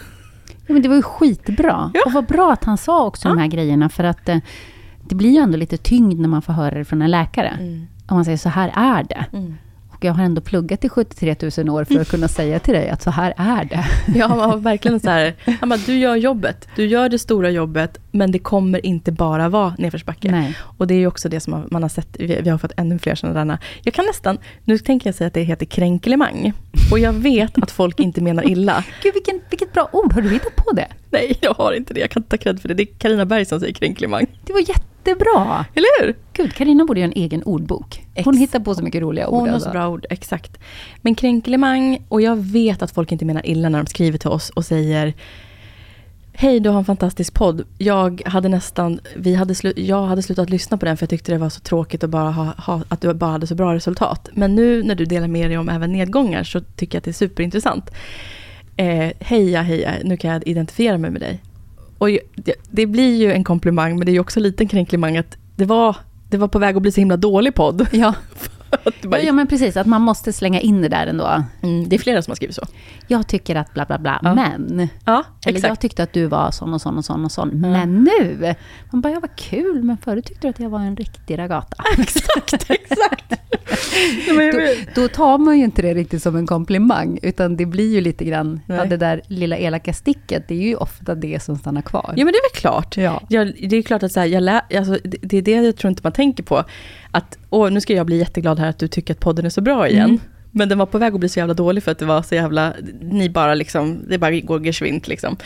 Ja, 0.67 0.73
men 0.73 0.83
det 0.83 0.89
var 0.89 0.97
ju 0.97 1.03
skitbra. 1.03 1.91
Ja. 1.95 2.03
Och 2.07 2.13
vad 2.13 2.27
bra 2.27 2.53
att 2.53 2.65
han 2.65 2.79
sa 2.79 3.07
också 3.07 3.29
ja. 3.29 3.35
de 3.35 3.41
här 3.41 3.49
grejerna. 3.49 3.89
För 3.89 4.05
att 4.05 4.29
eh, 4.29 4.39
det 5.09 5.15
blir 5.15 5.31
ju 5.31 5.37
ändå 5.37 5.57
lite 5.57 5.77
tyngd 5.77 6.21
när 6.21 6.29
man 6.29 6.43
får 6.43 6.53
höra 6.53 6.79
det 6.79 6.85
från 6.85 7.03
en 7.03 7.11
läkare. 7.11 7.49
Mm 7.49 7.87
om 8.07 8.17
man 8.17 8.25
säger 8.25 8.39
så 8.39 8.49
här 8.49 8.73
är 8.75 9.05
det. 9.05 9.27
Mm. 9.33 9.57
Och 9.97 10.05
jag 10.05 10.13
har 10.13 10.25
ändå 10.25 10.41
pluggat 10.41 10.85
i 10.85 10.89
73 10.89 11.37
000 11.59 11.69
år 11.69 11.85
för 11.85 12.01
att 12.01 12.09
kunna 12.09 12.29
säga 12.39 12.59
till 12.59 12.75
dig 12.75 12.89
att 12.89 13.03
så 13.03 13.11
här 13.11 13.35
är 13.37 13.65
det. 13.65 13.85
Ja, 14.19 14.29
man 14.29 14.51
har 14.51 14.57
verkligen 14.57 15.01
så 15.01 15.11
här, 15.11 15.35
han 15.61 15.69
bara, 15.69 15.81
du 15.87 15.99
gör 15.99 16.17
jobbet, 16.17 16.69
du 16.77 16.87
gör 16.87 17.09
det 17.09 17.19
stora 17.19 17.51
jobbet, 17.51 17.99
men 18.11 18.33
det 18.33 18.39
kommer 18.39 18.87
inte 18.87 19.13
bara 19.13 19.49
vara 19.49 19.75
nedförsbacke. 19.79 20.31
Nej. 20.31 20.57
Och 20.61 20.87
det 20.87 20.95
är 20.95 20.99
ju 20.99 21.07
också 21.07 21.29
det 21.29 21.41
som 21.41 21.67
man 21.71 21.83
har 21.83 21.89
sett, 21.89 22.17
vi 22.19 22.49
har 22.51 22.59
fått 22.59 22.73
ännu 22.77 22.99
fler 22.99 23.15
sådana 23.15 23.59
Jag 23.83 23.95
kan 23.95 24.07
nästan, 24.07 24.39
nu 24.65 24.79
tänker 24.79 25.09
jag 25.09 25.15
säga 25.15 25.29
att 25.29 25.35
det 25.35 25.43
heter 25.43 25.67
kränkelemang. 25.67 26.53
Och 26.93 26.99
jag 26.99 27.13
vet 27.13 27.63
att 27.63 27.71
folk 27.71 28.01
inte 28.01 28.21
menar 28.21 28.51
illa. 28.51 28.85
Gud, 29.03 29.15
vilken, 29.15 29.41
vilket 29.51 29.73
bra 29.73 29.89
ord, 29.93 30.13
har 30.13 30.23
du 30.23 30.29
hittat 30.29 30.57
på 30.57 30.73
det? 30.73 30.89
Nej, 31.17 31.39
jag 31.41 31.55
har 31.55 31.73
inte 31.73 31.95
det, 31.95 32.01
jag 32.01 32.11
kan 32.11 32.23
inte 32.23 32.37
ta 32.37 32.43
cred 32.43 32.61
för 32.61 32.69
det. 32.69 32.75
Det 32.75 32.83
är 32.83 32.99
Karina 32.99 33.25
Berg 33.25 33.45
som 33.45 33.61
säger 33.61 33.75
kränkelemang. 33.75 34.27
Det 34.45 34.53
var 34.53 34.61
jätte 34.61 34.83
jättebra! 35.07 35.65
Eller 35.75 36.03
hur? 36.03 36.15
Gud, 36.33 36.55
Karina 36.55 36.85
borde 36.85 37.01
göra 37.01 37.11
en 37.11 37.23
egen 37.23 37.43
ordbok. 37.43 38.07
Hon 38.25 38.35
Ex 38.35 38.41
hittar 38.41 38.61
på 38.61 38.75
så 38.75 38.83
mycket 38.83 39.03
roliga 39.03 39.29
ord. 39.29 39.41
Hon 39.41 39.49
har 39.49 39.55
alltså. 39.55 39.69
så 39.69 39.73
bra 39.73 39.89
ord, 39.89 40.07
exakt. 40.11 40.59
Men 41.03 41.15
kränkelemang, 41.15 41.99
och 42.09 42.21
jag 42.21 42.37
vet 42.37 42.83
att 42.83 42.91
folk 42.91 43.13
inte 43.13 43.25
menar 43.25 43.47
illa 43.47 43.69
när 43.69 43.79
de 43.79 43.87
skriver 43.87 44.19
till 44.19 44.31
oss 44.31 44.51
och 44.51 44.65
säger 44.65 45.15
Hej, 46.39 46.61
du 46.61 46.69
har 46.69 46.79
en 46.79 46.85
fantastisk 46.85 47.35
podd. 47.35 47.65
Jag 47.79 48.23
hade 48.27 48.49
nästan, 48.49 49.01
vi 49.17 49.35
hade 49.35 49.55
slu, 49.55 49.73
jag 49.77 50.03
hade 50.03 50.23
slutat 50.23 50.51
lyssna 50.51 50.79
på 50.79 50.87
den 50.87 50.97
för 50.97 51.03
jag 51.03 51.11
tyckte 51.11 51.33
det 51.33 51.39
var 51.39 51.49
så 51.49 51.61
tråkigt 51.61 52.05
att, 52.05 52.11
bara 52.11 52.31
ha, 52.31 52.45
ha, 52.45 52.83
att 52.89 53.01
du 53.01 53.15
bara 53.15 53.31
hade 53.31 53.47
så 53.47 53.55
bra 53.55 53.75
resultat. 53.75 54.29
Men 54.33 54.55
nu 54.55 54.83
när 54.83 54.95
du 54.95 55.05
delar 55.05 55.29
med 55.29 55.51
dig 55.51 55.59
om 55.59 55.69
även 55.69 55.93
nedgångar 55.93 56.45
så 56.45 56.61
tycker 56.61 56.97
jag 56.97 57.01
att 57.01 57.05
det 57.05 57.11
är 57.11 57.13
superintressant. 57.13 57.91
Eh, 58.77 59.13
heja, 59.21 59.63
heja, 59.63 59.95
nu 60.05 60.17
kan 60.17 60.31
jag 60.31 60.49
identifiera 60.49 60.99
mig 60.99 61.11
med 61.11 61.21
dig. 61.21 61.43
Och 61.99 62.09
det, 62.35 62.55
det 62.71 62.87
blir 62.87 63.17
ju 63.17 63.33
en 63.33 63.45
komplimang, 63.45 63.99
men 63.99 64.07
det 64.07 64.11
är 64.11 64.15
ju 64.15 64.21
också 64.21 64.39
en 64.39 64.43
liten 64.43 64.69
kränklimang 64.69 65.17
att 65.17 65.37
det 65.57 65.65
var, 65.65 65.97
det 66.31 66.37
var 66.37 66.49
på 66.49 66.59
väg 66.59 66.77
att 66.77 66.83
bli 66.83 66.93
så 66.93 67.01
himla 67.01 67.17
dålig 67.17 67.55
podd. 67.55 67.87
Ja. 67.93 68.15
bara, 69.03 69.23
ja, 69.23 69.33
men 69.33 69.47
precis. 69.47 69.77
Att 69.77 69.87
man 69.87 70.03
måste 70.03 70.33
slänga 70.33 70.61
in 70.61 70.83
det 70.83 70.89
där 70.89 71.07
ändå. 71.07 71.43
mm, 71.63 71.89
det 71.89 71.97
är 71.97 72.01
flera 72.01 72.23
som 72.23 72.31
har 72.31 72.37
skrivit 72.37 72.57
så. 72.57 72.63
Jag 73.09 73.29
tycker 73.29 73.57
att 73.57 73.75
bla 73.75 73.85
bla 73.85 73.99
bla, 73.99 74.21
Ja. 74.23 74.35
men. 74.35 74.89
Ja, 75.05 75.25
Eller 75.47 75.57
exakt. 75.57 75.69
jag 75.69 75.81
tyckte 75.81 76.03
att 76.03 76.13
du 76.13 76.27
var 76.27 76.51
sån 76.51 76.75
och 76.75 76.81
sån 76.81 76.97
och 76.99 77.05
sån 77.05 77.25
och 77.25 77.33
sån. 77.33 77.49
Men 77.49 78.05
nu! 78.05 78.55
Man 78.91 79.01
bara, 79.01 79.13
ja 79.13 79.21
vad 79.21 79.37
kul, 79.37 79.83
men 79.83 79.97
förut 79.99 80.25
tyckte 80.25 80.47
du 80.47 80.51
att 80.51 80.61
jag 80.61 80.71
var 80.71 80.81
en 80.81 80.97
riktig 80.97 81.39
ragata. 81.39 81.77
exakt, 81.99 82.71
exakt. 82.71 83.25
Jag 84.29 84.53
Då, 84.55 85.03
då 85.03 85.09
tar 85.09 85.39
man 85.39 85.59
ju 85.59 85.65
inte 85.65 85.83
det 85.83 85.95
riktigt 85.95 86.23
som 86.23 86.37
en 86.37 86.47
komplimang, 86.47 87.19
utan 87.23 87.57
det 87.57 87.67
blir 87.67 87.95
ju 87.95 88.01
lite 88.01 88.25
grann, 88.25 88.61
ja, 88.67 88.85
det 88.85 88.97
där 88.97 89.21
lilla 89.27 89.57
elaka 89.57 89.93
sticket, 89.93 90.49
det 90.49 90.55
är 90.55 90.63
ju 90.69 90.77
ofta 90.77 91.15
det 91.15 91.43
som 91.43 91.57
stannar 91.57 91.83
kvar. 91.83 92.15
Ja 92.17 92.25
men 92.25 92.27
det 92.27 92.39
är 92.39 92.53
väl 92.55 92.61
klart. 92.61 92.97
Ja. 92.97 93.23
Jag, 93.29 93.69
det 93.71 93.77
är 93.77 93.83
klart 93.83 94.03
att 94.03 94.13
så 94.13 94.21
här, 94.21 94.27
jag 94.27 94.43
lä, 94.43 94.61
alltså, 94.77 94.99
det, 95.05 95.19
det 95.23 95.37
är 95.39 95.43
det 95.43 95.51
jag 95.67 95.77
tror 95.77 95.89
inte 95.89 96.01
man 96.05 96.13
tänker 96.13 96.43
på. 96.43 96.65
Att 97.17 97.39
åh, 97.51 97.71
nu 97.71 97.81
ska 97.81 97.95
jag 97.95 98.07
bli 98.07 98.19
jätteglad 98.19 98.59
här 98.59 98.69
att 98.69 98.79
du 98.79 98.89
tycker 98.89 99.15
att 99.15 99.21
podden 99.21 99.47
är 99.47 99.51
så 99.51 99.61
bra 99.61 99.89
igen. 99.89 100.11
Mm. 100.11 100.21
Men 100.51 100.69
den 100.69 100.79
var 100.79 100.87
på 100.87 100.99
väg 100.99 101.15
att 101.15 101.21
bli 101.21 101.29
så 101.29 101.39
jävla 101.39 101.55
dålig 101.55 101.83
för 101.83 101.93
att 101.93 101.99
det 101.99 102.05
var 102.05 102.23
så 102.23 102.35
jävla, 102.35 102.75
ni 103.01 103.31
bara 103.31 103.55
liksom, 103.55 103.99
det 104.09 104.19
bara 104.19 104.41
går 104.41 104.61
geschwint 104.67 105.09
liksom. 105.09 105.37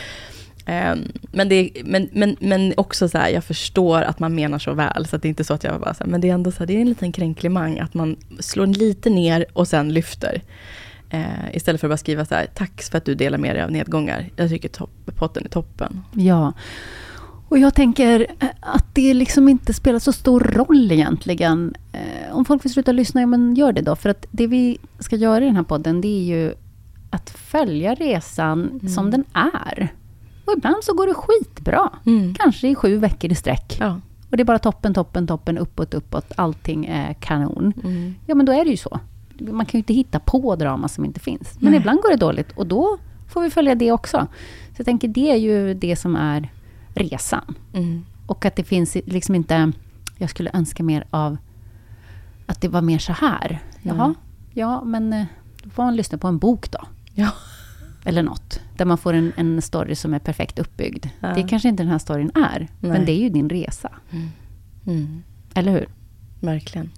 Ehm, 0.67 1.13
men, 1.33 1.49
det, 1.49 1.71
men, 1.85 2.09
men, 2.13 2.37
men 2.41 2.75
också 2.77 3.09
så 3.09 3.19
här, 3.19 3.29
jag 3.29 3.45
förstår 3.45 4.03
att 4.03 4.19
man 4.19 4.35
menar 4.35 4.59
så 4.59 4.73
väl, 4.73 5.07
så 5.07 5.17
att 5.17 5.23
det 5.23 5.29
är 5.29 5.31
inte 5.31 5.45
så 5.45 5.55
att 5.55 5.65
jag 5.65 5.81
bara 5.81 5.95
så 5.95 6.05
här, 6.05 6.11
men 6.11 6.21
det 6.21 6.29
är 6.29 6.35
ändå 6.35 6.51
så 6.51 6.59
här, 6.59 6.67
det 6.67 6.77
är 6.77 6.81
en 6.81 6.89
liten 6.89 7.13
kränklimang, 7.13 7.79
att 7.79 7.95
man 7.95 8.17
slår 8.39 8.67
lite 8.67 9.11
ner 9.11 9.47
och 9.53 9.69
sen 9.69 9.93
lyfter. 9.93 10.43
Eh, 11.11 11.57
istället 11.57 11.81
för 11.81 11.89
att 11.89 11.91
bara 11.91 11.97
skriva 11.97 12.25
så 12.25 12.35
här, 12.35 12.47
tack 12.55 12.83
för 12.83 12.99
att 12.99 13.05
du 13.05 13.15
delar 13.15 13.39
med 13.39 13.57
dig 13.57 13.63
av 13.63 13.71
nedgångar. 13.71 14.31
Jag 14.37 14.49
tycker 14.49 14.71
podden 15.17 15.45
är 15.45 15.49
toppen. 15.49 16.03
Ja. 16.13 16.53
Och 17.51 17.59
jag 17.59 17.75
tänker 17.75 18.27
eh, 18.41 18.49
att 18.61 18.95
det 18.95 19.15
liksom 19.15 19.49
inte 19.49 19.75
spelar 19.75 19.99
så 19.99 20.13
stor 20.13 20.41
roll 20.41 20.93
egentligen. 20.93 21.75
Eh, 21.93 22.37
Om 22.37 22.45
folk 22.45 22.65
vill 22.65 22.73
sluta 22.73 22.93
lyssna, 22.93 23.21
ja 23.21 23.27
men 23.27 23.55
gör 23.55 23.73
det 23.73 23.83
då. 23.83 23.97
För 23.97 24.09
att 24.09 24.27
det 24.31 24.47
vi 24.47 24.79
ska 24.99 25.17
göra 25.17 25.45
i 25.45 25.47
den 25.47 25.57
här 25.57 25.63
podden, 25.63 26.01
det 26.01 26.09
är 26.09 26.23
ju 26.23 26.55
att 27.11 27.31
följa 27.31 27.95
resan 27.95 28.81
som 28.95 29.11
den 29.11 29.25
är. 29.33 29.89
Och 30.45 30.53
ibland 30.57 30.77
så 30.85 30.95
går 30.95 31.07
det 31.07 31.15
skitbra. 31.15 31.91
Mm. 32.07 32.35
Kanske 32.35 32.69
i 32.69 32.75
sju 32.75 32.97
veckor 32.97 33.33
i 33.33 33.35
sträck. 33.35 33.77
Ja. 33.81 34.01
Och 34.31 34.37
det 34.37 34.43
är 34.43 34.45
bara 34.45 34.59
toppen, 34.59 34.95
toppen, 34.95 35.27
toppen, 35.27 35.59
uppåt, 35.59 35.95
uppåt. 35.95 36.33
Allting 36.37 36.87
är 36.87 37.13
kanon. 37.15 37.73
Mm. 37.85 38.15
Ja, 38.27 38.35
men 38.35 38.47
då 38.47 38.53
är 38.53 38.65
det 38.65 38.71
ju 38.71 38.77
så. 38.77 39.01
Man 39.41 39.67
kan 39.67 39.79
ju 39.79 39.79
inte 39.79 39.95
hitta 39.95 40.19
på 40.19 40.57
drama 40.57 40.89
som 40.89 41.05
inte 41.05 41.21
finns. 41.21 41.57
Men 41.61 41.71
Nej. 41.71 41.81
ibland 41.81 42.03
går 42.03 42.11
det 42.11 42.17
dåligt 42.17 42.53
och 42.53 42.67
då 42.67 42.99
får 43.29 43.43
vi 43.43 43.51
följa 43.51 43.75
det 43.75 43.93
också. 43.93 44.27
Så 44.69 44.75
jag 44.77 44.85
tänker, 44.87 45.09
det 45.09 45.31
är 45.31 45.37
ju 45.37 45.75
det 45.75 45.97
som 45.97 46.17
är 46.17 46.49
resan. 46.95 47.55
Mm. 47.73 48.05
Och 48.27 48.45
att 48.45 48.57
det 48.57 48.65
finns 48.65 48.97
liksom 49.07 49.35
inte... 49.35 49.73
Jag 50.19 50.31
skulle 50.31 50.51
önska 50.55 50.83
mer 50.83 51.05
av 51.11 51.37
att 52.47 52.61
det 52.61 52.69
var 52.69 52.83
mer 52.83 52.99
så 52.99 53.13
här. 53.13 53.59
Jaha, 53.83 54.05
Mm. 54.05 54.15
ja, 54.55 54.85
men 54.85 55.13
eh, 55.13 55.25
då 55.65 55.71
får 55.71 55.83
man 55.85 55.97
lyssna 55.97 56.19
på 56.19 56.29
en 56.29 56.39
bok 56.39 56.71
då. 56.71 56.79
Ja. 57.15 57.31
Eller 58.05 58.23
något. 58.23 58.61
Där 58.77 58.85
man 58.85 58.99
får 58.99 59.13
en, 59.13 59.33
en 59.37 59.63
story 59.63 59.95
som 59.95 60.15
är 60.15 60.19
perfekt 60.19 60.59
uppbyggd. 60.59 61.07
Ja. 61.21 61.29
Det 61.35 61.43
kanske 61.43 61.69
inte 61.69 61.83
den 61.83 61.91
här 61.93 61.99
storyn 61.99 62.31
är. 62.35 62.59
Nej. 62.81 62.91
Men 62.93 63.05
det 63.05 63.13
är 63.13 63.21
ju 63.23 63.29
din 63.29 63.49
resa. 63.51 63.91
Mm. 64.87 65.23
Eller 65.55 65.73
hur? 65.73 65.89
Verkligen. 66.41 66.91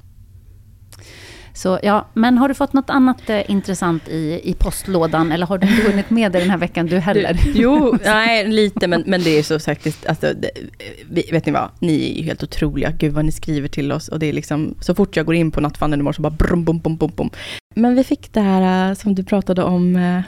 Så 1.54 1.78
ja, 1.82 2.06
men 2.14 2.38
har 2.38 2.48
du 2.48 2.54
fått 2.54 2.72
något 2.72 2.90
annat 2.90 3.30
eh, 3.30 3.50
intressant 3.50 4.08
i, 4.08 4.40
i 4.44 4.54
postlådan? 4.58 5.32
Eller 5.32 5.46
har 5.46 5.58
du 5.58 5.66
inte 5.66 5.90
hunnit 5.90 6.10
med 6.10 6.32
det 6.32 6.38
den 6.38 6.50
här 6.50 6.58
veckan 6.58 6.86
du 6.86 6.98
heller? 6.98 7.36
Jo, 7.54 7.98
nej, 8.04 8.48
lite, 8.48 8.86
men, 8.86 9.02
men 9.06 9.22
det 9.22 9.38
är 9.38 9.42
så 9.42 9.58
faktiskt, 9.58 10.06
alltså, 10.06 10.32
det, 11.10 11.32
vet 11.32 11.46
ni 11.46 11.52
vad, 11.52 11.70
ni 11.78 12.12
är 12.12 12.18
ju 12.18 12.22
helt 12.22 12.42
otroliga, 12.42 12.90
gud 12.90 13.12
vad 13.12 13.24
ni 13.24 13.32
skriver 13.32 13.68
till 13.68 13.92
oss, 13.92 14.08
och 14.08 14.18
det 14.18 14.26
är 14.26 14.32
liksom, 14.32 14.74
så 14.80 14.94
fort 14.94 15.16
jag 15.16 15.26
går 15.26 15.34
in 15.34 15.50
på 15.50 15.60
nattfanden 15.60 16.00
imorgon 16.00 16.14
så 16.14 16.22
bara 16.22 16.30
brum, 16.30 16.64
bum, 16.64 16.78
bum, 16.78 16.96
bum, 16.96 17.10
bum. 17.16 17.30
Men 17.74 17.94
vi 17.94 18.04
fick 18.04 18.32
det 18.32 18.40
här 18.40 18.90
eh, 18.90 18.94
som 18.94 19.14
du 19.14 19.24
pratade 19.24 19.62
om, 19.62 19.96
eh, 19.96 20.22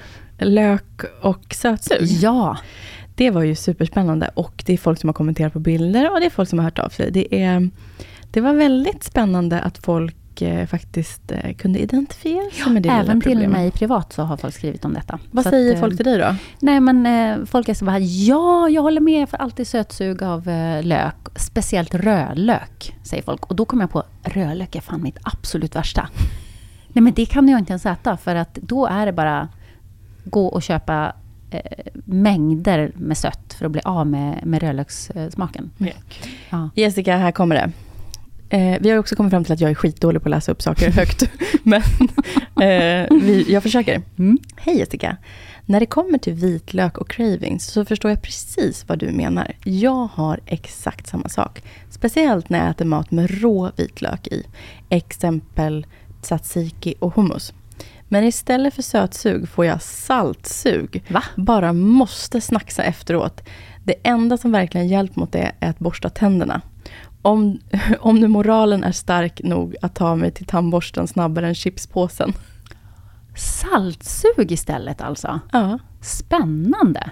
lök 0.47 1.03
och 1.21 1.55
sötsug. 1.55 2.03
Ja, 2.03 2.59
Det 3.15 3.31
var 3.31 3.43
ju 3.43 3.55
superspännande, 3.55 4.31
och 4.35 4.63
det 4.67 4.73
är 4.73 4.79
folk 4.79 5.01
som 5.01 5.09
har 5.09 5.15
kommenterat 5.15 5.53
på 5.53 5.61
bilder, 5.61 6.13
och 6.13 6.21
det 6.21 6.27
är 6.27 6.31
folk 6.31 6.49
som 6.49 6.59
har 6.59 6.65
hört 6.65 6.79
av 6.79 6.89
sig. 6.89 7.11
Det, 7.11 7.43
är, 7.43 7.71
det 8.31 8.41
var 8.41 8.53
väldigt 8.53 9.05
spännande 9.05 9.61
att 9.61 9.79
folk 9.79 10.17
eh, 10.43 10.67
faktiskt 10.67 11.33
eh, 11.33 11.55
kunde 11.55 11.79
identifiera 11.79 12.51
sig 12.51 12.73
med 12.73 12.83
det 12.83 12.89
även 12.89 13.21
till 13.21 13.49
mig 13.49 13.71
privat 13.71 14.13
så 14.13 14.23
har 14.23 14.37
folk 14.37 14.55
skrivit 14.55 14.85
om 14.85 14.95
detta. 14.95 15.19
Vad 15.31 15.45
Så 15.45 15.51
säger 15.51 15.71
att, 15.71 15.77
eh, 15.77 15.81
folk 15.81 15.97
till 15.97 16.05
dig 16.05 16.19
då? 16.19 16.37
Nej, 16.61 16.81
men 16.81 17.07
eh, 17.07 17.45
folk 17.47 17.69
är 17.69 17.75
så 17.75 17.85
bara, 17.85 17.99
ja, 17.99 18.69
jag 18.69 18.83
håller 18.83 19.01
med, 19.01 19.23
jag 19.23 19.29
får 19.29 19.37
alltid 19.37 19.67
sötsug 19.67 20.23
av 20.23 20.49
eh, 20.49 20.83
lök. 20.83 21.15
Speciellt 21.37 21.95
rödlök, 21.95 22.97
säger 23.03 23.23
folk. 23.23 23.47
Och 23.47 23.57
då 23.57 23.65
kommer 23.65 23.83
jag 23.83 23.91
på, 23.91 24.03
rödlök 24.23 24.77
är 24.77 24.81
fan 24.81 25.03
mitt 25.03 25.19
absolut 25.23 25.77
värsta. 25.77 26.09
Nej, 26.89 27.03
men 27.03 27.13
det 27.13 27.27
kan 27.27 27.49
jag 27.49 27.59
inte 27.59 27.73
ens 27.73 27.87
äta, 27.87 28.17
för 28.17 28.35
att 28.35 28.55
då 28.55 28.87
är 28.87 29.07
det 29.07 29.13
bara 29.13 29.49
gå 30.25 30.47
och 30.47 30.63
köpa 30.63 31.13
eh, 31.51 31.61
mängder 32.05 32.93
med 32.95 33.19
sött 33.19 33.55
för 33.59 33.67
att 33.67 33.73
bli 33.73 33.81
av 33.85 34.07
med, 34.07 34.47
med 34.47 34.63
rödlökssmaken. 34.63 35.71
Ja. 36.51 36.71
Jessica, 36.75 37.17
här 37.17 37.33
kommer 37.33 37.55
det. 37.55 37.73
Eh, 38.55 38.79
vi 38.81 38.91
har 38.91 38.99
också 38.99 39.17
kommit 39.17 39.31
fram 39.31 39.45
till 39.45 39.53
att 39.53 39.61
jag 39.61 39.71
är 39.71 39.75
skitdålig 39.75 40.23
på 40.23 40.29
att 40.29 40.31
läsa 40.31 40.53
upp 40.53 40.63
saker 40.63 40.91
högt. 40.97 41.31
Men 41.63 41.83
eh, 42.61 43.09
vi, 43.23 43.47
jag 43.49 43.63
försöker. 43.63 44.03
Mm. 44.19 44.39
Hej 44.57 44.79
Jessica. 44.79 45.17
När 45.67 45.81
det 45.81 45.87
kommer 45.87 46.19
till 46.19 46.33
vitlök 46.33 46.99
och 46.99 47.11
cravings 47.11 47.67
så 47.67 47.85
förstår 47.85 48.11
jag 48.11 48.23
precis 48.23 48.89
vad 48.89 48.99
du 48.99 49.11
menar. 49.11 49.53
Jag 49.65 50.09
har 50.13 50.41
exakt 50.47 51.07
samma 51.07 51.29
sak. 51.29 51.63
Speciellt 51.91 52.49
när 52.49 52.59
jag 52.59 52.71
äter 52.71 52.85
mat 52.85 53.11
med 53.11 53.43
rå 53.43 53.71
vitlök 53.77 54.27
i. 54.27 54.47
Exempel 54.89 55.87
tzatziki 56.23 56.95
och 56.99 57.15
hummus. 57.15 57.53
Men 58.09 58.25
istället 58.25 58.75
för 58.75 58.83
sötsug 58.83 59.49
får 59.49 59.65
jag 59.65 59.83
saltsug. 59.83 61.03
Va? 61.09 61.23
Bara 61.37 61.73
måste 61.73 62.41
snacksa 62.41 62.83
efteråt. 62.83 63.43
Det 63.85 63.95
enda 64.03 64.37
som 64.37 64.53
verkligen 64.53 64.89
hjälpt 64.89 65.17
mot 65.17 65.33
det 65.33 65.53
är 65.61 65.71
att 65.71 65.79
borsta 65.79 66.09
tänderna. 66.09 66.61
Om, 67.25 67.59
om 68.01 68.17
nu 68.21 68.29
moralen 68.29 68.85
är 68.85 68.93
stark 68.93 69.41
nog 69.45 69.77
att 69.83 69.95
ta 69.95 70.17
mig 70.17 70.31
till 70.31 70.47
tandborsten 70.47 71.07
snabbare 71.09 71.49
än 71.49 71.55
chipspåsen. 71.55 72.33
Saltsug 73.37 74.53
istället 74.53 75.01
alltså. 75.01 75.41
Ja. 75.53 75.79
Spännande. 76.01 77.11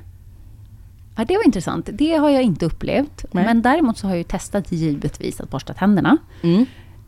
Ja, 1.16 1.24
det 1.24 1.36
var 1.36 1.44
intressant. 1.46 1.88
Det 1.92 2.14
har 2.16 2.30
jag 2.30 2.42
inte 2.42 2.66
upplevt. 2.66 3.24
Nej. 3.30 3.44
Men 3.44 3.62
däremot 3.62 3.98
så 3.98 4.06
har 4.06 4.10
jag 4.12 4.18
ju 4.18 4.24
testat 4.24 4.72
givetvis 4.72 5.40
att 5.40 5.50
borsta 5.50 5.74
tänderna. 5.74 6.16
Mm. 6.42 6.66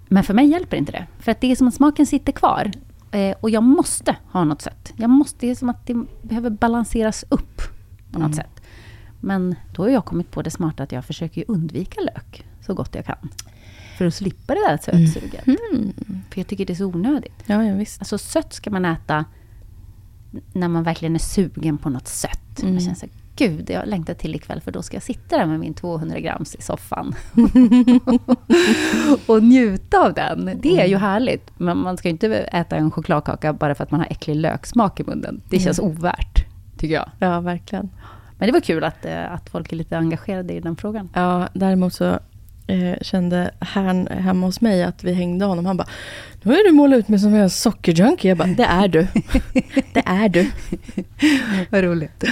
Men 0.09 0.25
för 0.25 0.35
mig 0.35 0.47
hjälper 0.47 0.77
inte 0.77 0.93
det. 0.93 1.07
För 1.19 1.33
att 1.33 1.41
det 1.41 1.51
är 1.53 1.57
som 1.57 1.69
att 1.69 1.75
smaken 1.75 2.07
sitter 2.07 2.33
kvar. 2.33 2.71
Eh, 3.11 3.37
och 3.41 3.51
jag 3.51 3.63
måste 3.63 4.17
ha 4.33 4.45
något 4.45 4.63
sött. 4.63 4.93
Jag 4.97 5.11
måste, 5.11 5.47
det 5.47 5.51
är 5.51 5.55
som 5.55 5.69
att 5.69 5.87
det 5.87 5.95
behöver 6.23 6.51
balanseras 6.51 7.25
upp 7.29 7.57
på 8.13 8.19
något 8.19 8.27
Mm. 8.27 8.33
sätt. 8.33 8.61
Men 9.21 9.55
då 9.75 9.83
har 9.83 9.89
jag 9.89 10.05
kommit 10.05 10.31
på 10.31 10.43
det 10.43 10.51
smarta 10.51 10.83
att 10.83 10.93
jag 10.93 11.05
försöker 11.05 11.45
undvika 11.49 12.01
lök 12.01 12.47
så 12.67 12.75
gott 12.75 12.95
jag 12.95 13.05
kan. 13.05 13.29
För 13.99 14.07
att 14.07 14.15
slippa 14.15 14.55
det 14.55 14.61
där 14.69 14.77
sötsuget. 14.77 15.47
Mm. 15.47 15.93
För 16.31 16.41
jag 16.41 16.47
tycker 16.47 16.67
det 16.67 16.73
är 16.73 16.75
så 16.75 16.87
onödigt. 16.87 17.43
Ja, 17.47 17.65
ja, 17.65 17.75
visst. 17.75 18.01
Alltså 18.01 18.19
sött 18.19 18.53
ska 18.53 18.71
man 18.71 18.85
äta 18.85 19.25
när 20.53 20.69
man 20.69 20.83
verkligen 20.83 21.15
är 21.15 21.19
sugen 21.19 21.79
på 21.79 21.91
något 21.91 22.09
sött. 22.09 22.63
Mm. 22.63 22.75
Man 22.75 22.81
känner 22.81 22.95
så 22.97 23.07
gud, 23.37 23.71
jag 23.71 23.89
längtar 23.89 24.15
till 24.15 24.35
ikväll 24.35 24.61
för 24.61 24.73
då 24.73 24.83
ska 24.83 24.97
jag 24.97 25.03
sitta 25.03 25.39
där 25.39 25.47
med 25.47 25.61
min 25.61 25.75
200 25.75 26.21
grams 26.21 26.55
i 26.55 26.63
soffan. 26.63 27.15
och 29.27 29.43
njuta 29.43 29.99
av 30.07 30.15
den. 30.15 30.45
Det 30.63 30.69
är 30.69 30.75
Mm. 30.79 30.91
ju 30.91 30.97
härligt. 30.97 31.51
Men 31.59 31.79
man 31.79 31.97
ska 31.97 32.09
ju 32.09 32.13
inte 32.13 32.35
äta 32.37 32.77
en 32.77 32.91
chokladkaka 32.91 33.53
bara 33.53 33.75
för 33.75 33.85
att 33.85 33.91
man 33.91 34.01
har 34.01 34.07
äcklig 34.11 34.37
löksmak 34.37 35.01
i 35.01 35.05
munnen. 35.05 35.43
Det 35.51 35.59
känns 35.61 35.79
ovärt, 35.79 36.47
tycker 36.77 36.95
jag. 36.95 37.11
Ja, 37.19 37.41
verkligen. 37.41 37.91
Men 38.39 38.49
det 38.49 38.53
var 38.53 38.61
kul 38.61 38.85
att, 38.85 39.05
eh, 39.05 39.33
att 39.33 39.51
folk 39.51 39.73
är 39.73 39.77
lite 39.77 39.99
engagerade 39.99 40.53
i 40.55 40.61
den 40.61 40.77
frågan. 40.77 41.09
Ja, 41.15 41.49
däremot 41.55 41.95
så 41.95 42.19
eh, 42.67 42.99
kände 43.01 43.51
herrn 43.61 44.07
hemma 44.07 44.47
hos 44.47 44.61
mig 44.61 44.83
att 44.83 45.05
vi 45.05 45.13
hängde 45.13 45.45
honom. 45.45 45.67
Han 45.67 45.77
bara, 45.77 45.89
nu 46.43 46.53
har 46.53 46.69
du 46.69 46.73
målat 46.73 46.99
ut 46.99 47.09
mig 47.09 47.19
som 47.19 47.35
en 47.35 47.51
sockerjunkie. 47.51 48.31
Jag 48.31 48.39
bara, 48.39 48.49
det 48.49 48.65
är 48.65 48.89
du. 48.89 49.07
det 49.93 50.03
är 50.07 50.29
du. 50.29 50.51
Vad 51.71 51.85
roligt. 51.85 52.25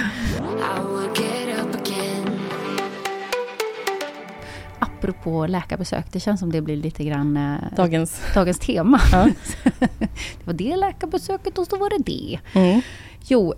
Apropå 4.79 5.47
läkarbesök, 5.47 6.05
det 6.11 6.19
känns 6.19 6.39
som 6.39 6.51
det 6.51 6.61
blir 6.61 6.77
lite 6.77 7.03
grann 7.03 7.37
eh, 7.37 7.75
Dagens. 7.75 8.21
dagens 8.33 8.59
tema. 8.59 8.99
Ja. 9.11 9.29
det 9.79 10.45
var 10.45 10.53
det 10.53 10.75
läkarbesöket 10.75 11.57
och 11.57 11.67
så 11.67 11.77
var 11.77 11.89
det 11.89 12.03
det. 12.05 12.39
Mm. 12.53 12.81
Jo, 13.27 13.53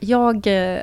jag 0.00 0.46
eh, 0.46 0.80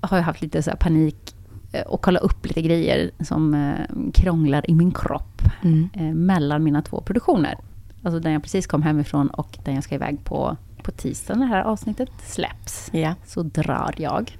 har 0.00 0.20
haft 0.20 0.42
lite 0.42 0.62
så 0.62 0.70
här 0.70 0.76
panik 0.76 1.33
och 1.82 2.02
kolla 2.02 2.18
upp 2.18 2.46
lite 2.46 2.62
grejer 2.62 3.10
som 3.20 3.54
eh, 3.54 4.10
krånglar 4.14 4.70
i 4.70 4.74
min 4.74 4.92
kropp 4.92 5.42
Mm. 5.62 5.88
eh, 5.92 6.02
mellan 6.02 6.62
mina 6.64 6.82
två 6.82 7.00
produktioner. 7.00 7.58
Alltså 8.02 8.20
den 8.20 8.32
jag 8.32 8.42
precis 8.42 8.66
kom 8.66 8.82
hemifrån 8.82 9.28
och 9.28 9.58
den 9.64 9.74
jag 9.74 9.84
ska 9.84 9.94
iväg 9.94 10.24
på 10.24 10.56
på 10.82 10.90
tisdag 10.90 11.34
när 11.34 11.46
det 11.46 11.52
här 11.54 11.62
avsnittet 11.62 12.10
släpps. 12.22 12.90
Ja. 12.92 13.14
Så 13.26 13.42
drar 13.42 13.94
jag. 13.96 14.36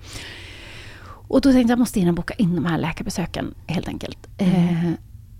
Och 1.28 1.40
då 1.40 1.52
tänkte 1.52 1.60
jag, 1.60 1.70
jag 1.70 1.78
måste 1.78 2.00
in 2.00 2.08
och 2.08 2.14
boka 2.14 2.34
in 2.34 2.54
de 2.54 2.64
här 2.64 2.78
läkarbesöken 2.78 3.54
helt 3.66 3.88
enkelt. 3.88 4.18
Eh, 4.38 4.90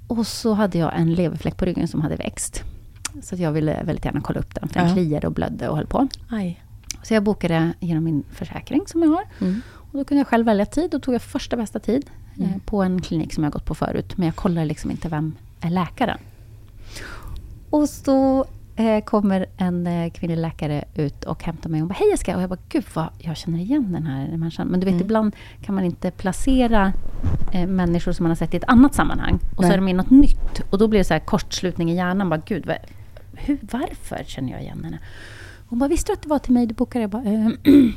och 0.09 0.27
så 0.27 0.53
hade 0.55 0.79
jag 0.79 0.93
en 0.99 1.15
leverfläck 1.15 1.57
på 1.57 1.65
ryggen 1.65 1.89
som 1.89 2.01
hade 2.01 2.17
växt. 2.17 2.63
Så 3.23 3.35
att 3.35 3.41
jag 3.41 3.53
ville 3.53 3.83
väldigt 3.85 4.05
gärna 4.05 4.21
kolla 4.21 4.41
upp 4.41 4.55
den, 4.55 4.69
för 4.69 4.75
den 4.81 4.89
Ja. 4.89 4.95
kliade 4.95 5.27
och 5.27 5.33
blödde 5.33 5.69
och 5.69 5.77
höll 5.77 5.87
på. 5.87 6.09
Aj. 6.31 6.63
Så 7.03 7.15
jag 7.15 7.23
bokade 7.23 7.73
genom 7.81 8.05
min 8.05 8.25
försäkring 8.31 8.83
som 8.87 9.03
jag 9.03 9.09
har. 9.11 9.25
Mm. 9.41 9.61
Och 9.95 9.99
då 10.01 10.05
kunde 10.05 10.21
jag 10.21 10.27
själv 10.27 10.47
välja 10.47 10.67
tid. 10.67 10.91
Då 10.91 10.99
tog 10.99 11.15
jag 11.15 11.23
första 11.23 11.57
bästa 11.57 11.79
tid 11.79 12.11
eh, 12.41 12.49
Mm. 12.49 12.61
på 12.61 12.83
en 12.83 13.01
klinik 13.01 13.33
som 13.35 13.45
jag 13.45 13.53
gått 13.53 13.65
på 13.65 13.75
förut. 13.75 14.17
Men 14.17 14.27
jag 14.27 14.37
kollar 14.37 14.65
liksom 14.65 14.91
inte 14.91 15.09
vem 15.09 15.35
är 15.61 15.71
läkaren. 15.71 16.19
Och 17.71 17.89
så 17.89 18.45
eh, 18.77 19.05
kommer 19.05 19.47
en 19.57 19.87
eh, 19.87 20.11
kvinnlig 20.11 20.39
läkare 20.39 20.85
ut 20.95 21.25
och 21.25 21.43
hämtar 21.45 21.71
mig 21.71 21.83
och 21.83 21.89
bara 21.89 21.95
Hej 21.95 22.11
Jessica! 22.11 22.37
Och 22.37 22.43
jag 22.43 22.51
bara 22.51 22.59
Gud 22.69 22.85
vad 22.95 23.09
jag 23.19 23.37
känner 23.37 23.59
igen 23.59 23.93
den 23.93 24.07
här 24.07 24.37
människan. 24.37 24.67
Men 24.67 24.81
du 24.81 24.85
vet 24.85 24.93
Mm. 24.93 25.05
ibland 25.05 25.37
kan 25.63 25.75
man 25.75 25.85
inte 25.85 26.11
placera 26.11 26.93
eh, 27.53 27.67
människor 27.67 28.13
som 28.13 28.25
man 28.25 28.31
har 28.31 28.37
sett 28.37 28.55
i 28.55 28.57
ett 28.57 28.65
annat 28.69 28.95
sammanhang. 28.95 29.39
Och 29.57 29.63
så 29.65 29.69
Nej. 29.69 29.73
är 29.73 29.77
de 29.77 29.89
i 29.89 29.93
något 29.93 30.11
nytt. 30.11 30.61
Och 30.71 30.79
då 30.79 30.89
blir 30.89 31.01
det 31.01 31.05
så 31.05 31.15
här 31.15 31.21
kortslutning 31.21 31.91
i 31.91 31.95
hjärnan. 31.97 32.29
Bara, 32.29 32.41
Gud, 32.47 32.67
vad, 32.67 32.77
hur, 33.35 33.59
varför 33.71 34.25
känner 34.27 34.53
jag 34.53 34.63
igen 34.63 34.85
henne? 34.85 34.99
Hon 35.69 35.79
bara, 35.79 35.89
visste 35.89 36.13
du 36.13 36.15
att 36.15 36.23
det 36.23 36.29
var 36.29 36.39
till 36.39 36.53
mig 36.53 36.67
du 36.67 36.75
bokade? 36.75 37.03
Jag 37.03 37.11
bara, 37.11 37.23
eh, 37.25 37.49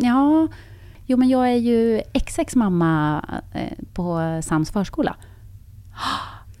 ja, 0.00 0.48
jo 1.10 1.16
men 1.16 1.28
jag 1.28 1.48
är 1.48 1.56
ju 1.56 2.02
XX 2.26 2.54
mamma 2.56 3.24
eh, 3.52 3.72
på 3.94 4.20
Sams 4.44 4.70
förskola. 4.70 5.16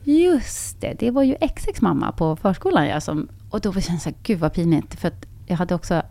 Just 0.04 0.80
det, 0.80 0.94
det 0.98 1.10
var 1.10 1.22
ju 1.22 1.36
XX 1.56 1.80
mamma 1.80 2.12
på 2.12 2.36
förskolan. 2.36 2.86
Ja, 2.86 3.00
som, 3.00 3.28
och 3.50 3.60
då 3.60 3.72
kände 3.72 3.90
jag 3.92 4.00
så 4.00 4.08
här, 4.08 4.16
gud 4.22 4.38
vad 4.38 4.52
pinigt. 4.52 5.00
För 5.00 5.08
att 5.08 5.26
jag 5.46 5.56
hade 5.56 5.74
också 5.74 6.02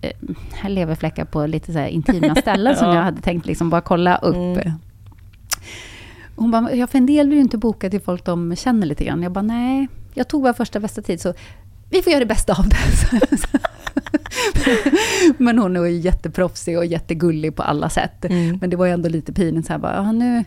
eh, 0.00 0.68
leverfläckar 0.68 1.24
på 1.24 1.46
lite 1.46 1.72
så 1.72 1.78
intima 1.86 2.34
ställen 2.40 2.76
som 2.76 2.88
Ja. 2.88 2.94
jag 2.94 3.02
hade 3.02 3.20
tänkt 3.22 3.46
liksom 3.46 3.70
bara 3.70 3.80
kolla 3.80 4.16
upp. 4.16 4.36
Mm. 4.36 4.72
Hon 6.36 6.50
bara, 6.50 6.74
ja, 6.74 6.86
för 6.86 6.98
en 6.98 7.06
del 7.06 7.28
vill 7.28 7.36
ju 7.36 7.42
inte 7.42 7.58
boka 7.58 7.90
till 7.90 8.00
folk 8.00 8.24
de 8.24 8.56
känner 8.56 8.86
lite 8.86 9.04
grann. 9.04 9.22
Jag 9.22 9.32
bara, 9.32 9.42
nej, 9.42 9.88
jag 10.14 10.28
tog 10.28 10.42
bara 10.42 10.54
första 10.54 10.80
bästa 10.80 11.02
tid, 11.02 11.20
så 11.20 11.34
vi 11.90 12.02
får 12.02 12.10
göra 12.12 12.20
det 12.20 12.26
bästa 12.26 12.52
av 12.52 12.68
det. 12.68 12.76
Men 15.38 15.58
hon 15.58 15.76
är 15.76 15.80
ju 15.84 15.98
jätteproffsig 15.98 16.78
och 16.78 16.86
jättegullig 16.86 17.56
på 17.56 17.62
alla 17.62 17.88
sätt. 17.90 18.24
Mm. 18.24 18.58
Men 18.60 18.70
det 18.70 18.76
var 18.76 18.86
ju 18.86 18.92
ändå 18.92 19.08
lite 19.08 19.32
pinigt 19.32 19.66
så 19.66 19.72
här 19.72 19.80
bara, 19.80 19.94
ja, 19.94 20.12
nu, 20.12 20.44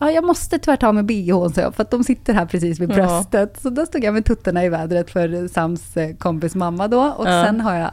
ja, 0.00 0.10
jag 0.10 0.24
måste 0.24 0.58
tyvärr 0.58 0.76
ta 0.76 0.92
med 0.92 1.04
bhn, 1.06 1.52
så 1.54 1.60
jag, 1.60 1.74
för 1.74 1.82
att 1.82 1.90
de 1.90 2.04
sitter 2.04 2.34
här 2.34 2.46
precis 2.46 2.80
vid 2.80 2.90
Ja. 2.90 2.94
bröstet. 2.94 3.60
Så 3.62 3.70
då 3.70 3.86
stod 3.86 4.04
jag 4.04 4.14
med 4.14 4.24
tuttarna 4.24 4.64
i 4.64 4.68
vädret 4.68 5.10
för 5.10 5.48
Sams 5.48 5.96
eh, 5.96 6.16
kompis 6.16 6.54
mamma 6.54 6.88
då. 6.88 7.00
Och 7.02 7.28
Ja. 7.28 7.44
sen 7.44 7.60
har 7.60 7.74
jag, 7.74 7.90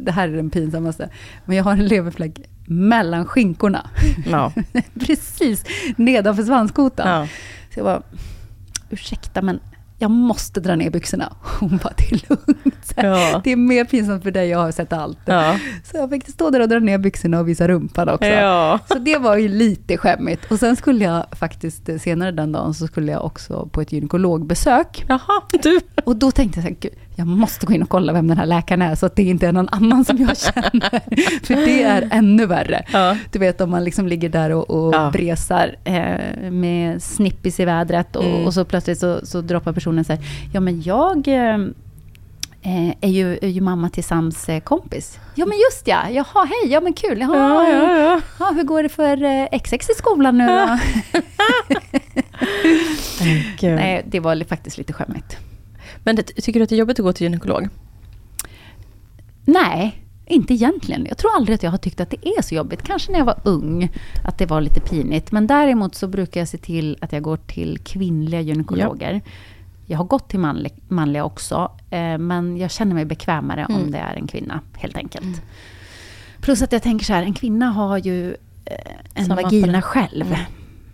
det 0.00 0.10
här 0.12 0.28
är 0.28 0.36
den 0.36 0.50
pinsammaste, 0.50 1.08
men 1.44 1.56
jag 1.56 1.64
har 1.64 1.72
en 1.72 1.86
leverfläck 1.86 2.40
mellan 2.66 3.24
skinkorna. 3.26 3.90
Ja. 4.26 4.52
precis 5.06 5.64
nedanför 5.96 6.42
svanskotan. 6.42 7.08
Ja. 7.20 7.26
Så 7.74 7.80
jag 7.80 7.84
bara, 7.84 8.02
ursäkta 8.90 9.42
men 9.42 9.60
jag 9.98 10.10
måste 10.10 10.60
dra 10.60 10.76
ner 10.76 10.90
byxorna. 10.90 11.32
Hon 11.60 11.80
bara, 11.82 11.92
det 11.96 12.04
är 12.12 12.28
lugnt. 12.28 12.92
Ja. 12.96 13.40
Det 13.44 13.52
är 13.52 13.56
mer 13.56 13.84
pinsamt 13.84 14.22
för 14.22 14.30
dig, 14.30 14.48
jag 14.48 14.58
har 14.58 14.72
sett 14.72 14.92
allt. 14.92 15.18
Ja. 15.24 15.58
Så 15.84 15.96
jag 15.96 16.10
fick 16.10 16.28
stå 16.28 16.50
där 16.50 16.60
och 16.60 16.68
dra 16.68 16.78
ner 16.78 16.98
byxorna 16.98 17.40
och 17.40 17.48
visa 17.48 17.68
rumpan 17.68 18.08
också. 18.08 18.26
Ja. 18.26 18.78
Så 18.88 18.98
det 18.98 19.18
var 19.18 19.36
ju 19.36 19.48
lite 19.48 19.96
skämmigt. 19.96 20.52
Och 20.52 20.58
sen 20.58 20.76
skulle 20.76 21.04
jag 21.04 21.26
faktiskt, 21.32 21.88
senare 22.00 22.30
den 22.30 22.52
dagen, 22.52 22.74
så 22.74 22.86
skulle 22.86 23.12
jag 23.12 23.24
också 23.24 23.68
på 23.72 23.80
ett 23.80 23.92
gynekologbesök. 23.92 25.04
Jaha, 25.08 25.42
du. 25.62 25.80
Och 26.04 26.16
då 26.16 26.30
tänkte 26.30 26.60
jag 26.60 26.64
så 26.64 26.88
här, 26.88 27.07
jag 27.18 27.26
måste 27.26 27.66
gå 27.66 27.72
in 27.72 27.82
och 27.82 27.88
kolla 27.88 28.12
vem 28.12 28.28
den 28.28 28.38
här 28.38 28.46
läkaren 28.46 28.82
är, 28.82 28.94
så 28.94 29.06
att 29.06 29.16
det 29.16 29.22
inte 29.22 29.46
är 29.46 29.52
någon 29.52 29.68
annan 29.68 30.04
som 30.04 30.16
jag 30.16 30.38
känner. 30.38 30.90
För 31.46 31.54
det 31.54 31.82
är 31.82 32.08
ännu 32.10 32.46
värre. 32.46 32.84
Ja. 32.92 33.16
Du 33.32 33.38
vet 33.38 33.60
om 33.60 33.70
man 33.70 33.84
liksom 33.84 34.08
ligger 34.08 34.28
där 34.28 34.50
och, 34.50 34.70
och 34.70 34.94
Ja. 34.94 35.10
bresar 35.10 35.76
eh, 35.84 36.50
med 36.50 37.02
snippis 37.02 37.60
i 37.60 37.64
vädret 37.64 38.16
och, 38.16 38.24
Mm. 38.24 38.46
och 38.46 38.54
så 38.54 38.64
plötsligt 38.64 38.98
så, 38.98 39.26
så 39.26 39.40
droppar 39.40 39.72
personen 39.72 40.04
så 40.04 40.12
här, 40.12 40.22
ja 40.52 40.60
men 40.60 40.82
jag 40.82 41.28
eh, 41.28 41.54
eh, 42.62 42.94
är, 43.00 43.08
ju, 43.08 43.38
är 43.42 43.48
ju 43.48 43.60
mamma 43.60 43.88
till 43.90 44.04
Sams 44.04 44.48
eh, 44.48 44.60
kompis. 44.60 45.18
Ja 45.34 45.46
men 45.46 45.58
just 45.58 45.88
ja, 45.88 45.98
jaha 46.10 46.44
hej, 46.44 46.72
ja 46.72 46.80
men 46.80 46.92
kul. 46.92 47.20
Jaha, 47.20 47.36
Ja, 47.36 47.68
ja, 47.68 47.98
ja. 47.98 48.20
Ja, 48.38 48.52
hur 48.56 48.62
går 48.64 48.82
det 48.82 48.88
för 48.88 49.24
eh, 49.24 49.58
XX 49.62 49.90
i 49.90 49.94
skolan 49.98 50.38
nu 50.38 50.46
då? 50.46 50.78
Nej, 53.62 54.02
det 54.06 54.20
var 54.20 54.44
faktiskt 54.48 54.78
lite 54.78 54.92
skämmigt. 54.92 55.36
Men 56.08 56.16
tycker 56.16 56.60
du 56.60 56.64
att 56.64 56.68
det 56.68 56.74
är 56.74 56.78
jobbigt 56.78 56.98
att 56.98 57.04
gå 57.04 57.12
till 57.12 57.22
gynekolog? 57.26 57.68
Nej, 59.44 60.04
inte 60.26 60.54
egentligen. 60.54 61.06
Jag 61.08 61.18
tror 61.18 61.30
aldrig 61.36 61.54
att 61.54 61.62
jag 61.62 61.70
har 61.70 61.78
tyckt 61.78 62.00
att 62.00 62.10
det 62.10 62.28
är 62.28 62.42
så 62.42 62.54
jobbigt. 62.54 62.82
Kanske 62.82 63.12
när 63.12 63.18
jag 63.18 63.26
var 63.26 63.40
ung, 63.44 63.90
att 64.24 64.38
det 64.38 64.46
var 64.46 64.60
lite 64.60 64.80
pinigt. 64.80 65.32
Men 65.32 65.46
däremot 65.46 65.94
så 65.94 66.08
brukar 66.08 66.40
jag 66.40 66.48
se 66.48 66.58
till 66.58 66.96
att 67.00 67.12
jag 67.12 67.22
går 67.22 67.36
till 67.36 67.78
kvinnliga 67.78 68.40
gynekologer. 68.40 69.20
Jag 69.86 69.98
har 69.98 70.04
gått 70.04 70.28
till 70.28 70.38
manlig, 70.38 70.72
manliga 70.88 71.24
också, 71.24 71.72
eh, 71.90 72.18
men 72.18 72.56
jag 72.56 72.70
känner 72.70 72.94
mig 72.94 73.04
bekvämare 73.04 73.64
Mm. 73.64 73.82
om 73.82 73.90
det 73.90 73.98
är 73.98 74.14
en 74.14 74.26
kvinna, 74.26 74.60
helt 74.76 74.96
enkelt. 74.96 75.42
Plus 76.40 76.62
att 76.62 76.72
jag 76.72 76.82
tänker 76.82 77.04
så 77.04 77.12
här, 77.12 77.22
en 77.22 77.34
kvinna 77.34 77.66
har 77.70 77.98
ju 77.98 78.28
eh, 78.64 78.76
en 79.14 79.26
Samma 79.26 79.42
vagina 79.42 79.82
själv. 79.82 80.26
Mm. 80.26 80.40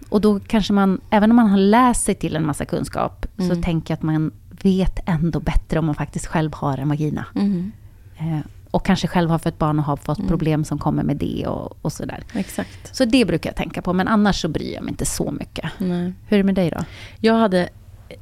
Och 0.09 0.21
då 0.21 0.41
kanske 0.41 0.73
man, 0.73 1.01
även 1.11 1.31
om 1.31 1.37
man 1.37 1.47
har 1.51 1.59
läst 1.59 2.05
sig 2.05 2.15
till 2.15 2.37
en 2.37 2.47
massa 2.47 2.65
kunskap, 2.65 3.27
så 3.37 3.43
Mm. 3.43 3.63
tänker 3.63 3.93
jag 3.93 3.97
att 3.97 4.03
man 4.03 4.33
vet 4.65 5.01
ändå 5.07 5.41
bättre 5.41 5.79
om 5.79 5.87
man 5.87 5.95
faktiskt 5.95 6.27
själv 6.27 6.55
har 6.55 6.79
en 6.79 6.89
vagina. 6.89 7.27
Mm. 7.35 7.73
Eh, 8.19 8.39
och 8.71 8.85
kanske 8.85 9.09
själv 9.09 9.31
har 9.31 9.39
fött 9.39 9.59
barn 9.59 9.79
och 9.79 9.85
har 9.85 9.97
fått 9.97 10.29
problem 10.29 10.65
som 10.65 10.79
kommer 10.79 11.03
med 11.03 11.17
det 11.17 11.47
och, 11.47 11.79
och 11.83 11.93
sådär. 11.93 12.23
Exakt. 12.35 12.97
Så 12.97 13.05
det 13.05 13.25
brukar 13.25 13.51
jag 13.51 13.57
tänka 13.57 13.83
på, 13.83 13.93
men 13.93 14.09
annars 14.09 14.41
så 14.41 14.49
bryr 14.49 14.75
jag 14.75 14.83
mig 14.83 14.91
inte 14.91 15.05
så 15.05 15.31
mycket. 15.31 15.71
Nej. 15.79 16.13
Hur 16.27 16.37
är 16.37 16.39
det 16.39 16.45
med 16.45 16.55
dig 16.55 16.71
då? 16.71 16.85
Jag 17.21 17.35
hade 17.35 17.69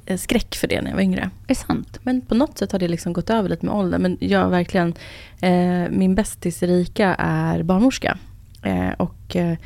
eh, 0.06 0.18
skräck 0.18 0.54
för 0.54 0.68
det 0.68 0.82
när 0.82 0.90
jag 0.90 0.96
var 0.96 1.02
yngre. 1.02 1.20
Är 1.20 1.48
det 1.48 1.54
sant? 1.54 1.98
Men 2.02 2.20
på 2.20 2.34
något 2.34 2.58
sätt 2.58 2.72
har 2.72 2.78
det 2.78 2.88
liksom 2.88 3.12
gått 3.12 3.30
över 3.30 3.48
lite 3.48 3.66
med 3.66 3.74
åldern. 3.74 4.02
Men 4.02 4.18
jag 4.20 4.50
verkligen, 4.50 4.94
eh, 5.40 5.90
min 5.90 6.14
bästis 6.14 6.62
Erika 6.62 7.14
är 7.18 7.62
barnmorska. 7.62 8.18
Eh, 8.62 8.90
och 8.90 9.36
eh, 9.36 9.56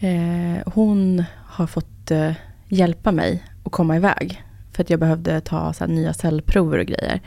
eh, 0.00 0.62
hon 0.66 1.24
har 1.46 1.66
fått 1.66 2.10
eh, 2.10 2.32
hjälpa 2.68 3.12
mig 3.12 3.44
att 3.64 3.72
komma 3.72 3.96
iväg. 3.96 4.42
För 4.72 4.82
att 4.82 4.90
jag 4.90 5.00
behövde 5.00 5.40
ta 5.40 5.72
så 5.72 5.86
nya 5.86 6.12
cellprover 6.12 6.78
och 6.78 6.86
grejer. 6.86 7.20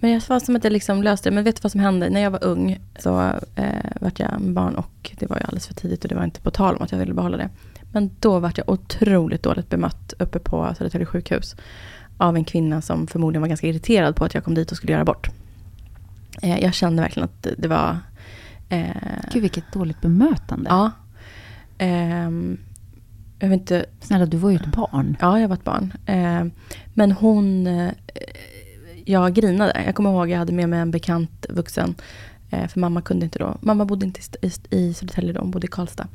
Men 0.00 0.10
jag 0.10 0.22
var 0.28 0.40
som 0.40 0.56
att 0.56 0.64
jag 0.64 0.72
liksom 0.72 1.02
löste 1.02 1.30
det. 1.30 1.34
Men 1.34 1.44
vet 1.44 1.56
du 1.56 1.60
vad 1.62 1.72
som 1.72 1.80
hände? 1.80 2.10
När 2.10 2.20
jag 2.20 2.30
var 2.30 2.44
ung 2.44 2.78
så 2.98 3.20
eh, 3.54 3.90
vart 4.00 4.18
jag 4.20 4.40
barn 4.40 4.74
och 4.74 5.10
det 5.18 5.26
var 5.30 5.36
ju 5.36 5.42
alldeles 5.42 5.66
för 5.66 5.74
tidigt 5.74 6.02
och 6.04 6.08
det 6.08 6.14
var 6.14 6.24
inte 6.24 6.40
på 6.40 6.50
tal 6.50 6.76
om 6.76 6.82
att 6.82 6.92
jag 6.92 6.98
ville 6.98 7.14
behålla 7.14 7.36
det. 7.36 7.48
Men 7.92 8.10
då 8.20 8.38
vart 8.38 8.58
jag 8.58 8.68
otroligt 8.68 9.42
dåligt 9.42 9.68
bemött 9.70 10.12
uppe 10.18 10.38
på 10.38 10.74
Södertälje 10.78 11.06
sjukhus 11.06 11.56
av 12.16 12.36
en 12.36 12.44
kvinna 12.44 12.82
som 12.82 13.06
förmodligen 13.06 13.40
var 13.42 13.48
ganska 13.48 13.66
irriterad 13.66 14.16
på 14.16 14.24
att 14.24 14.34
jag 14.34 14.44
kom 14.44 14.54
dit 14.54 14.70
och 14.70 14.76
skulle 14.76 14.92
göra 14.92 15.02
abort. 15.02 15.28
Eh, 16.42 16.58
jag 16.58 16.74
kände 16.74 17.02
verkligen 17.02 17.24
att 17.28 17.46
det- 17.58 17.68
var... 17.68 17.98
Eh, 18.68 18.86
Gud, 19.32 19.42
vilket 19.42 19.72
dåligt 19.72 20.00
bemötande. 20.00 20.70
ja. 20.70 20.90
Ehm, 21.78 22.58
jag 23.38 23.48
vet 23.48 23.60
inte... 23.60 23.84
Snälla, 24.00 24.26
du 24.26 24.36
var 24.36 24.50
ju 24.50 24.56
ett 24.56 24.66
barn. 24.66 25.16
Ja, 25.20 25.40
jag 25.40 25.48
var 25.48 25.56
ett 25.56 25.64
barn. 25.64 25.92
Ehm, 26.06 26.50
men 26.94 27.12
hon... 27.12 27.66
Eh, 27.66 27.90
jag 29.04 29.34
grinade. 29.34 29.82
Jag 29.86 29.94
kommer 29.94 30.10
ihåg 30.10 30.22
att 30.22 30.30
jag 30.30 30.38
hade 30.38 30.52
med 30.52 30.68
mig 30.68 30.78
en 30.80 30.90
bekant 30.90 31.46
vuxen. 31.48 31.94
Eh, 32.50 32.68
för 32.68 32.80
mamma 32.80 33.02
kunde 33.02 33.24
inte 33.24 33.38
då. 33.38 33.56
Mamma 33.60 33.84
bodde 33.84 34.06
inte 34.06 34.20
i, 34.70 34.94
Södertälje 34.94 35.32
då, 35.32 35.40
hon 35.40 35.50
bodde 35.50 35.66
i 35.66 35.70
Karlstad. 35.70 36.06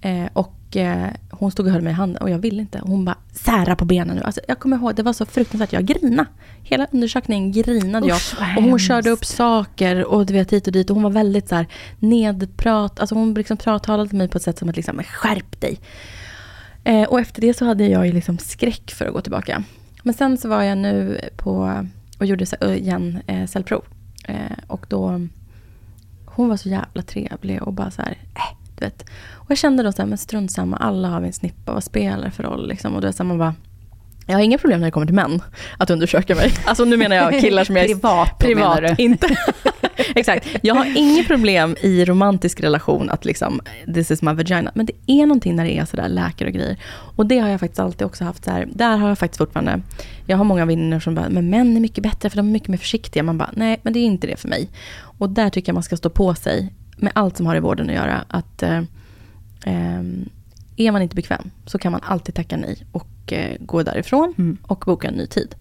Eh, 0.00 0.26
och 0.32 0.76
eh, 0.76 1.08
hon 1.30 1.50
stod 1.50 1.66
och 1.66 1.72
höll 1.72 1.82
mig 1.82 1.90
i 1.90 1.94
handen 1.94 2.22
och 2.22 2.30
jag 2.30 2.38
ville 2.38 2.60
inte. 2.62 2.80
Hon 2.82 3.04
bara, 3.04 3.16
sära 3.32 3.76
på 3.76 3.84
benen 3.84 4.16
nu. 4.16 4.22
Alltså, 4.22 4.40
jag 4.48 4.58
kommer 4.58 4.76
ihåg, 4.76 4.94
det 4.94 5.02
var 5.02 5.12
så 5.12 5.26
fruktansvärt. 5.26 5.72
Jag 5.72 5.84
grinade. 5.84 6.28
Hela 6.62 6.86
undersökningen 6.92 7.52
grinade 7.52 8.06
jag. 8.08 8.16
Usch, 8.16 8.34
Och 8.56 8.62
hon 8.62 8.78
körde 8.78 9.10
upp 9.10 9.24
saker 9.24 10.04
och 10.04 10.26
du 10.26 10.32
vet 10.32 10.52
hit 10.52 10.66
och 10.66 10.72
dit. 10.72 10.90
Och 10.90 10.94
hon 10.96 11.02
var 11.02 11.10
väldigt 11.10 11.48
så 11.48 11.54
här 11.54 11.66
nedprat. 11.98 13.00
Alltså 13.00 13.14
hon 13.14 13.34
liksom 13.34 13.56
till 13.56 14.18
mig 14.18 14.28
på 14.28 14.36
ett 14.38 14.42
sätt 14.44 14.58
som 14.58 14.68
att 14.68 14.76
liksom, 14.76 14.96
"Men 14.96 15.04
skärp 15.04 15.60
dig. 15.60 15.80
Eh, 16.88 17.08
och 17.08 17.20
efter 17.20 17.40
det 17.40 17.54
så 17.54 17.64
hade 17.64 17.86
jag 17.86 18.06
ju 18.06 18.12
liksom 18.12 18.38
skräck 18.38 18.90
för 18.90 19.06
att 19.06 19.12
gå 19.12 19.20
tillbaka. 19.20 19.62
Men 20.02 20.14
sen 20.14 20.38
så 20.38 20.48
var 20.48 20.62
jag 20.62 20.78
nu 20.78 21.20
på 21.36 21.84
och 22.18 22.26
gjorde 22.26 22.46
så, 22.46 22.56
igen 22.72 23.18
eh, 23.26 23.46
cellprov. 23.46 23.84
Eh, 24.24 24.58
och 24.66 24.86
då, 24.88 25.26
hon 26.26 26.48
var 26.48 26.56
så 26.56 26.68
jävla 26.68 27.02
trevlig 27.02 27.62
och 27.62 27.72
bara 27.72 27.90
så 27.90 28.02
här, 28.02 28.18
äh, 28.34 28.56
du 28.78 28.84
vet. 28.84 29.02
Och 29.32 29.50
jag 29.50 29.58
kände 29.58 29.82
då 29.82 29.92
så 29.92 30.02
här, 30.02 30.08
men 30.08 30.18
strunt 30.18 30.52
samma, 30.52 30.76
alla 30.76 31.08
har 31.08 31.20
vi 31.20 31.26
en 31.26 31.32
snippa, 31.32 31.72
vad 31.72 31.84
spelar 31.84 32.24
det 32.24 32.30
för 32.30 32.42
roll 32.42 32.68
liksom? 32.68 32.94
Och 32.94 33.00
då 33.00 33.08
är 33.08 33.12
så 33.12 33.22
här, 33.22 33.28
man 33.28 33.38
bara, 33.38 33.54
jag 34.28 34.36
har 34.36 34.42
inga 34.42 34.58
problem 34.58 34.80
när 34.80 34.86
det 34.86 34.90
kommer 34.90 35.06
till 35.06 35.14
män 35.14 35.42
att 35.78 35.90
undersöka 35.90 36.34
mig. 36.34 36.52
Alltså 36.64 36.84
nu 36.84 36.96
menar 36.96 37.16
jag 37.16 37.40
killar 37.40 37.64
som 37.64 37.76
jag 37.76 37.84
är 37.84 37.88
Privat, 37.88 38.40
då 38.40 38.48
menar 38.48 38.76
privat 38.76 38.96
du? 38.96 39.04
inte. 39.04 39.36
exakt. 40.14 40.48
Jag 40.62 40.74
har 40.74 40.96
inget 40.96 41.26
problem 41.26 41.76
i 41.82 42.04
romantisk 42.04 42.60
relation 42.60 43.10
att 43.10 43.24
liksom, 43.24 43.60
this 43.94 44.10
is 44.10 44.22
my 44.22 44.32
vagina. 44.32 44.72
Men 44.74 44.86
det 44.86 44.92
är 45.06 45.26
någonting 45.26 45.56
när 45.56 45.64
det 45.64 45.78
är 45.78 45.84
sådär 45.84 46.08
läkare 46.08 46.48
och 46.48 46.54
grejer. 46.54 46.76
Och 47.16 47.26
det 47.26 47.38
har 47.38 47.48
jag 47.48 47.60
faktiskt 47.60 47.80
alltid 47.80 48.06
också 48.06 48.24
haft 48.24 48.44
så 48.44 48.50
här, 48.50 48.68
där 48.72 48.96
har 48.96 49.08
jag 49.08 49.18
faktiskt 49.18 49.38
fortfarande, 49.38 49.80
jag 50.26 50.36
har 50.36 50.44
många 50.44 50.64
vänner 50.64 51.00
som 51.00 51.14
bara, 51.14 51.28
men 51.28 51.50
män 51.50 51.76
är 51.76 51.80
mycket 51.80 52.04
bättre 52.04 52.30
för 52.30 52.36
de 52.36 52.48
är 52.48 52.52
mycket 52.52 52.68
mer 52.68 52.78
försiktiga. 52.78 53.22
Man 53.22 53.38
bara, 53.38 53.50
nej 53.52 53.80
men 53.82 53.92
det 53.92 53.98
är 53.98 54.04
inte 54.04 54.26
det 54.26 54.36
för 54.36 54.48
mig. 54.48 54.68
Och 55.18 55.30
där 55.30 55.50
tycker 55.50 55.68
jag 55.68 55.74
man 55.74 55.82
ska 55.82 55.96
stå 55.96 56.10
på 56.10 56.34
sig 56.34 56.72
med 56.96 57.12
allt 57.14 57.36
som 57.36 57.46
har 57.46 57.56
i 57.56 57.60
vården 57.60 57.88
att 57.88 57.94
göra. 57.94 58.24
Att 58.28 58.62
eh, 58.62 58.78
eh, 59.64 60.02
är 60.76 60.92
man 60.92 61.02
inte 61.02 61.16
bekväm 61.16 61.50
så 61.66 61.78
kan 61.78 61.92
man 61.92 62.00
alltid 62.04 62.34
tacka 62.34 62.56
nej 62.56 62.86
och 62.92 63.06
eh, 63.32 63.56
gå 63.60 63.82
därifrån 63.82 64.34
mm. 64.38 64.58
och 64.62 64.82
boka 64.86 65.08
en 65.08 65.14
ny 65.14 65.26
tid. 65.26 65.54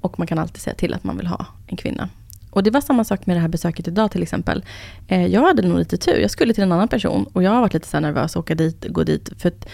Och 0.00 0.18
man 0.18 0.26
kan 0.26 0.38
alltid 0.38 0.60
säga 0.60 0.74
till 0.74 0.94
att 0.94 1.04
man 1.04 1.16
vill 1.16 1.26
ha 1.26 1.46
en 1.66 1.76
kvinna. 1.76 2.08
Och 2.50 2.62
det 2.62 2.70
var 2.70 2.80
samma 2.80 3.04
sak 3.04 3.26
med 3.26 3.36
det 3.36 3.40
här 3.40 3.48
besöket 3.48 3.88
idag 3.88 4.10
till 4.10 4.22
exempel. 4.22 4.64
Eh, 5.08 5.26
jag 5.26 5.42
hade 5.42 5.62
nog 5.62 5.78
lite 5.78 5.96
tur. 5.96 6.18
Jag 6.18 6.30
skulle 6.30 6.54
till 6.54 6.62
en 6.62 6.72
annan 6.72 6.88
person 6.88 7.26
och 7.32 7.42
jag 7.42 7.50
har 7.50 7.60
varit 7.60 7.74
lite 7.74 7.88
så 7.88 8.00
nervös 8.00 8.32
att 8.32 8.36
åka 8.36 8.54
dit, 8.54 8.86
gå 8.88 9.04
dit. 9.04 9.30
För 9.38 9.48
att, 9.48 9.68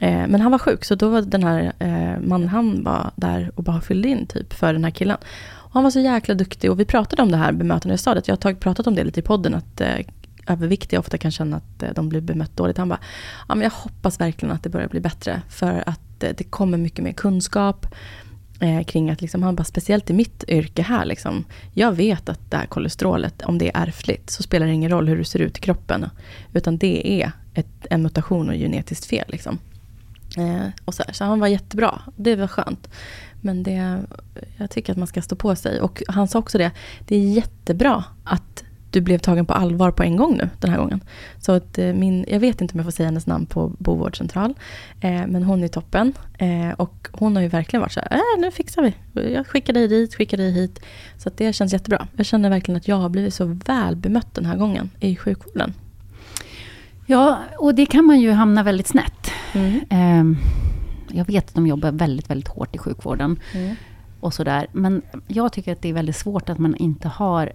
eh, 0.00 0.26
men 0.26 0.40
han 0.40 0.50
var 0.50 0.58
sjuk 0.58 0.84
så 0.84 0.94
då 0.94 1.08
var 1.08 1.22
den 1.22 1.42
här 1.42 1.72
eh, 1.78 2.20
mannen, 2.20 2.48
han 2.48 2.84
var 2.84 3.10
där 3.16 3.52
och 3.54 3.64
bara 3.64 3.80
fyllde 3.80 4.08
in 4.08 4.26
typ 4.26 4.52
för 4.52 4.72
den 4.72 4.84
här 4.84 4.90
killen. 4.90 5.16
Och 5.52 5.72
han 5.72 5.82
var 5.82 5.90
så 5.90 6.00
jäkla 6.00 6.34
duktig 6.34 6.70
och 6.70 6.80
vi 6.80 6.84
pratade 6.84 7.22
om 7.22 7.30
det 7.30 7.36
här 7.36 7.52
bemötandet. 7.52 7.92
Jag 7.92 8.00
sa 8.00 8.14
det, 8.14 8.28
jag 8.28 8.44
har 8.44 8.54
pratat 8.54 8.86
om 8.86 8.94
det 8.94 9.04
lite 9.04 9.20
i 9.20 9.22
podden 9.22 9.54
att 9.54 9.80
eh, 9.80 9.96
överviktiga 10.46 11.00
ofta 11.00 11.18
kan 11.18 11.30
känna 11.30 11.56
att 11.56 11.94
de 11.94 12.08
blir 12.08 12.20
bemött 12.20 12.56
dåligt. 12.56 12.78
Han 12.78 12.88
bara, 12.88 13.00
ja, 13.48 13.54
men 13.54 13.62
jag 13.62 13.70
hoppas 13.70 14.20
verkligen 14.20 14.54
att 14.54 14.62
det 14.62 14.68
börjar 14.68 14.88
bli 14.88 15.00
bättre. 15.00 15.42
För 15.48 15.82
att 15.86 16.00
Eh, 16.22 16.34
det 16.36 16.44
kommer 16.44 16.78
mycket 16.78 17.04
mer 17.04 17.12
kunskap 17.12 17.86
eh, 18.60 18.82
kring 18.82 19.10
att, 19.10 19.20
liksom, 19.20 19.42
han 19.42 19.56
bara, 19.56 19.64
speciellt 19.64 20.10
i 20.10 20.12
mitt 20.12 20.44
yrke 20.48 20.82
här, 20.82 21.04
liksom, 21.04 21.44
jag 21.74 21.92
vet 21.92 22.28
att 22.28 22.50
det 22.50 22.56
här 22.56 22.66
kolesterolet, 22.66 23.42
om 23.42 23.58
det 23.58 23.68
är 23.68 23.82
ärftligt, 23.82 24.30
så 24.30 24.42
spelar 24.42 24.66
det 24.66 24.72
ingen 24.72 24.90
roll 24.90 25.08
hur 25.08 25.18
det 25.18 25.24
ser 25.24 25.38
ut 25.38 25.58
i 25.58 25.60
kroppen. 25.60 26.06
Utan 26.52 26.78
det 26.78 27.22
är 27.22 27.32
ett, 27.54 27.86
en 27.90 28.02
mutation 28.02 28.48
och 28.48 28.54
genetiskt 28.54 29.06
fel. 29.06 29.24
Liksom. 29.28 29.58
Eh, 30.36 30.68
och 30.84 30.94
så, 30.94 31.02
här, 31.02 31.12
så 31.12 31.24
han 31.24 31.40
var 31.40 31.48
jättebra, 31.48 32.00
det 32.16 32.36
var 32.36 32.46
skönt. 32.46 32.88
Men 33.40 33.62
det, 33.62 34.02
jag 34.56 34.70
tycker 34.70 34.92
att 34.92 34.98
man 34.98 35.06
ska 35.06 35.22
stå 35.22 35.36
på 35.36 35.56
sig. 35.56 35.80
Och 35.80 36.02
han 36.08 36.28
sa 36.28 36.38
också 36.38 36.58
det, 36.58 36.70
det 37.08 37.16
är 37.16 37.30
jättebra 37.30 38.04
att 38.24 38.64
du 38.90 39.00
blev 39.00 39.18
tagen 39.18 39.46
på 39.46 39.52
allvar 39.52 39.90
på 39.90 40.02
en 40.02 40.16
gång 40.16 40.36
nu, 40.36 40.48
den 40.58 40.70
här 40.70 40.78
gången. 40.78 41.00
Så 41.38 41.52
att 41.52 41.78
eh, 41.78 41.92
min, 41.92 42.24
jag 42.28 42.40
vet 42.40 42.60
inte 42.60 42.74
om 42.74 42.78
jag 42.78 42.86
får 42.86 42.92
säga 42.92 43.06
hennes 43.06 43.26
namn 43.26 43.46
på 43.46 43.72
bovårdscentral, 43.78 44.54
eh, 45.00 45.26
men 45.26 45.42
hon 45.42 45.64
är 45.64 45.68
toppen. 45.68 46.12
Eh, 46.38 46.70
och 46.76 47.08
hon 47.12 47.36
har 47.36 47.42
ju 47.42 47.48
verkligen 47.48 47.80
varit 47.80 47.92
så 47.92 48.00
här, 48.00 48.12
äh, 48.12 48.40
nu 48.40 48.50
fixar 48.50 48.82
vi. 48.82 49.32
Jag 49.34 49.46
skickar 49.46 49.72
dig 49.72 49.88
dit, 49.88 50.14
skickar 50.14 50.36
dig 50.36 50.50
hit. 50.50 50.80
Så 51.18 51.28
att 51.28 51.36
det 51.36 51.52
känns 51.52 51.72
jättebra. 51.72 52.06
Jag 52.16 52.26
känner 52.26 52.50
verkligen 52.50 52.76
att 52.76 52.88
jag 52.88 52.96
har 52.96 53.08
blivit 53.08 53.34
så 53.34 53.44
väl 53.66 53.96
bemött 53.96 54.34
den 54.34 54.46
här 54.46 54.56
gången 54.56 54.90
i 55.00 55.16
sjukvården. 55.16 55.74
Ja, 57.06 57.38
och 57.58 57.74
det 57.74 57.86
kan 57.86 58.04
man 58.04 58.20
ju 58.20 58.30
hamna 58.30 58.62
väldigt 58.62 58.86
snett. 58.86 59.30
Mm. 59.52 59.80
Eh, 59.90 60.38
jag 61.16 61.24
vet 61.24 61.48
att 61.48 61.54
de 61.54 61.66
jobbar 61.66 61.92
väldigt, 61.92 62.30
väldigt 62.30 62.48
hårt 62.48 62.74
i 62.74 62.78
sjukvården. 62.78 63.40
Mm. 63.54 63.76
Och 64.20 64.34
sådär. 64.34 64.66
Men 64.72 65.02
jag 65.26 65.52
tycker 65.52 65.72
att 65.72 65.82
det 65.82 65.88
är 65.88 65.92
väldigt 65.92 66.16
svårt 66.16 66.48
att 66.48 66.58
man 66.58 66.76
inte 66.76 67.08
har 67.08 67.52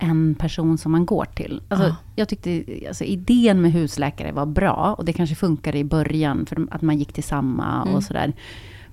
en 0.00 0.34
person 0.34 0.78
som 0.78 0.92
man 0.92 1.06
går 1.06 1.24
till. 1.24 1.62
Alltså, 1.68 1.86
ja. 1.86 1.96
Jag 2.16 2.28
tyckte 2.28 2.64
alltså, 2.88 3.04
idén 3.04 3.62
med 3.62 3.72
husläkare 3.72 4.32
var 4.32 4.46
bra. 4.46 4.94
Och 4.98 5.04
det 5.04 5.12
kanske 5.12 5.34
funkade 5.34 5.78
i 5.78 5.84
början, 5.84 6.46
för 6.46 6.66
att 6.70 6.82
man 6.82 6.98
gick 6.98 7.12
till 7.12 7.24
samma 7.24 7.82
mm. 7.82 7.94
och 7.94 8.02
sådär. 8.02 8.32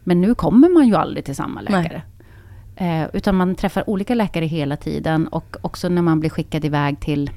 Men 0.03 0.21
nu 0.21 0.35
kommer 0.35 0.69
man 0.69 0.87
ju 0.87 0.95
aldrig 0.95 1.25
till 1.25 1.35
samma 1.35 1.61
läkare. 1.61 2.01
Eh, 2.75 3.03
utan 3.13 3.35
man 3.35 3.55
träffar 3.55 3.89
olika 3.89 4.15
läkare 4.15 4.45
hela 4.45 4.77
tiden. 4.77 5.27
Och 5.27 5.55
också 5.61 5.89
när 5.89 6.01
man 6.01 6.19
blir 6.19 6.29
skickad 6.29 6.65
iväg 6.65 6.99
till 6.99 7.31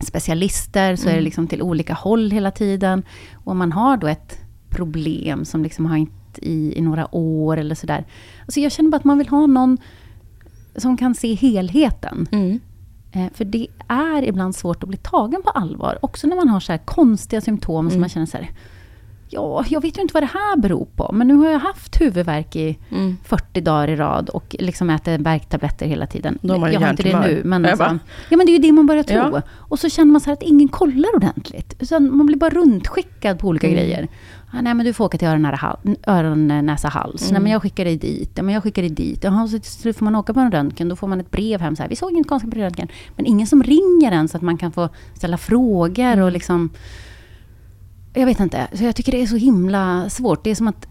specialister, 0.00 0.96
så 0.96 1.02
mm. 1.02 1.08
är 1.08 1.12
det 1.12 1.18
mm. 1.18 1.24
liksom 1.24 1.46
till 1.46 1.62
olika 1.62 1.94
håll 1.94 2.30
hela 2.30 2.50
tiden. 2.50 3.02
Och 3.34 3.52
om 3.52 3.58
man 3.58 3.72
har 3.72 3.96
då 3.96 4.06
ett 4.06 4.38
problem 4.70 5.44
som 5.44 5.62
liksom 5.62 5.86
har 5.86 5.96
inte 5.96 6.12
i, 6.38 6.78
i 6.78 6.80
några 6.80 7.14
år 7.14 7.56
eller 7.56 7.74
sådär. 7.74 8.04
Alltså 8.42 8.60
jag 8.60 8.72
känner 8.72 8.90
bara 8.90 8.96
att 8.96 9.04
man 9.04 9.18
vill 9.18 9.28
ha 9.28 9.46
någon 9.46 9.78
som 10.76 10.96
kan 10.96 11.14
se 11.14 11.34
helheten. 11.34 12.26
Mm. 12.32 12.60
Eh, 13.16 13.32
för 13.34 13.44
det 13.44 13.66
är 13.88 14.22
ibland 14.22 14.56
svårt 14.56 14.82
att 14.82 14.88
bli 14.88 14.98
tagen 14.98 15.42
på 15.42 15.50
allvar. 15.50 15.98
Också 16.02 16.26
när 16.26 16.36
man 16.36 16.48
har 16.48 16.60
så 16.60 16.78
konstiga 16.84 17.40
symptom 17.40 17.86
mm. 17.86 17.90
som 17.90 18.00
man 18.00 18.08
känner 18.08 18.26
så 18.26 18.36
här, 18.36 18.50
Ja, 19.28 19.64
jag 19.68 19.80
vet 19.80 19.98
ju 19.98 20.02
inte 20.02 20.14
vad 20.14 20.22
det 20.22 20.30
här 20.34 20.56
beror 20.56 20.84
på. 20.96 21.10
Men 21.12 21.28
nu 21.28 21.34
har 21.34 21.50
jag 21.50 21.58
haft 21.58 22.00
huvudvärk 22.00 22.56
i 22.56 22.78
mm. 22.90 23.16
40 23.24 23.60
dagar 23.60 23.88
i 23.88 23.96
rad 23.96 24.28
och 24.28 24.56
liksom 24.58 24.90
äter 24.90 25.18
värktabletter 25.18 25.86
hela 25.86 26.06
tiden. 26.06 26.38
jag 26.42 26.58
har 26.58 26.90
inte 26.90 27.02
det 27.02 27.20
nu. 27.20 27.42
Men, 27.44 27.64
alltså, 27.64 27.98
ja, 28.28 28.36
men 28.36 28.46
det 28.46 28.52
är 28.52 28.54
ju 28.54 28.58
det 28.58 28.72
man 28.72 28.86
börjar 28.86 29.02
tro. 29.02 29.16
Ja. 29.16 29.42
Och 29.50 29.78
så 29.78 29.88
känner 29.88 30.12
man 30.12 30.20
så 30.20 30.32
att 30.32 30.42
ingen 30.42 30.68
kollar 30.68 31.16
ordentligt. 31.16 31.88
Så 31.88 32.00
man 32.00 32.26
blir 32.26 32.36
bara 32.36 32.50
runtskickad 32.50 33.38
på 33.38 33.48
olika 33.48 33.66
mm. 33.66 33.78
grejer. 33.78 34.08
Ah, 34.52 34.60
nej, 34.60 34.74
men 34.74 34.86
du 34.86 34.92
får 34.92 35.04
åka 35.04 35.18
till 35.18 35.28
öron, 35.28 35.46
öron 36.06 36.48
näsa, 36.66 36.88
hals. 36.88 37.22
Mm. 37.22 37.32
Nej, 37.32 37.42
men 37.42 37.52
jag 37.52 37.62
skickar 37.62 37.84
dig 37.84 37.96
dit. 37.96 38.30
Ja, 38.34 38.42
men 38.42 38.54
jag 38.54 38.62
skickar 38.62 38.82
dig 38.82 38.90
dit. 38.90 39.24
Jaha, 39.24 39.48
så 39.48 39.58
till 39.58 39.70
slut 39.70 39.96
får 39.96 40.04
man 40.04 40.16
åka 40.16 40.34
på 40.34 40.40
en 40.40 40.52
röntgen. 40.52 40.88
Då 40.88 40.96
får 40.96 41.06
man 41.06 41.20
ett 41.20 41.30
brev 41.30 41.60
hem. 41.60 41.76
Så 41.76 41.82
här, 41.82 41.88
vi 41.88 41.96
såg 41.96 42.12
inget 42.12 42.28
konstigt 42.28 42.50
på 42.54 42.58
röntgen. 42.58 42.88
Men 43.16 43.26
ingen 43.26 43.46
som 43.46 43.62
ringer 43.62 44.12
en 44.12 44.28
så 44.28 44.36
att 44.36 44.42
man 44.42 44.56
kan 44.56 44.72
få 44.72 44.88
ställa 45.14 45.38
frågor 45.38 46.12
och 46.12 46.28
mm. 46.28 46.32
liksom... 46.32 46.70
Jag 48.16 48.26
vet 48.26 48.40
inte. 48.40 48.68
Så 48.72 48.84
jag 48.84 48.96
tycker 48.96 49.12
det 49.12 49.22
är 49.22 49.26
så 49.26 49.36
himla 49.36 50.10
svårt. 50.10 50.44
Det 50.44 50.50
är 50.50 50.54
som 50.54 50.68
att... 50.68 50.88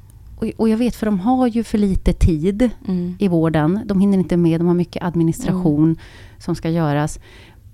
Och 0.57 0.69
jag 0.69 0.77
vet, 0.77 0.95
för 0.95 1.05
de 1.05 1.19
har 1.19 1.47
ju 1.47 1.63
för 1.63 1.77
lite 1.77 2.13
tid 2.13 2.69
mm. 2.87 3.15
i 3.19 3.27
vården. 3.27 3.81
De 3.85 3.99
hinner 3.99 4.17
inte 4.17 4.37
med. 4.37 4.59
De 4.59 4.67
har 4.67 4.73
mycket 4.73 5.03
administration 5.03 5.83
mm. 5.83 5.97
som 6.37 6.55
ska 6.55 6.69
göras. 6.69 7.19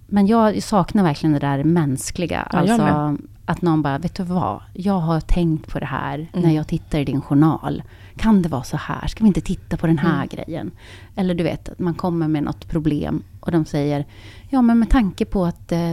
Men 0.07 0.27
jag 0.27 0.63
saknar 0.63 1.03
verkligen 1.03 1.33
det 1.33 1.39
där 1.39 1.63
mänskliga. 1.63 2.47
Ja, 2.53 2.59
alltså, 2.59 3.17
att 3.45 3.61
någon 3.61 3.81
bara, 3.81 3.97
vet 3.97 4.15
du 4.15 4.23
vad? 4.23 4.61
Jag 4.73 4.99
har 4.99 5.19
tänkt 5.19 5.71
på 5.71 5.79
det 5.79 5.85
här 5.85 6.15
mm. 6.33 6.45
när 6.45 6.55
jag 6.55 6.67
tittar 6.67 6.99
i 6.99 7.05
din 7.05 7.21
journal. 7.21 7.83
Kan 8.15 8.41
det 8.41 8.49
vara 8.49 8.63
så 8.63 8.77
här? 8.77 9.07
Ska 9.07 9.23
vi 9.23 9.27
inte 9.27 9.41
titta 9.41 9.77
på 9.77 9.87
den 9.87 9.97
här 9.97 10.23
mm. 10.23 10.27
grejen? 10.31 10.71
Eller 11.15 11.35
du 11.35 11.43
vet, 11.43 11.69
att 11.69 11.79
man 11.79 11.93
kommer 11.93 12.27
med 12.27 12.43
något 12.43 12.67
problem 12.67 13.23
och 13.39 13.51
de 13.51 13.65
säger, 13.65 14.05
ja 14.49 14.61
men 14.61 14.79
med 14.79 14.89
tanke 14.89 15.25
på 15.25 15.45
att 15.45 15.71
eh, 15.71 15.91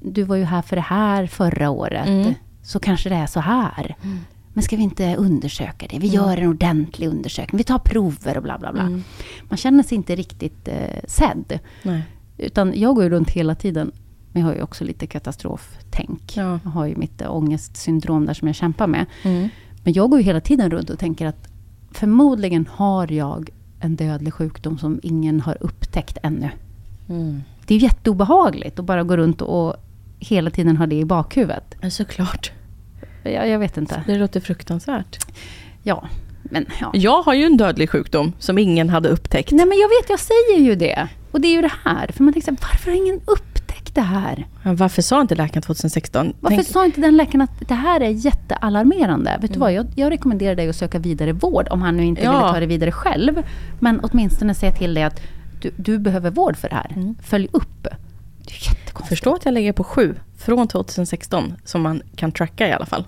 du 0.00 0.22
var 0.22 0.36
ju 0.36 0.44
här 0.44 0.62
för 0.62 0.76
det 0.76 0.82
här 0.82 1.26
förra 1.26 1.70
året. 1.70 2.36
Så 2.68 2.78
kanske 2.80 3.08
det 3.08 3.14
är 3.14 3.26
så 3.26 3.40
här. 3.40 3.96
Mm. 4.02 4.18
Men 4.52 4.62
ska 4.62 4.76
vi 4.76 4.82
inte 4.82 5.16
undersöka 5.16 5.86
det? 5.90 5.98
Vi 5.98 6.08
mm. 6.08 6.14
gör 6.14 6.36
en 6.36 6.48
ordentlig 6.48 7.08
undersökning. 7.08 7.58
Vi 7.58 7.64
tar 7.64 7.78
prover 7.78 8.36
och 8.36 8.42
bla 8.42 8.58
bla 8.58 8.72
bla. 8.72 8.82
Mm. 8.82 9.02
Man 9.42 9.56
känner 9.56 9.82
sig 9.82 9.96
inte 9.96 10.16
riktigt 10.16 10.68
eh, 10.68 11.04
sedd. 11.06 11.58
Nej. 11.82 12.02
Utan 12.38 12.72
jag 12.76 12.94
går 12.94 13.04
ju 13.04 13.10
runt 13.10 13.30
hela 13.30 13.54
tiden 13.54 13.92
men 14.32 14.42
jag 14.42 14.48
har 14.48 14.54
ju 14.54 14.62
också 14.62 14.84
lite 14.84 15.06
katastroftänk. 15.06 16.36
Ja. 16.36 16.60
Jag 16.64 16.70
har 16.70 16.86
ju 16.86 16.96
mitt 16.96 17.22
ångestsyndrom 17.22 18.26
där 18.26 18.34
som 18.34 18.48
jag 18.48 18.54
kämpar 18.54 18.86
med. 18.86 19.06
Mm. 19.22 19.48
Men 19.84 19.92
jag 19.92 20.10
går 20.10 20.18
ju 20.20 20.24
hela 20.24 20.40
tiden 20.40 20.70
runt 20.70 20.90
och 20.90 20.98
tänker 20.98 21.26
att 21.26 21.48
förmodligen 21.90 22.68
har 22.72 23.12
jag 23.12 23.50
en 23.80 23.96
dödlig 23.96 24.34
sjukdom 24.34 24.78
som 24.78 25.00
ingen 25.02 25.40
har 25.40 25.56
upptäckt 25.60 26.18
ännu. 26.22 26.50
Mm. 27.08 27.42
Det 27.66 27.74
är 27.74 27.78
jätteobehagligt 27.78 28.78
att 28.78 28.84
bara 28.84 29.02
gå 29.02 29.16
runt 29.16 29.42
och 29.42 29.76
hela 30.18 30.50
tiden 30.50 30.76
ha 30.76 30.86
det 30.86 30.96
i 30.96 31.04
bakhuvudet. 31.04 31.74
Såklart. 31.90 32.52
Jag, 33.22 33.48
jag 33.48 33.58
vet 33.58 33.76
inte. 33.76 34.02
Det 34.06 34.14
låter 34.14 34.40
fruktansvärt. 34.40 35.18
Ja, 35.82 36.08
men, 36.42 36.66
ja. 36.80 36.90
Jag 36.92 37.22
har 37.22 37.34
ju 37.34 37.44
en 37.44 37.56
dödlig 37.56 37.90
sjukdom 37.90 38.32
som 38.38 38.58
ingen 38.58 38.88
hade 38.88 39.08
upptäckt. 39.08 39.52
Nej, 39.52 39.66
men 39.66 39.78
jag 39.78 39.88
vet, 39.88 40.10
jag 40.10 40.20
säger 40.20 40.58
ju 40.58 40.74
det. 40.74 41.08
Och 41.30 41.40
det 41.40 41.48
är 41.48 41.52
ju 41.52 41.62
det 41.62 41.72
här. 41.84 42.06
För 42.12 42.24
man 42.24 42.32
tänker 42.32 42.44
så 42.44 42.50
här, 42.50 42.72
varför 42.72 42.90
har 42.90 42.98
ingen 42.98 43.20
upptäckt 43.24 43.94
det 43.94 44.00
här? 44.00 44.46
varför 44.62 45.02
sa 45.02 45.20
inte 45.20 45.34
läkaren 45.34 45.62
2016? 45.62 46.32
Varför 46.40 46.56
Tänk... 46.56 46.68
sa 46.68 46.84
inte 46.84 47.00
den 47.00 47.16
läkaren 47.16 47.40
att 47.40 47.68
det 47.68 47.74
här 47.74 48.00
är 48.00 48.08
jättealarmerande? 48.08 49.30
Vet 49.30 49.40
mm. 49.40 49.52
du 49.52 49.58
vad, 49.58 49.72
jag, 49.72 49.86
jag, 49.94 50.10
rekommenderar 50.10 50.54
dig 50.54 50.68
att 50.68 50.76
söka 50.76 50.98
vidare 50.98 51.32
vård, 51.32 51.68
om 51.70 51.82
han 51.82 51.96
nu 51.96 52.04
inte 52.04 52.22
ja. 52.22 52.32
vill 52.32 52.54
ta 52.54 52.60
det 52.60 52.66
vidare 52.66 52.92
själv. 52.92 53.42
Men 53.80 54.00
åtminstone 54.00 54.54
säga 54.54 54.72
till 54.72 54.94
dig 54.94 55.02
att 55.02 55.20
du, 55.62 55.70
du 55.76 55.98
behöver 55.98 56.30
vård 56.30 56.56
för 56.56 56.68
det 56.68 56.74
här. 56.74 56.92
Mm. 56.96 57.14
Följ 57.22 57.48
upp. 57.52 57.88
Det 58.48 58.54
är 58.54 58.68
jättekonstigt. 58.70 59.08
Förstå 59.08 59.34
att 59.34 59.44
jag 59.44 59.54
lägger 59.54 59.72
på 59.72 59.84
sju 59.84 60.14
från 60.38 60.68
2016, 60.68 61.54
som 61.64 61.82
man 61.82 62.02
kan 62.16 62.32
tracka 62.32 62.68
i 62.68 62.72
alla 62.72 62.86
fall 62.86 63.04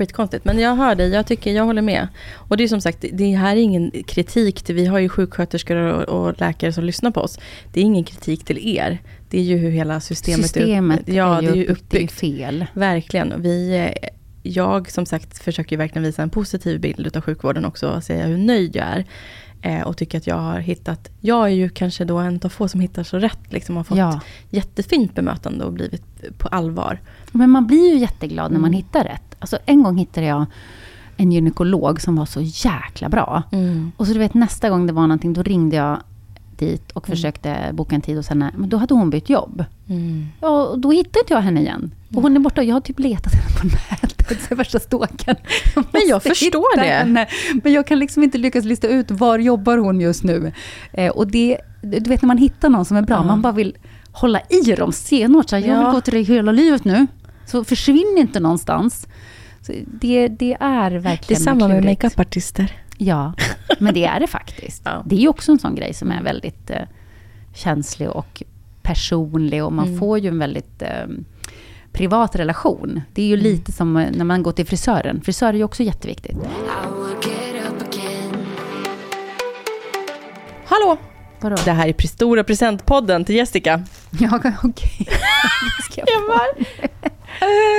skitkonstigt. 0.00 0.44
Men 0.44 0.58
jag 0.58 0.76
hör 0.76 0.94
dig, 0.94 1.08
jag 1.08 1.26
tycker, 1.26 1.52
jag 1.52 1.64
håller 1.64 1.82
med. 1.82 2.08
Och 2.34 2.56
det 2.56 2.64
är 2.64 2.68
som 2.68 2.80
sagt, 2.80 3.04
det 3.12 3.30
här 3.30 3.56
är 3.56 3.60
ingen 3.60 3.90
kritik 4.06 4.62
till, 4.62 4.74
vi 4.74 4.86
har 4.86 4.98
ju 4.98 5.08
sjuksköterskor 5.08 5.76
och, 5.76 6.02
och 6.02 6.40
läkare 6.40 6.72
som 6.72 6.84
lyssnar 6.84 7.10
på 7.10 7.20
oss. 7.20 7.38
Det 7.72 7.80
är 7.80 7.84
ingen 7.84 8.04
kritik 8.04 8.44
till 8.44 8.76
er. 8.78 8.98
Det 9.30 9.38
är 9.38 9.42
ju 9.42 9.56
hur 9.56 9.70
hela 9.70 10.00
systemet, 10.00 10.42
systemet 10.42 11.08
är, 11.08 11.12
ja, 11.12 11.38
är, 11.38 11.42
ju 11.42 11.48
uppbyggt. 11.48 11.70
uppbyggt. 11.70 12.12
fel. 12.12 12.66
Verkligen. 12.72 13.42
Vi, 13.42 13.76
eh, 13.76 14.08
jag 14.42 14.90
som 14.90 15.06
sagt 15.06 15.38
försöker 15.38 15.76
verkligen 15.76 16.02
visa 16.02 16.22
en 16.22 16.30
positiv 16.30 16.80
bild 16.80 17.16
av 17.16 17.22
sjukvården 17.22 17.64
också 17.64 17.88
och 17.88 18.04
säga 18.04 18.26
hur 18.26 18.38
nöjd 18.38 18.76
jag 18.76 18.86
är. 18.86 19.04
Eh, 19.62 19.82
och 19.82 19.96
tycker 19.96 20.18
att 20.18 20.26
jag 20.26 20.36
har 20.36 20.58
hittat, 20.58 21.10
jag 21.20 21.44
är 21.44 21.54
ju 21.54 21.68
kanske 21.68 22.04
då 22.04 22.18
en 22.18 22.40
av 22.44 22.48
få 22.48 22.68
som 22.68 22.80
hittar 22.80 23.02
så 23.02 23.18
rätt, 23.18 23.52
liksom 23.52 23.76
har 23.76 23.84
fått 23.84 23.98
ja. 23.98 24.20
jättefint 24.50 25.14
bemötande 25.14 25.64
och 25.64 25.72
blivit 25.72 26.38
på 26.38 26.48
allvar. 26.48 27.00
Men 27.32 27.50
man 27.50 27.66
blir 27.66 27.92
ju 27.92 27.98
jätteglad 27.98 28.52
när 28.52 28.58
man 28.58 28.70
mm. 28.70 28.76
hittar 28.76 29.04
rätt. 29.04 29.36
Alltså 29.38 29.58
en 29.66 29.82
gång 29.82 29.98
hittade 29.98 30.26
jag 30.26 30.46
en 31.16 31.32
gynekolog 31.32 32.00
som 32.00 32.16
var 32.16 32.26
så 32.26 32.40
jäkla 32.40 33.08
bra. 33.08 33.42
Mm. 33.52 33.92
Och 33.96 34.06
så 34.06 34.12
du 34.12 34.18
vet 34.18 34.34
nästa 34.34 34.70
gång 34.70 34.86
det 34.86 34.92
var 34.92 35.02
någonting, 35.02 35.32
då 35.32 35.42
ringde 35.42 35.76
jag 35.76 36.00
dit 36.60 36.90
och 36.92 37.06
försökte 37.06 37.70
boka 37.72 37.94
en 37.94 38.00
tid 38.00 38.16
hos 38.16 38.28
henne. 38.28 38.50
Men 38.56 38.68
då 38.68 38.76
hade 38.76 38.94
hon 38.94 39.10
bytt 39.10 39.30
jobb. 39.30 39.64
Mm. 39.88 40.26
Ja, 40.40 40.48
och 40.66 40.78
då 40.78 40.90
hittade 40.90 41.20
inte 41.20 41.34
jag 41.34 41.40
henne 41.40 41.60
igen. 41.60 41.94
Och 42.14 42.22
hon 42.22 42.36
är 42.36 42.40
borta. 42.40 42.62
Jag 42.62 42.74
har 42.74 42.80
typ 42.80 42.98
letat 42.98 43.32
henne 43.34 43.46
på 43.60 43.66
nätet. 43.66 44.42
Så 44.48 44.54
värsta 44.54 44.78
ståken. 44.80 45.36
Men 45.74 46.02
jag 46.08 46.22
förstår 46.22 46.76
det. 46.76 46.82
Henne. 46.86 47.26
Men 47.62 47.72
jag 47.72 47.86
kan 47.86 47.98
liksom 47.98 48.22
inte 48.22 48.38
lyckas 48.38 48.64
lista 48.64 48.88
ut 48.88 49.10
var 49.10 49.38
jobbar 49.38 49.78
hon 49.78 50.00
just 50.00 50.24
nu. 50.24 50.52
Eh, 50.92 51.10
och 51.10 51.26
det, 51.26 51.58
du 51.82 52.00
vet 52.10 52.22
när 52.22 52.26
man 52.26 52.38
hittar 52.38 52.68
någon 52.68 52.84
som 52.84 52.96
är 52.96 53.02
bra, 53.02 53.16
Ja. 53.16 53.22
man 53.24 53.42
bara 53.42 53.52
vill 53.52 53.76
hålla 54.12 54.40
i 54.48 54.72
dem 54.74 54.92
stenhårt. 54.92 55.50
Här, 55.52 55.58
jag 55.58 55.68
Ja. 55.68 55.84
vill 55.84 55.94
gå 55.94 56.00
till 56.00 56.14
dig 56.14 56.22
hela 56.22 56.52
livet 56.52 56.84
nu. 56.84 57.06
Så 57.46 57.64
försvinn 57.64 58.14
inte 58.18 58.40
någonstans. 58.40 59.06
Så 59.62 59.72
det, 59.86 60.28
det 60.28 60.56
är 60.60 60.90
verkligen 60.90 61.18
Det 61.28 61.34
är 61.34 61.44
samma 61.44 61.68
med 61.68 61.84
makeupartister. 61.84 62.72
Ja, 62.98 63.32
men 63.80 63.94
det 63.94 64.04
är 64.04 64.20
det 64.20 64.26
faktiskt. 64.26 64.82
Ja. 64.84 65.02
Det 65.06 65.24
är 65.24 65.28
också 65.28 65.52
en 65.52 65.58
sån 65.58 65.74
grej 65.74 65.94
som 65.94 66.10
är 66.10 66.22
väldigt 66.22 66.70
eh, 66.70 66.82
känslig 67.54 68.10
och 68.10 68.42
personlig 68.82 69.64
och 69.64 69.72
man 69.72 69.86
Mm. 69.86 69.98
får 69.98 70.18
ju 70.18 70.28
en 70.28 70.38
väldigt 70.38 70.82
eh, 70.82 71.06
privat 71.92 72.36
relation. 72.36 73.00
Det 73.14 73.22
är 73.22 73.26
ju 73.26 73.36
lite 73.36 73.72
som 73.72 73.96
eh, 73.96 74.10
när 74.12 74.24
man 74.24 74.42
går 74.42 74.52
till 74.52 74.66
frisören. 74.66 75.20
Frisör 75.24 75.48
är 75.48 75.52
ju 75.54 75.64
också 75.64 75.82
jätteviktigt. 75.82 76.36
Hallå! 80.64 80.98
Vadå? 81.40 81.56
Det 81.64 81.72
här 81.72 81.88
är 81.88 82.06
stora 82.06 82.44
presentpodden 82.44 83.24
till 83.24 83.34
Jessica. 83.36 83.82
Ja, 84.20 84.40
okej. 84.64 85.06
Ska 85.90 86.00
jag 86.00 86.08
få- 86.26 86.64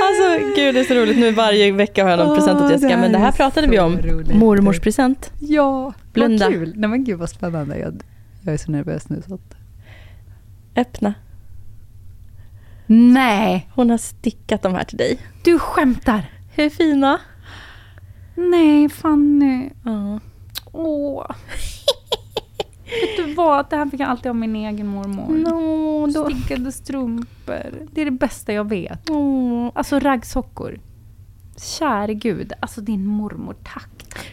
Alltså 0.04 0.46
gud 0.56 0.74
det 0.74 0.80
är 0.80 0.84
så 0.84 0.94
roligt 0.94 1.18
nu 1.18 1.30
varje 1.32 1.72
vecka 1.72 2.02
har 2.02 2.10
jag 2.10 2.18
någon 2.18 2.28
Åh, 2.28 2.34
present 2.36 2.58
till 2.58 2.66
det 2.66 2.72
Jessica. 2.72 2.88
här 2.94 3.00
Men 3.02 3.12
det 3.12 3.18
här 3.18 3.28
är 3.28 3.32
pratade 3.32 3.66
vi 3.66 3.78
om. 3.80 3.98
roligt. 3.98 4.34
Mormors 4.36 4.80
present. 4.80 5.30
Ja, 5.40 5.92
Blunda. 6.12 6.44
vad 6.46 6.54
kul. 6.54 6.72
Nej 6.76 6.90
men 6.90 7.04
gud 7.04 7.18
vad 7.18 7.30
spännande. 7.30 7.78
Jag, 7.78 8.02
jag 8.42 8.54
är 8.54 8.58
så 8.58 8.70
nervös 8.70 9.08
nu 9.08 9.22
så 9.28 9.34
att... 9.34 9.54
Öppna. 10.76 11.14
Nej, 12.86 13.70
Hon 13.74 13.90
har 13.90 13.98
stickat 13.98 14.62
de 14.62 14.74
här 14.74 14.84
till 14.84 14.98
dig. 14.98 15.18
du 15.44 15.58
skämtar. 15.58 16.30
Hur 16.54 16.70
fina? 16.70 17.18
Nej, 18.34 18.88
Fanny. 18.88 19.70
Ja. 19.84 20.20
Åh. 20.72 21.26
Vet 23.00 23.16
du 23.16 23.34
vad? 23.34 23.70
Det 23.70 23.76
här 23.76 23.86
fick 23.86 24.00
jag 24.00 24.08
alltid 24.08 24.30
av 24.30 24.36
min 24.36 24.56
egen 24.56 24.86
mormor. 24.86 25.28
No, 25.28 26.06
då. 26.12 26.30
Stickade 26.30 26.72
strumpor. 26.72 27.88
Det 27.92 28.00
är 28.00 28.04
det 28.04 28.10
bästa 28.10 28.52
jag 28.52 28.68
vet. 28.68 29.10
Åh. 29.10 29.70
Alltså 29.74 29.98
raggsockor. 29.98 30.80
Käre 31.56 32.14
gud. 32.14 32.52
Alltså 32.60 32.80
din 32.80 33.06
mormor, 33.06 33.56
tack. 33.64 33.88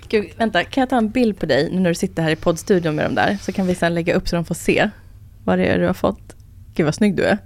Gud, 0.08 0.26
vänta, 0.38 0.64
kan 0.64 0.82
jag 0.82 0.90
ta 0.90 0.98
en 0.98 1.10
bild 1.10 1.40
på 1.40 1.46
dig 1.46 1.72
när 1.72 1.90
du 1.90 1.96
sitter 1.96 2.24
här 2.24 2.32
i 2.32 2.36
poddstudion 2.36 2.96
med 2.96 3.06
dem 3.06 3.16
där? 3.16 3.38
Så 3.42 3.52
kan 3.52 3.68
vi 3.68 3.76
sen 3.76 3.94
lägga 3.94 4.14
upp 4.14 4.28
så 4.28 4.36
de 4.36 4.46
får 4.46 4.56
se 4.56 4.90
vad 5.44 5.60
det 5.60 5.66
är 5.66 5.80
du 5.80 5.86
har 5.86 5.94
fått. 5.94 6.36
Gud 6.76 6.86
vad 6.86 6.96
snygg 6.96 7.16
du 7.16 7.24
är. 7.24 7.38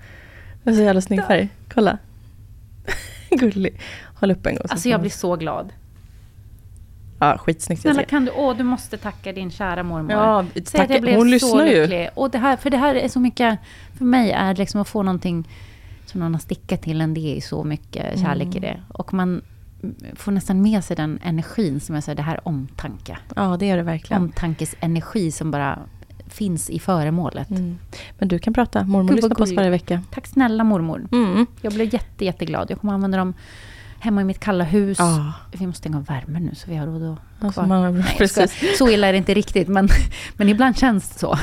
Du 0.63 0.69
har 0.71 0.77
så 0.77 0.83
jävla 0.83 1.01
snygg 1.01 1.23
färg. 1.23 1.49
Kolla. 1.73 1.97
Gullig. 3.29 3.79
Håll 4.19 4.31
upp 4.31 4.45
en 4.45 4.55
gång. 4.55 4.67
så 4.67 4.73
Alltså 4.73 4.89
jag 4.89 5.01
blir 5.01 5.11
så 5.11 5.35
glad. 5.35 5.73
Ja, 7.23 7.37
skitsnyggt. 7.37 7.81
Snälla 7.81 8.03
kan 8.03 8.25
du, 8.25 8.31
åh 8.35 8.57
du 8.57 8.63
måste 8.63 8.97
tacka 8.97 9.33
din 9.33 9.51
kära 9.51 9.83
mormor. 9.83 10.11
Ja, 10.11 10.45
Säg 10.53 10.61
att 10.61 10.71
tacka. 10.71 10.93
jag 10.93 11.01
blev 11.01 11.15
Hon 11.15 11.25
så 11.25 11.29
lyssnar 11.31 11.65
ju. 11.65 11.81
lycklig. 11.81 12.09
Och 12.15 12.29
det 12.31 12.37
här, 12.37 12.57
för 12.57 12.69
det 12.69 12.77
här 12.77 12.95
är 12.95 13.07
så 13.07 13.19
mycket, 13.19 13.59
för 13.97 14.05
mig 14.05 14.31
är 14.31 14.55
liksom 14.55 14.81
att 14.81 14.87
få 14.87 15.03
någonting 15.03 15.47
som 16.05 16.19
någon 16.19 16.33
har 16.33 16.41
stickat 16.41 16.81
till 16.81 17.01
en, 17.01 17.13
det 17.13 17.37
är 17.37 17.41
så 17.41 17.63
mycket 17.63 18.19
kärlek 18.19 18.47
Mm. 18.47 18.57
i 18.57 18.59
det. 18.59 18.81
Och 18.87 19.13
man 19.13 19.41
får 20.15 20.31
nästan 20.31 20.61
med 20.61 20.83
sig 20.83 20.95
den 20.95 21.19
energin 21.23 21.79
som 21.79 21.95
jag 21.95 22.03
säger, 22.03 22.15
det 22.15 22.21
här 22.21 22.35
är 22.35 22.47
omtanke. 22.47 23.17
Ja, 23.35 23.57
det 23.59 23.69
är 23.69 23.77
det 23.77 23.83
verkligen. 23.83 24.21
Omtankesenergi 24.23 25.31
som 25.31 25.51
bara 25.51 25.79
finns 26.27 26.69
i 26.69 26.79
föremålet. 26.79 27.49
Mm. 27.49 27.77
Men 28.19 28.27
du 28.27 28.39
kan 28.39 28.53
prata. 28.53 28.83
Mormor 28.83 29.13
lyssnar 29.13 29.35
på 29.35 29.43
oss 29.43 29.51
varje 29.51 29.69
vecka. 29.69 30.01
Tack 30.13 30.27
snälla 30.27 30.63
mormor. 30.63 31.07
Mm. 31.11 31.45
Jag 31.61 31.73
blev 31.73 31.93
jätte, 31.93 32.25
jätteglad. 32.25 32.71
Jag 32.71 32.79
kommer 32.79 32.93
använda 32.93 33.17
dem 33.17 33.33
hemma 34.03 34.21
i 34.21 34.23
mitt 34.23 34.39
kalla 34.39 34.63
hus. 34.63 34.99
Ja. 34.99 35.33
Vi 35.51 35.67
måste 35.67 35.79
stänga 35.79 35.97
av 35.97 36.05
värmen 36.05 36.43
nu 36.43 36.55
så 36.55 36.69
vi 36.71 36.75
har 36.77 36.85
råd 36.87 37.03
att 37.13 37.19
Alltså, 37.45 37.61
man, 37.65 37.99
Nej, 38.19 38.27
skojar. 38.27 38.77
Så 38.77 38.89
illa 38.89 39.07
är 39.07 39.11
det 39.11 39.17
inte 39.17 39.33
riktigt, 39.33 39.67
men, 39.67 39.87
men 40.37 40.49
ibland 40.49 40.77
känns 40.77 41.09
det 41.09 41.19
så. 41.19 41.37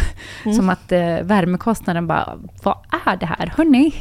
Mm. 0.45 0.57
Som 0.57 0.69
att 0.69 0.93
eh, 0.93 1.01
värmekostnaden 1.23 2.07
bara, 2.07 2.39
vad 2.63 2.77
är 3.07 3.17
det 3.17 3.27
här? 3.27 3.53
Hörni, 3.57 3.95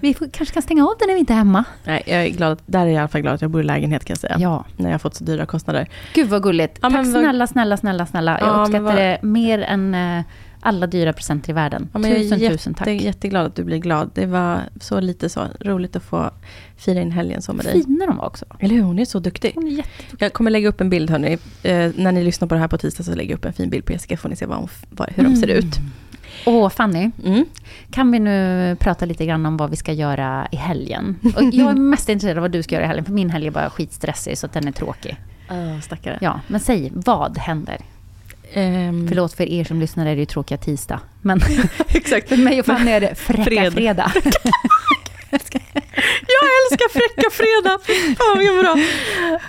vi 0.00 0.14
får, 0.14 0.28
kanske 0.32 0.52
kan 0.54 0.62
stänga 0.62 0.84
av 0.84 0.94
den 0.98 1.06
när 1.08 1.14
vi 1.14 1.20
inte 1.20 1.32
är 1.32 1.36
hemma. 1.36 1.64
Nej, 1.84 2.02
jag 2.06 2.24
är 2.24 2.28
glad. 2.28 2.58
Där 2.66 2.80
är 2.80 2.84
jag 2.84 2.92
i 2.92 2.96
alla 2.98 3.08
fall 3.08 3.20
glad 3.20 3.34
att 3.34 3.42
jag 3.42 3.50
bor 3.50 3.60
i 3.60 3.64
lägenhet 3.64 4.04
kan 4.04 4.14
jag 4.14 4.18
säga. 4.18 4.36
Ja, 4.38 4.64
När 4.76 4.86
jag 4.86 4.94
har 4.94 4.98
fått 4.98 5.14
så 5.14 5.24
dyra 5.24 5.46
kostnader. 5.46 5.88
gud 6.14 6.28
vad 6.28 6.42
gulligt. 6.42 6.78
Ja, 6.82 6.88
Tack 6.90 6.96
vad- 6.96 7.06
snälla, 7.06 7.46
snälla, 7.46 7.76
snälla, 7.76 8.06
snälla. 8.06 8.38
Jag 8.40 8.48
Ja, 8.48 8.52
uppskattar 8.62 8.80
vad- 8.84 8.96
det 8.96 9.18
mer 9.22 9.58
än 9.62 9.94
eh, 9.94 10.24
alla 10.66 10.86
dyra 10.86 11.12
presenter 11.12 11.50
i 11.50 11.52
världen. 11.52 11.88
Ja, 11.92 12.00
jag 12.00 12.10
är 12.10 12.16
tusen, 12.22 12.38
jätte, 12.38 12.56
tusen 12.56 12.74
tack. 12.74 12.88
jätteglad 12.88 13.46
att 13.46 13.54
du 13.54 13.64
blir 13.64 13.78
glad. 13.78 14.10
Det 14.14 14.26
var 14.26 14.60
så 14.80 15.00
lite 15.00 15.28
så 15.28 15.46
roligt 15.60 15.96
att 15.96 16.02
få 16.02 16.30
fira 16.76 17.00
in 17.00 17.10
helgen 17.10 17.42
så 17.42 17.52
med 17.52 17.64
dig. 17.64 17.72
Fina 17.72 18.06
de 18.06 18.16
var 18.16 18.26
också. 18.26 18.44
Eller 18.58 18.74
hur? 18.74 18.82
Hon 18.82 18.98
är 18.98 19.04
så 19.04 19.18
duktig. 19.18 19.52
Hon 19.54 19.66
är 19.66 19.70
jätteduktig. 19.70 20.22
Jag 20.22 20.32
kommer 20.32 20.50
lägga 20.50 20.68
upp 20.68 20.80
en 20.80 20.90
bild 20.90 21.10
hörni. 21.10 21.32
Eh, 21.62 21.90
när 21.96 22.12
ni 22.12 22.24
lyssnar 22.24 22.48
på 22.48 22.54
det 22.54 22.60
här 22.60 22.68
på 22.68 22.78
tisdag 22.78 23.02
så 23.04 23.14
lägger 23.14 23.30
jag 23.30 23.38
upp 23.38 23.44
en 23.44 23.52
fin 23.52 23.70
bild 23.70 23.84
på 23.84 23.92
Jessica. 23.92 24.16
får 24.16 24.28
ni 24.28 24.36
se 24.36 24.46
vad 24.46 24.58
hon, 24.58 24.68
vad, 24.90 25.08
hur 25.14 25.24
de 25.24 25.36
ser 25.36 25.48
ut. 25.48 25.76
Åh, 26.46 26.68
Fanny. 26.68 27.10
Mm. 27.24 27.44
Kan 27.90 28.12
vi 28.12 28.18
nu 28.18 28.76
prata 28.80 29.04
lite 29.04 29.26
grann 29.26 29.46
om 29.46 29.56
vad 29.56 29.70
vi 29.70 29.76
ska 29.76 29.92
göra 29.92 30.48
i 30.52 30.56
helgen? 30.56 31.16
Och 31.36 31.42
jag 31.42 31.70
är 31.70 31.74
mest 31.74 32.08
intresserad 32.08 32.38
av 32.38 32.42
vad 32.42 32.50
du 32.50 32.62
ska 32.62 32.74
göra 32.74 32.84
i 32.84 32.88
helgen, 32.88 33.04
för 33.04 33.12
min 33.12 33.30
helg 33.30 33.46
är 33.46 33.50
bara 33.50 33.70
skitstressig, 33.70 34.38
så 34.38 34.48
den 34.52 34.68
är 34.68 34.72
tråkig. 34.72 35.16
Oh, 35.50 35.80
stackare. 35.80 36.18
Ja, 36.20 36.40
men 36.46 36.60
säg, 36.60 36.92
vad 36.94 37.38
händer? 37.38 37.76
Ehm, 38.52 39.08
Förlåt 39.08 39.32
för 39.32 39.44
er 39.48 39.64
som 39.64 39.80
lyssnar, 39.80 40.06
är 40.06 40.14
det 40.14 40.20
ju 40.20 40.26
tråkiga 40.26 40.58
tisdag. 40.58 41.00
Men 41.22 41.40
Exakt. 41.88 42.28
för 42.28 42.36
mig 42.36 42.60
och 42.60 42.66
Fanny 42.66 42.90
är 42.90 43.00
det 43.00 43.14
fräcka 43.18 43.44
Fred. 43.44 43.72
fredag. 43.72 44.12
Jag 46.28 46.44
älskar 46.72 46.88
fräcka 46.92 47.30
fredag. 47.30 47.78
Fan 48.18 48.56
vad 48.56 48.64
bra. 48.64 48.84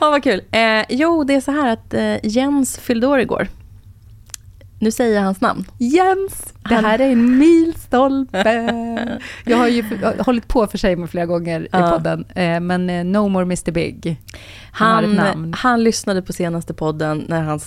Ja, 0.01 0.09
vad 0.09 0.23
kul. 0.23 0.41
Eh, 0.51 0.85
jo, 0.89 1.23
det 1.23 1.33
är 1.33 1.41
så 1.41 1.51
här 1.51 1.73
att 1.73 1.93
eh, 1.93 2.15
Jens 2.25 2.77
fyllde 2.79 3.07
år 3.07 3.19
igår. 3.19 3.47
Nu 4.79 4.91
säger 4.91 5.15
jag 5.15 5.21
hans 5.23 5.41
namn. 5.41 5.65
Jens, 5.77 6.53
det 6.69 6.75
här 6.75 6.99
är 7.01 7.09
en 7.11 7.37
milstolpe. 7.37 8.71
Jag 9.45 9.57
har 9.57 9.67
ju 9.67 9.83
jag 10.01 10.07
har 10.07 10.23
hållit 10.23 10.47
på 10.47 10.67
för 10.67 10.77
sig 10.77 10.95
med 10.95 11.09
flera 11.09 11.25
gånger 11.25 11.61
i 11.61 11.67
Ja. 11.71 11.91
podden, 11.91 12.25
eh, 12.35 12.59
men 12.59 12.89
eh, 12.89 13.03
No 13.03 13.27
More 13.27 13.43
Mr 13.43 13.71
Big. 13.71 14.17
Han 14.71 15.17
Han, 15.17 15.53
han 15.57 15.83
lyssnade 15.83 16.21
på 16.21 16.33
senaste 16.33 16.73
podden 16.73 17.25
när 17.27 17.41
han, 17.41 17.59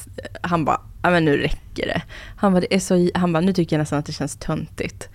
han 0.43 0.65
bara, 0.65 0.81
ja 1.03 1.11
men 1.11 1.25
nu 1.25 1.37
räcker 1.37 1.87
det. 1.87 2.03
Han 2.37 2.53
bara, 2.53 2.61
det 2.61 2.75
är 2.75 2.79
så, 2.79 3.11
han 3.15 3.33
bara, 3.33 3.41
nu 3.41 3.53
tycker 3.53 3.77
jag 3.77 3.81
nästan 3.81 3.99
att 3.99 4.07
det 4.07 4.13
känns 4.13 4.37
töntigt. 4.37 5.09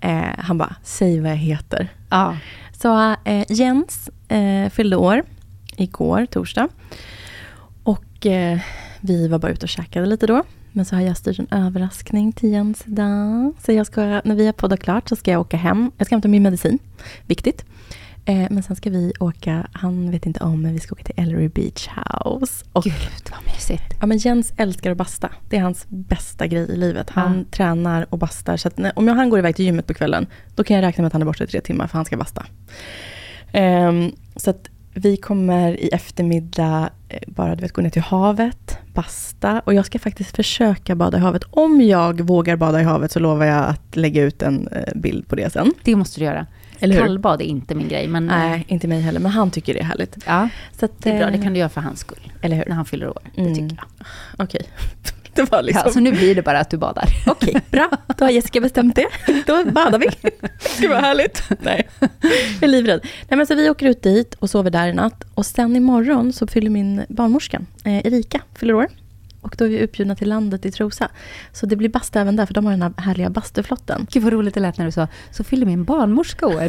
Eh, 0.00 0.38
han 0.38 0.58
bara, 0.58 0.74
säg 0.82 1.20
vad 1.20 1.30
jag 1.30 1.36
heter. 1.36 1.88
Ja. 2.10 2.36
Så 2.72 3.14
eh, 3.24 3.44
Jens 3.48 4.10
eh, 4.28 4.70
fyllde 4.70 4.96
år 4.96 5.22
igår, 5.76 6.26
torsdag. 6.26 6.68
Och 7.82 8.26
eh, 8.26 8.58
vi 9.00 9.28
var 9.28 9.38
bara 9.38 9.52
ute 9.52 9.64
och 9.64 9.68
käkade 9.68 10.06
lite 10.06 10.26
då. 10.26 10.42
Men 10.72 10.84
så 10.84 10.96
har 10.96 11.02
jag 11.02 11.16
styrt 11.16 11.38
en 11.38 11.48
överraskning 11.50 12.32
till 12.32 12.52
Jens 12.52 12.82
idag. 12.86 13.54
Så 13.64 13.72
jag 13.72 13.86
ska, 13.86 14.00
när 14.00 14.34
vi 14.34 14.46
har 14.46 14.52
poddat 14.52 14.80
klart 14.80 15.08
så 15.08 15.16
ska 15.16 15.30
jag 15.30 15.40
åka 15.40 15.56
hem. 15.56 15.92
Jag 15.98 16.06
ska 16.06 16.14
hämta 16.14 16.28
min 16.28 16.42
medicin. 16.42 16.78
Viktigt. 17.26 17.64
Eh, 18.28 18.46
men 18.50 18.62
sen 18.62 18.76
ska 18.76 18.90
vi 18.90 19.12
åka, 19.20 19.66
han 19.72 20.10
vet 20.10 20.26
inte 20.26 20.40
om, 20.40 20.62
men 20.62 20.72
vi 20.72 20.78
ska 20.80 20.92
åka 20.94 21.04
till 21.04 21.14
Ellery 21.16 21.48
Beach 21.48 21.88
House. 21.88 22.64
Och, 22.72 22.84
Gud, 22.84 22.92
vad 23.30 23.54
mysigt. 23.54 23.94
ja, 24.00 24.06
men 24.06 24.18
Jens 24.18 24.52
älskar 24.56 24.90
att 24.90 24.96
basta. 24.96 25.30
Det 25.50 25.56
är 25.56 25.60
hans 25.60 25.86
bästa 25.88 26.46
grej 26.46 26.70
i 26.70 26.76
livet. 26.76 27.10
Han 27.10 27.38
Ja. 27.38 27.44
tränar 27.56 28.06
och 28.10 28.18
bastar. 28.18 28.56
Så 28.56 28.68
att 28.68 28.78
när, 28.78 28.92
om 28.98 29.08
jag, 29.08 29.14
han 29.14 29.30
går 29.30 29.38
iväg 29.38 29.56
till 29.56 29.64
gymmet 29.64 29.86
på 29.86 29.94
kvällen, 29.94 30.26
då 30.54 30.64
kan 30.64 30.76
jag 30.76 30.82
räkna 30.82 31.02
med 31.02 31.06
att 31.06 31.12
han 31.12 31.22
är 31.22 31.26
borta 31.26 31.44
i 31.44 31.46
tre 31.46 31.60
timmar, 31.60 31.86
för 31.86 31.98
han 31.98 32.04
ska 32.04 32.16
basta. 32.16 32.46
Ehm, 33.52 34.12
så 34.36 34.50
att 34.50 34.68
vi 34.94 35.16
kommer 35.16 35.72
i 35.80 35.88
eftermiddag 35.88 36.90
eh, 37.08 37.20
bara 37.26 37.54
du 37.54 37.62
vet, 37.62 37.72
gå 37.72 37.82
ner 37.82 37.90
till 37.90 38.02
havet, 38.02 38.78
basta. 38.94 39.60
Och 39.64 39.74
jag 39.74 39.86
ska 39.86 39.98
faktiskt 39.98 40.36
försöka 40.36 40.94
bada 40.94 41.18
i 41.18 41.20
havet. 41.20 41.42
Om 41.50 41.80
jag 41.80 42.20
vågar 42.20 42.56
bada 42.56 42.80
i 42.80 42.84
havet 42.84 43.12
så 43.12 43.18
lovar 43.20 43.46
jag 43.46 43.64
att 43.64 43.96
lägga 43.96 44.22
ut 44.22 44.42
en 44.42 44.68
eh, 44.68 44.94
bild 44.94 45.28
på 45.28 45.36
det 45.36 45.52
sen. 45.52 45.72
Det 45.84 45.96
måste 45.96 46.20
du 46.20 46.24
göra. 46.24 46.46
Eller 46.80 46.94
hur? 46.94 47.02
Kallbad 47.02 47.40
är 47.40 47.44
inte 47.44 47.74
min 47.74 47.88
grej, 47.88 48.08
men... 48.08 48.26
Nej, 48.26 48.64
inte 48.68 48.88
mig 48.88 49.00
heller, 49.00 49.20
men 49.20 49.30
han 49.32 49.50
tycker 49.50 49.74
det 49.74 49.80
är 49.80 49.84
härligt. 49.84 50.16
Ja, 50.26 50.48
Så 50.78 50.84
att, 50.84 50.92
det 51.02 51.10
är 51.10 51.18
bra. 51.18 51.30
Det 51.30 51.36
eh, 51.36 51.42
kan 51.42 51.52
du 51.52 51.58
göra 51.58 51.68
för 51.68 51.80
hans 51.80 52.00
skull. 52.00 52.32
Eller 52.42 52.56
hur? 52.56 52.64
När 52.68 52.74
han 52.76 52.84
fyller 52.84 53.08
år. 53.08 53.22
Det 53.34 53.40
Mm. 53.40 53.54
tycker 53.54 53.76
jag. 53.76 54.06
Okej. 54.44 54.62
Det 55.34 55.52
var 55.52 55.62
liksom... 55.62 55.82
Ja, 55.86 55.92
så 55.92 56.00
nu 56.00 56.12
blir 56.12 56.34
det 56.34 56.42
bara 56.42 56.58
att 56.60 56.70
du 56.70 56.76
badar. 56.76 57.08
Okej, 57.26 57.60
bra. 57.70 57.90
Då 58.18 58.24
har 58.24 58.30
Jessica 58.30 58.60
bestämt 58.60 58.96
det. 58.96 59.06
Då 59.46 59.64
badar 59.64 59.98
vi. 59.98 60.06
Gud 60.80 60.90
vad 60.90 61.00
härligt. 61.00 61.42
Nej, 61.60 61.88
jag 62.00 62.62
är 62.62 62.66
livrädd. 62.68 63.00
Nej, 63.28 63.36
men 63.38 63.46
så 63.46 63.54
vi 63.54 63.70
åker 63.70 63.86
ut 63.86 64.02
dit 64.02 64.34
och 64.34 64.50
sover 64.50 64.70
där 64.70 64.88
i 64.88 64.92
natt. 64.92 65.24
Och 65.34 65.46
sen 65.46 65.76
imorgon 65.76 66.32
så 66.32 66.46
fyller 66.46 66.70
min 66.70 67.04
barnmorska, 67.08 67.60
eh, 67.84 68.06
Erika, 68.06 68.40
fyller 68.54 68.74
år. 68.74 68.88
Och 69.40 69.54
då 69.58 69.64
är 69.64 69.68
vi 69.68 69.82
uppbjudna 69.84 70.14
till 70.16 70.28
landet 70.28 70.66
i 70.66 70.70
Trosa. 70.70 71.08
Så 71.52 71.66
det 71.66 71.76
blir 71.76 71.88
bastu 71.88 72.18
även 72.18 72.36
där, 72.36 72.46
för 72.46 72.54
de 72.54 72.64
har 72.64 72.72
den 72.72 72.82
här 72.82 72.92
härliga 72.96 73.30
bastuflotten. 73.30 74.06
Gud 74.10 74.22
vad 74.22 74.32
roligt 74.32 74.54
det 74.54 74.60
lät 74.60 74.78
när 74.78 74.84
du 74.86 74.92
sa, 74.92 75.08
så 75.30 75.44
fyller 75.44 75.66
min 75.66 75.84
barnmorska 75.84 76.46
år. 76.46 76.68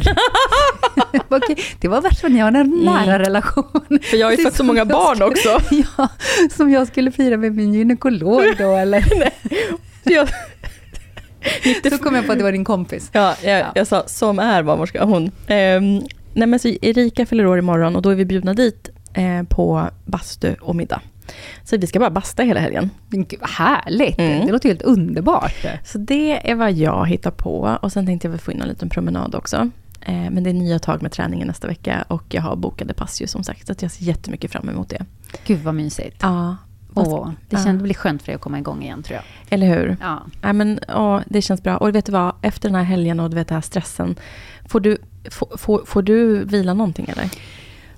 Okej, 1.28 1.56
det 1.80 1.88
var 1.88 2.00
värst 2.00 2.20
för 2.20 2.28
ni 2.28 2.38
har 2.38 2.52
en 2.52 2.70
nära 2.84 3.18
relation. 3.18 3.64
Mm. 3.90 4.02
För 4.02 4.16
jag 4.16 4.26
har 4.26 4.32
ju 4.32 4.42
fått 4.42 4.54
så 4.54 4.64
många 4.64 4.84
barn 4.84 5.16
skulle- 5.16 5.30
också. 5.30 5.74
Ja, 5.98 6.08
som 6.56 6.70
jag 6.70 6.86
skulle 6.86 7.10
fira 7.12 7.36
med 7.36 7.54
min 7.54 7.74
gynekolog 7.74 8.42
då 8.58 8.72
eller? 8.76 9.04
Jag, 10.04 10.28
Så 11.90 11.98
kom 11.98 12.14
jag 12.14 12.26
på 12.26 12.32
att 12.32 12.38
det 12.38 12.44
var 12.44 12.52
din 12.52 12.64
kompis. 12.64 13.10
Ja, 13.12 13.34
jag, 13.42 13.66
jag 13.74 13.86
sa 13.86 14.04
som 14.06 14.38
är 14.38 14.62
barnmorska, 14.62 15.04
hon. 15.04 15.30
Ehm, 15.46 16.00
nej 16.34 16.48
men 16.48 16.58
så 16.58 16.68
Erika 16.82 17.26
fyller 17.26 17.46
år 17.46 17.58
imorgon 17.58 17.96
och 17.96 18.02
då 18.02 18.10
är 18.10 18.14
vi 18.14 18.24
bjudna 18.24 18.54
dit 18.54 18.88
eh, 19.14 19.42
på 19.48 19.88
bastu 20.04 20.54
och 20.60 20.76
middag. 20.76 21.00
Så 21.64 21.76
vi 21.76 21.86
ska 21.86 21.98
bara 21.98 22.10
basta 22.10 22.42
hela 22.42 22.60
helgen. 22.60 22.90
Gud, 23.08 23.34
vad 23.40 23.50
härligt! 23.50 24.18
Mm. 24.18 24.46
Det 24.46 24.52
låter 24.52 24.68
helt 24.68 24.82
underbart. 24.82 25.54
Så 25.84 25.98
det 25.98 26.50
är 26.50 26.54
vad 26.54 26.72
jag 26.72 27.06
hittar 27.08 27.30
på. 27.30 27.78
Och 27.82 27.92
sen 27.92 28.06
tänkte 28.06 28.26
jag 28.26 28.30
väl 28.30 28.40
få 28.40 28.52
in 28.52 28.62
en 28.62 28.68
liten 28.68 28.88
promenad 28.88 29.34
också. 29.34 29.70
Eh, 30.00 30.12
men 30.30 30.42
det 30.42 30.50
är 30.50 30.54
nya 30.54 30.78
tag 30.78 31.02
med 31.02 31.12
träningen 31.12 31.46
nästa 31.48 31.66
vecka 31.68 32.04
och 32.08 32.24
jag 32.28 32.42
har 32.42 32.56
bokade 32.56 32.94
pass 32.94 33.22
ju 33.22 33.26
som 33.26 33.44
sagt. 33.44 33.66
Så 33.66 33.74
jag 33.80 33.90
ser 33.90 34.04
jättemycket 34.04 34.52
fram 34.52 34.68
emot 34.68 34.88
det. 34.88 35.04
Gud 35.46 35.58
vad 35.62 35.74
mysigt. 35.74 36.16
Ja. 36.22 36.56
Åh, 36.94 37.30
det 37.48 37.56
Ja. 37.56 37.64
känns 37.64 37.82
blir 37.82 37.94
skönt 37.94 38.22
för 38.22 38.26
dig 38.26 38.34
att 38.34 38.40
komma 38.40 38.58
igång 38.58 38.82
igen 38.82 39.02
tror 39.02 39.14
jag. 39.16 39.24
Eller 39.50 39.66
hur? 39.66 39.96
Ja. 40.00 40.22
Ja, 40.42 40.52
men, 40.52 40.80
ja, 40.88 41.22
det 41.26 41.42
känns 41.42 41.62
bra. 41.62 41.76
Och 41.76 41.94
vet 41.94 42.06
du 42.06 42.12
vad? 42.12 42.34
Efter 42.42 42.68
den 42.68 42.74
här 42.76 42.82
helgen 42.82 43.20
och 43.20 43.30
du 43.30 43.36
vet 43.36 43.48
den 43.48 43.54
här 43.54 43.62
stressen. 43.62 44.16
Får 44.68 44.80
du, 44.80 44.98
får, 45.30 45.56
får, 45.56 45.82
får 45.86 46.02
du 46.02 46.44
vila 46.44 46.74
någonting 46.74 47.08
eller? 47.08 47.30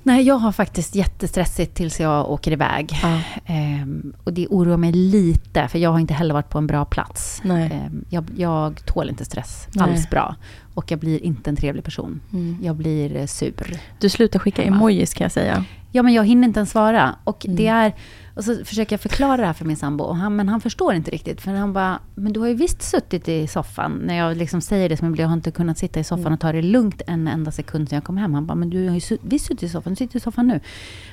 Nej, 0.02 0.22
jag 0.26 0.34
har 0.34 0.52
faktiskt 0.52 0.94
jättestressigt 0.94 1.74
tills 1.76 2.00
jag 2.00 2.30
åker 2.30 2.52
iväg. 2.52 2.90
Ja. 3.02 3.20
Ehm, 3.46 4.12
och 4.24 4.32
det 4.32 4.46
oroar 4.46 4.76
mig 4.76 4.92
lite, 4.92 5.68
för 5.68 5.78
jag 5.78 5.90
har 5.90 5.98
inte 5.98 6.14
heller 6.14 6.34
varit 6.34 6.48
på 6.50 6.58
en 6.58 6.66
bra 6.66 6.84
plats. 6.84 7.42
Ehm, 7.44 8.04
jag, 8.08 8.24
jag 8.36 8.86
tål 8.86 9.08
inte 9.08 9.24
stress 9.24 9.68
Nej. 9.74 9.84
alls 9.90 10.10
bra. 10.10 10.36
Och 10.74 10.90
jag 10.90 10.98
blir 10.98 11.22
inte 11.24 11.50
en 11.50 11.56
trevlig 11.56 11.84
person. 11.84 12.20
Mm. 12.32 12.58
Jag 12.62 12.76
blir 12.76 13.16
eh, 13.16 13.26
sur. 13.26 13.78
Du 14.00 14.08
slutar 14.08 14.38
skicka 14.38 14.62
emojis 14.62 15.14
kan 15.14 15.24
jag 15.24 15.32
säga. 15.32 15.64
Ja, 15.92 16.02
men 16.02 16.12
jag 16.14 16.26
hinner 16.26 16.48
inte 16.48 16.60
ens 16.60 16.70
svara. 16.70 17.14
Och 17.24 17.44
Mm. 17.46 17.56
det 17.56 17.66
är... 17.66 17.92
Och 18.34 18.44
så 18.44 18.64
försöker 18.64 18.92
jag 18.92 19.00
förklara 19.00 19.36
det 19.36 19.46
här 19.46 19.52
för 19.52 19.64
min 19.64 19.76
sambo, 19.76 20.04
och 20.04 20.16
han, 20.16 20.36
men 20.36 20.48
han 20.48 20.60
förstår 20.60 20.94
inte 20.94 21.10
riktigt. 21.10 21.40
För 21.40 21.50
han 21.50 21.72
bara, 21.72 21.98
men 22.14 22.32
du 22.32 22.40
har 22.40 22.46
ju 22.48 22.54
visst 22.54 22.82
suttit 22.82 23.28
i 23.28 23.46
soffan. 23.46 23.92
När 23.92 24.14
jag 24.16 24.36
liksom 24.36 24.60
säger 24.60 24.88
det 24.88 24.96
som 24.96 25.14
jag 25.16 25.26
har 25.26 25.34
inte 25.34 25.50
kunnat 25.50 25.78
sitta 25.78 26.00
i 26.00 26.04
soffan 26.04 26.32
och 26.32 26.40
ta 26.40 26.52
det 26.52 26.62
lugnt 26.62 27.02
en 27.06 27.28
enda 27.28 27.50
sekund 27.50 27.88
sedan 27.88 27.96
jag 27.96 28.04
kom 28.04 28.16
hem. 28.16 28.34
Han 28.34 28.46
bara, 28.46 28.54
men 28.54 28.70
du 28.70 28.88
har 28.88 28.94
ju 28.94 29.18
visst 29.22 29.46
suttit 29.46 29.62
i 29.62 29.68
soffan, 29.68 29.92
du 29.92 29.96
sitter 29.96 30.16
i 30.16 30.20
soffan 30.20 30.46
nu. 30.46 30.60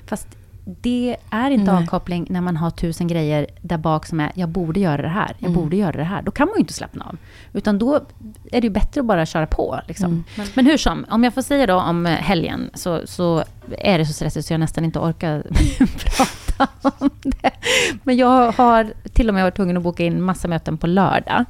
Fast 0.08 0.28
det 0.82 1.18
är 1.30 1.50
inte 1.52 1.72
Nej. 1.74 1.84
avkoppling 1.84 2.28
när 2.30 2.42
man 2.42 2.58
har 2.58 2.70
tusen 2.70 3.08
grejer 3.08 3.48
där 3.62 3.78
bak 3.78 4.06
som 4.06 4.20
är, 4.20 4.32
jag 4.36 4.50
borde 4.50 4.80
göra 4.80 5.02
det 5.02 5.08
här, 5.08 5.36
jag 5.40 5.50
Mm. 5.50 5.62
borde 5.62 5.76
göra 5.78 5.92
det 5.98 6.04
här. 6.04 6.22
Då 6.22 6.32
kan 6.32 6.48
man 6.48 6.56
ju 6.56 6.60
inte 6.60 6.74
slappna 6.74 7.06
av. 7.06 7.18
Utan 7.54 7.80
då 7.80 7.96
är 8.52 8.62
det 8.62 8.68
ju 8.68 8.70
bättre 8.74 9.02
att 9.02 9.08
bara 9.08 9.26
köra 9.26 9.46
på. 9.48 9.80
Liksom. 9.88 10.06
Mm. 10.06 10.24
Men, 10.38 10.48
men 10.56 10.66
hur 10.66 10.78
som, 10.78 11.06
om 11.10 11.24
jag 11.24 11.34
får 11.34 11.42
säga 11.42 11.68
då 11.68 11.76
om 11.76 12.06
eh, 12.06 12.12
helgen, 12.12 12.70
så, 12.74 13.02
så 13.08 13.44
är 13.78 13.98
det 13.98 14.06
så 14.06 14.14
stressigt 14.14 14.46
så 14.48 14.54
jag 14.54 14.60
nästan 14.60 14.86
inte 14.86 15.00
orkar 15.00 15.44
prata 15.78 16.24
om 16.82 17.10
det. 17.22 17.52
Men 18.04 18.18
jag 18.18 18.52
har 18.52 18.94
till 19.14 19.28
och 19.30 19.34
med 19.36 19.44
varit 19.44 19.56
tvungen 19.56 19.78
att 19.78 19.84
boka 19.84 20.04
in 20.04 20.22
massa 20.22 20.48
möten 20.48 20.78
på 20.78 20.88
lördag. 20.88 21.46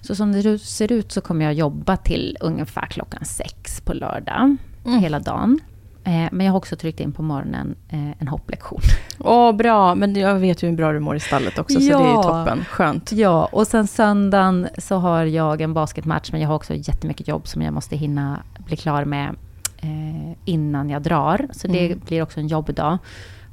Så 0.00 0.14
som 0.14 0.32
det 0.32 0.58
ser 0.58 0.92
ut 0.92 1.12
så 1.12 1.20
kommer 1.20 1.44
jag 1.44 1.54
jobba 1.54 1.96
till 1.96 2.36
ungefär 2.40 2.86
klockan 2.86 3.24
sex 3.24 3.80
på 3.80 3.92
lördag, 3.92 4.56
Mm. 4.86 4.98
hela 5.00 5.20
dagen. 5.20 5.60
Eh, 6.04 6.28
Men 6.32 6.40
jag 6.46 6.52
har 6.52 6.56
också 6.58 6.76
tryckt 6.76 7.00
in 7.00 7.12
på 7.12 7.22
morgonen 7.22 7.74
eh, 7.88 8.10
en 8.22 8.28
hopplektion. 8.28 8.80
Åh, 9.18 9.52
bra. 9.52 9.94
Men 9.94 10.14
jag 10.16 10.34
vet 10.34 10.62
ju 10.62 10.68
hur 10.68 10.76
bra 10.76 10.92
du 10.92 11.00
mår 11.00 11.16
i 11.16 11.20
stallet 11.20 11.58
också, 11.58 11.80
så 11.80 11.86
Ja. 11.86 11.98
det 11.98 12.04
är 12.04 12.08
ju 12.08 12.22
toppen. 12.22 12.64
Skönt. 12.64 13.12
Ja, 13.12 13.48
och 13.52 13.66
sen 13.66 13.86
söndagen 13.86 14.68
så 14.78 14.96
har 14.96 15.24
jag 15.24 15.60
en 15.60 15.74
basketmatch, 15.74 16.32
men 16.32 16.40
jag 16.40 16.48
har 16.48 16.54
också 16.56 16.74
jättemycket 16.74 17.28
jobb 17.28 17.48
som 17.48 17.62
jag 17.62 17.74
måste 17.74 17.96
hinna 17.96 18.42
bli 18.58 18.76
klar 18.76 19.04
med 19.04 19.28
eh, 19.76 20.32
innan 20.44 20.90
jag 20.90 21.02
drar. 21.02 21.48
Så 21.52 21.66
det 21.66 21.86
Mm. 21.86 22.00
blir 22.06 22.22
också 22.22 22.40
en 22.40 22.46
jobbdag. 22.48 22.98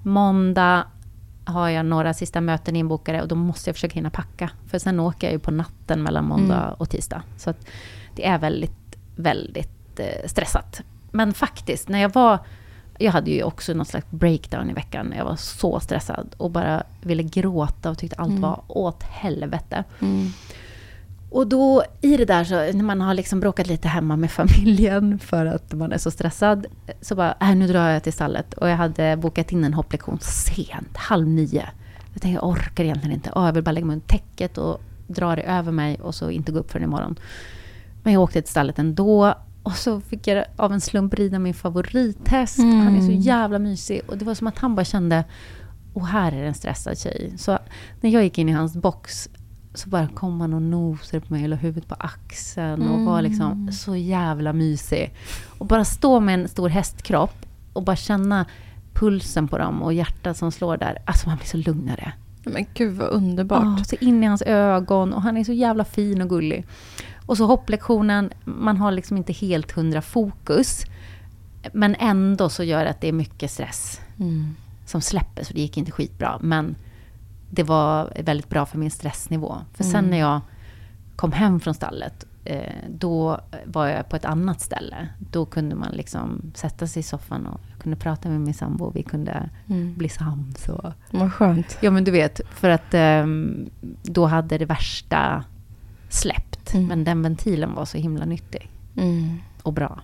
Måndag 0.10 0.84
har 1.46 1.70
jag 1.70 1.86
några 1.86 2.14
sista 2.14 2.42
möten 2.42 2.76
inbokade 2.76 3.22
och 3.22 3.28
då 3.28 3.36
måste 3.36 3.70
jag 3.70 3.76
försöka 3.76 3.94
hinna 3.96 4.10
packa. 4.10 4.50
För 4.68 4.80
sen 4.80 5.00
åker 5.00 5.28
jag 5.28 5.32
ju 5.34 5.40
på 5.40 5.52
natten 5.52 6.04
mellan 6.04 6.26
måndag 6.26 6.62
Mm. 6.64 6.74
och 6.78 6.90
tisdag. 6.90 7.22
Så 7.38 7.54
det 8.16 8.26
är 8.28 8.38
väldigt, 8.40 8.96
väldigt 9.16 10.00
eh, 10.00 10.28
stressat. 10.28 10.82
Men 11.12 11.34
faktiskt, 11.34 11.90
när 11.90 12.00
jag 12.00 12.14
var... 12.14 12.40
Jag 12.98 13.12
hade 13.12 13.32
ju 13.32 13.44
också 13.44 13.74
något 13.74 13.88
slags 13.88 14.08
breakdown 14.10 14.70
i 14.70 14.74
veckan. 14.74 15.14
Jag 15.18 15.26
var 15.26 15.36
så 15.36 15.80
stressad 15.80 16.36
och 16.38 16.52
bara 16.52 16.84
ville 17.02 17.24
gråta 17.24 17.90
och 17.90 17.98
tyckte 17.98 18.16
allt 18.16 18.30
Mm. 18.30 18.42
var 18.42 18.64
åt 18.68 19.04
helvete. 19.04 19.84
Mm. 20.02 20.28
Och 21.36 21.48
då 21.48 21.84
i 22.02 22.18
det 22.18 22.26
där, 22.26 22.44
så, 22.44 22.56
när 22.56 22.84
man 22.84 23.02
har 23.02 23.14
liksom 23.14 23.40
bråkat 23.40 23.68
lite 23.68 23.88
hemma 23.88 24.16
med 24.16 24.32
familjen 24.42 25.20
för 25.20 25.46
att 25.46 25.74
man 25.74 25.92
är 25.92 25.98
så 25.98 26.12
stressad, 26.12 26.66
så 27.02 27.16
bara, 27.16 27.36
äh, 27.42 27.56
nu 27.56 27.68
drar 27.68 27.90
jag 27.90 28.04
till 28.04 28.14
stallet. 28.14 28.54
Och 28.54 28.70
jag 28.70 28.76
hade 28.76 29.18
bokat 29.18 29.52
in 29.52 29.64
en 29.64 29.74
hopplektion 29.74 30.20
sent, 30.22 30.98
halv 30.98 31.28
nio. 31.28 31.70
Jag 32.14 32.22
tänkte, 32.22 32.30
jag 32.30 32.50
orkar 32.50 32.84
egentligen 32.84 33.16
inte. 33.16 33.32
Jag 33.36 33.54
vill 33.54 33.64
bara 33.64 33.72
lägga 33.72 33.86
mig 33.86 33.94
under 33.94 34.08
täcket 34.08 34.58
och 34.58 34.82
dra 35.08 35.36
det 35.36 35.42
över 35.42 35.72
mig 35.72 36.00
och 36.02 36.16
så 36.16 36.30
inte 36.30 36.52
gå 36.52 36.60
upp 36.60 36.72
förrän 36.72 36.84
imorgon. 36.84 37.16
Men 38.04 38.14
jag 38.14 38.22
åkte 38.22 38.42
till 38.42 38.52
stallet 38.52 38.80
ändå. 38.80 39.36
Och 39.64 39.76
så 39.76 40.02
fick 40.02 40.28
jag 40.28 40.46
av 40.56 40.74
en 40.74 40.82
slump 40.82 41.14
rida 41.14 41.40
min 41.40 41.54
favorithäst. 41.54 42.60
Mm. 42.60 42.80
Han 42.80 42.96
är 42.96 43.02
så 43.02 43.12
jävla 43.12 43.60
mysig. 43.60 44.02
Och 44.08 44.18
det 44.18 44.26
var 44.26 44.34
som 44.34 44.48
att 44.48 44.58
han 44.58 44.76
bara 44.76 44.86
kände, 44.86 45.24
och 45.94 46.08
här 46.08 46.32
är 46.32 46.44
en 46.44 46.54
stressad 46.54 47.00
tjej. 47.00 47.34
Så 47.38 47.60
när 48.02 48.10
jag 48.10 48.24
gick 48.24 48.38
in 48.38 48.50
i 48.50 48.52
hans 48.52 48.76
box 48.76 49.30
så 49.76 49.90
bara 49.90 50.08
kom 50.08 50.42
han 50.42 50.54
och 50.54 50.62
nosade 50.62 51.22
på 51.22 51.34
mig, 51.34 51.44
eller 51.46 51.58
huvudet 51.58 51.90
på 51.90 51.96
axeln 52.00 52.90
och 52.90 53.02
var 53.02 53.22
liksom 53.22 53.72
så 53.72 53.96
jävla 53.96 54.54
mysig. 54.54 55.14
Och 55.58 55.66
bara 55.66 55.86
stå 55.86 56.20
med 56.20 56.40
en 56.40 56.48
stor 56.48 56.70
hästkropp 56.70 57.46
och 57.74 57.84
bara 57.84 57.96
känna 57.96 58.46
pulsen 58.94 59.48
på 59.48 59.58
dem 59.58 59.82
och 59.82 59.94
hjärtat 59.94 60.38
som 60.38 60.52
slår 60.52 60.78
där. 60.78 60.98
Alltså 61.06 61.30
man 61.30 61.38
blir 61.38 61.48
så 61.48 61.58
lugnare. 61.58 62.14
Men 62.44 62.66
gud 62.74 62.94
vad 62.98 63.10
underbart. 63.10 63.80
Ja, 63.80 63.84
så 63.84 63.96
in 64.00 64.24
i 64.24 64.28
hans 64.28 64.42
ögon 64.42 65.14
och 65.14 65.22
han 65.22 65.38
är 65.38 65.44
så 65.44 65.54
jävla 65.54 65.86
fin 65.86 66.22
och 66.22 66.30
gullig. 66.30 66.66
Och 67.26 67.38
så 67.38 67.46
hopplektionen, 67.46 68.30
man 68.44 68.78
har 68.78 68.92
liksom 68.92 69.18
inte 69.18 69.34
helt 69.34 69.72
hundra 69.72 70.02
fokus. 70.02 70.84
Men 71.74 71.96
ändå 71.96 72.50
så 72.50 72.64
gör 72.64 72.84
det 72.84 72.90
att 72.90 73.02
det 73.02 73.08
är 73.08 73.12
mycket 73.14 73.52
stress 73.52 74.02
Mm. 74.20 74.56
som 74.86 75.02
släpper, 75.02 75.44
så 75.44 75.54
det 75.54 75.62
gick 75.62 75.78
inte 75.78 75.92
skitbra. 75.92 76.40
Men 76.42 76.76
det 77.50 77.64
var 77.64 78.14
väldigt 78.24 78.50
bra 78.50 78.66
för 78.66 78.78
min 78.78 78.92
stressnivå. 78.92 79.58
För 79.74 79.84
sen 79.84 79.96
Mm. 79.96 80.12
när 80.12 80.18
jag 80.18 80.42
kom 81.16 81.32
hem 81.32 81.60
från 81.60 81.74
stallet, 81.74 82.26
eh, 82.46 82.74
då 82.90 83.40
var 83.66 83.88
jag 83.88 84.10
på 84.10 84.16
ett 84.16 84.26
annat 84.26 84.62
ställe. 84.62 85.10
Då 85.32 85.46
kunde 85.46 85.76
man 85.76 85.92
liksom 85.92 86.42
sätta 86.56 86.88
sig 86.88 87.00
i 87.00 87.04
soffan 87.04 87.46
och 87.46 87.60
jag 87.72 87.80
kunde 87.82 87.98
prata 87.98 88.30
med 88.30 88.42
min 88.42 88.54
sambo. 88.54 88.92
Vi 88.92 89.04
kunde 89.04 89.50
Mm. 89.68 89.96
bli 89.98 90.10
sams. 90.10 90.70
Och, 90.70 90.92
Vad 91.12 91.34
skönt. 91.34 91.78
ja, 91.82 91.92
men 91.92 92.04
du 92.04 92.12
vet, 92.12 92.42
för 92.50 92.70
att 92.70 92.94
ehm, 92.94 93.70
då 94.04 94.26
hade 94.26 94.58
det 94.58 94.66
värsta 94.66 95.44
släppt. 96.10 96.74
Mm. 96.74 96.88
Men 96.88 97.04
den 97.04 97.22
ventilen 97.22 97.74
var 97.74 97.86
så 97.86 97.98
himla 97.98 98.26
nyttig 98.26 98.72
Mm. 98.98 99.38
och 99.64 99.74
bra. 99.74 100.00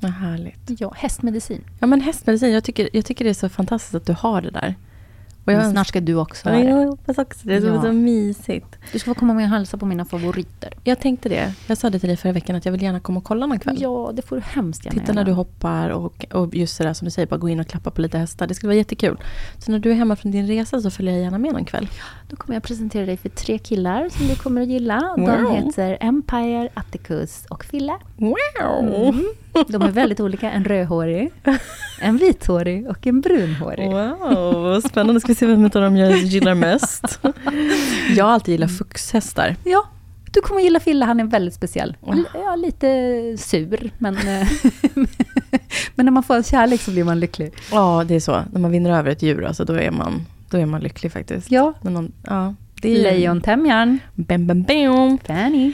Vad 0.00 0.10
härligt. 0.12 0.80
Ja, 0.80 0.92
hästmedicin. 0.96 1.64
Ja 1.80 1.86
men 1.86 2.00
hästmedicin, 2.00 2.52
jag 2.52 2.64
tycker, 2.64 2.88
jag 2.92 3.04
tycker 3.04 3.24
det 3.24 3.30
är 3.30 3.34
så 3.34 3.48
fantastiskt 3.48 3.94
att 3.94 4.06
du 4.06 4.12
har 4.18 4.42
det 4.42 4.50
där. 4.50 4.74
Och 5.44 5.52
Men 5.52 5.56
jag 5.62 5.70
snart 5.72 5.86
ska 5.86 6.00
du 6.00 6.14
också 6.14 6.48
ha 6.48 6.56
det. 6.56 6.62
jag 6.64 6.86
hoppas 6.86 7.18
också 7.18 7.48
det. 7.48 7.60
Det 7.60 7.68
är 7.68 7.74
Ja. 7.74 7.82
så 7.82 7.92
mysigt. 7.92 8.78
Du 8.92 8.98
ska 8.98 9.10
få 9.14 9.20
komma 9.20 9.34
med 9.34 9.44
och 9.44 9.50
hälsa 9.50 9.76
på 9.76 9.86
mina 9.86 10.04
favoriter. 10.04 10.72
Jag 10.84 11.00
tänkte 11.00 11.28
det. 11.28 11.52
Jag 11.66 11.78
sa 11.78 11.90
det 11.90 11.98
till 11.98 12.08
dig 12.08 12.16
förra 12.16 12.32
veckan 12.32 12.56
att 12.56 12.64
jag 12.64 12.72
vill 12.72 12.82
gärna 12.82 13.00
komma 13.00 13.18
och 13.18 13.24
kolla 13.24 13.46
någon 13.46 13.58
kväll. 13.58 13.76
Ja, 13.80 14.10
det 14.14 14.22
får 14.22 14.36
du 14.36 14.42
hemskt 14.42 14.84
gärna 14.84 15.00
Titta 15.00 15.12
när 15.12 15.24
du 15.24 15.32
hoppar 15.32 15.90
och, 15.90 16.26
och 16.32 16.54
just 16.54 16.76
sådär 16.76 16.92
som 16.94 17.04
du 17.04 17.10
säger, 17.10 17.26
bara 17.26 17.36
gå 17.36 17.48
in 17.48 17.60
och 17.60 17.66
klappa 17.66 17.90
på 17.90 18.00
lite 18.00 18.18
hästar. 18.18 18.46
Det 18.46 18.54
skulle 18.54 18.68
vara 18.68 18.76
jättekul. 18.76 19.18
Så 19.58 19.70
när 19.72 19.78
du 19.78 19.90
är 19.90 19.94
hemma 19.94 20.16
från 20.16 20.32
din 20.32 20.46
resa 20.46 20.80
så 20.80 20.90
följer 20.90 21.14
jag 21.14 21.22
gärna 21.22 21.38
med 21.38 21.52
någon 21.52 21.64
kväll. 21.64 21.88
Då 22.28 22.36
kommer 22.36 22.56
jag 22.56 22.62
presentera 22.62 23.06
dig 23.06 23.16
för 23.16 23.28
tre 23.28 23.58
killar 23.58 24.08
som 24.08 24.26
du 24.28 24.34
kommer 24.36 24.62
att 24.62 24.68
gilla. 24.68 25.00
De 25.16 25.20
Wow. 25.26 25.50
heter 25.54 25.98
Empire, 26.00 26.68
Atticus 26.74 27.44
och 27.48 27.64
Fille. 27.64 27.92
Wow! 28.16 28.34
Mm. 28.94 29.24
De 29.68 29.82
är 29.82 29.90
väldigt 29.90 30.20
olika. 30.20 30.50
En 30.50 30.64
rödhårig, 30.64 31.30
en 32.00 32.16
vithårig 32.16 32.88
och 32.88 33.06
en 33.06 33.20
brunhårig. 33.20 33.90
Wow, 33.90 34.62
vad 34.62 34.84
spännande. 34.84 35.20
Ska 35.20 35.28
vi 35.28 35.34
se 35.34 35.46
vem 35.46 35.64
av 35.64 35.70
dem 35.70 35.96
jag 35.96 36.16
gillar 36.18 36.54
mest. 36.54 37.20
Jag 38.16 38.24
har 38.24 38.32
alltid 38.32 38.52
gillat 38.52 38.78
fuxhästar. 38.78 39.56
Ja, 39.64 39.84
du 40.32 40.40
kommer 40.40 40.60
att 40.60 40.64
gilla 40.64 40.80
Fille. 40.80 41.04
Han 41.04 41.20
är 41.20 41.24
väldigt 41.24 41.54
speciell. 41.54 41.96
Ja, 42.34 42.56
lite 42.56 42.86
sur, 43.38 43.90
men, 43.98 44.14
eh, 44.16 44.48
men 45.94 46.06
när 46.06 46.10
man 46.10 46.22
får 46.22 46.42
kärlek 46.42 46.80
så 46.80 46.90
blir 46.90 47.04
man 47.04 47.20
lycklig. 47.20 47.52
Ja, 47.72 48.04
det 48.08 48.14
är 48.14 48.20
så. 48.20 48.42
När 48.52 48.60
man 48.60 48.70
vinner 48.70 48.98
över 48.98 49.10
ett 49.10 49.22
djur, 49.22 49.44
alltså, 49.44 49.64
då, 49.64 49.74
är 49.74 49.90
man, 49.90 50.26
då 50.54 50.60
är 50.60 50.66
man 50.66 50.80
lycklig 50.80 51.12
faktiskt. 51.12 51.50
Ja, 51.50 51.74
När 51.82 51.90
någon, 51.90 52.12
ja, 52.26 52.54
det 52.82 52.96
är 52.96 53.02
lejontämjaren, 53.02 53.98
Bam, 54.14 54.46
bam, 54.46 54.62
bam. 54.62 55.18
Fanny. 55.18 55.72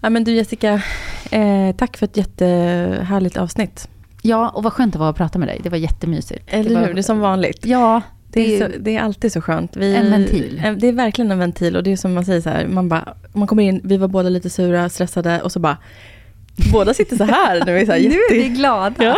Ja, 0.00 0.10
men 0.10 0.24
du 0.24 0.32
Jessica, 0.32 0.82
eh, 1.30 1.76
tack 1.76 1.96
för 1.96 2.06
ett 2.06 2.16
jättehärligt 2.16 3.36
avsnitt. 3.36 3.88
Ja, 4.22 4.48
och 4.48 4.62
vad 4.62 4.72
skönt 4.72 4.92
det 4.92 4.98
var 4.98 5.10
att 5.10 5.16
prata 5.16 5.38
med 5.38 5.48
dig. 5.48 5.60
Det 5.62 5.68
var 5.68 5.78
jättemysigt. 5.78 6.42
Eller 6.46 6.70
det 6.70 6.74
var, 6.74 6.86
hur? 6.86 6.94
Det 6.94 7.00
är 7.00 7.02
som 7.02 7.20
vanligt. 7.20 7.66
Ja, 7.66 8.00
Det 8.30 8.40
är, 8.40 8.60
det 8.68 8.72
så, 8.72 8.78
det 8.82 8.96
är 8.96 9.00
alltid 9.00 9.32
så 9.32 9.40
skönt. 9.40 9.76
Vi, 9.76 9.94
En 9.96 10.10
ventil. 10.10 10.62
Det 10.78 10.88
är 10.88 10.92
verkligen 10.92 11.30
en 11.30 11.38
ventil 11.38 11.76
och 11.76 11.82
det 11.82 11.92
är 11.92 11.96
som 11.96 12.14
man 12.14 12.24
säger 12.24 12.40
så 12.40 12.50
här, 12.50 12.66
man, 12.66 12.88
bara, 12.88 13.14
man 13.32 13.46
kommer 13.48 13.62
in, 13.62 13.80
vi 13.84 13.96
var 13.96 14.08
båda 14.08 14.28
lite 14.28 14.50
sura, 14.50 14.88
stressade 14.88 15.42
och 15.42 15.52
så 15.52 15.60
bara, 15.60 15.76
båda 16.72 16.94
sitter 16.94 17.16
så 17.16 17.24
här. 17.24 17.62
Nu 17.66 17.78
är, 17.78 17.86
så 17.86 17.92
här 17.92 18.00
nu 18.00 18.14
är 18.14 18.34
vi 18.34 18.48
glada. 18.48 19.04
ja, 19.04 19.16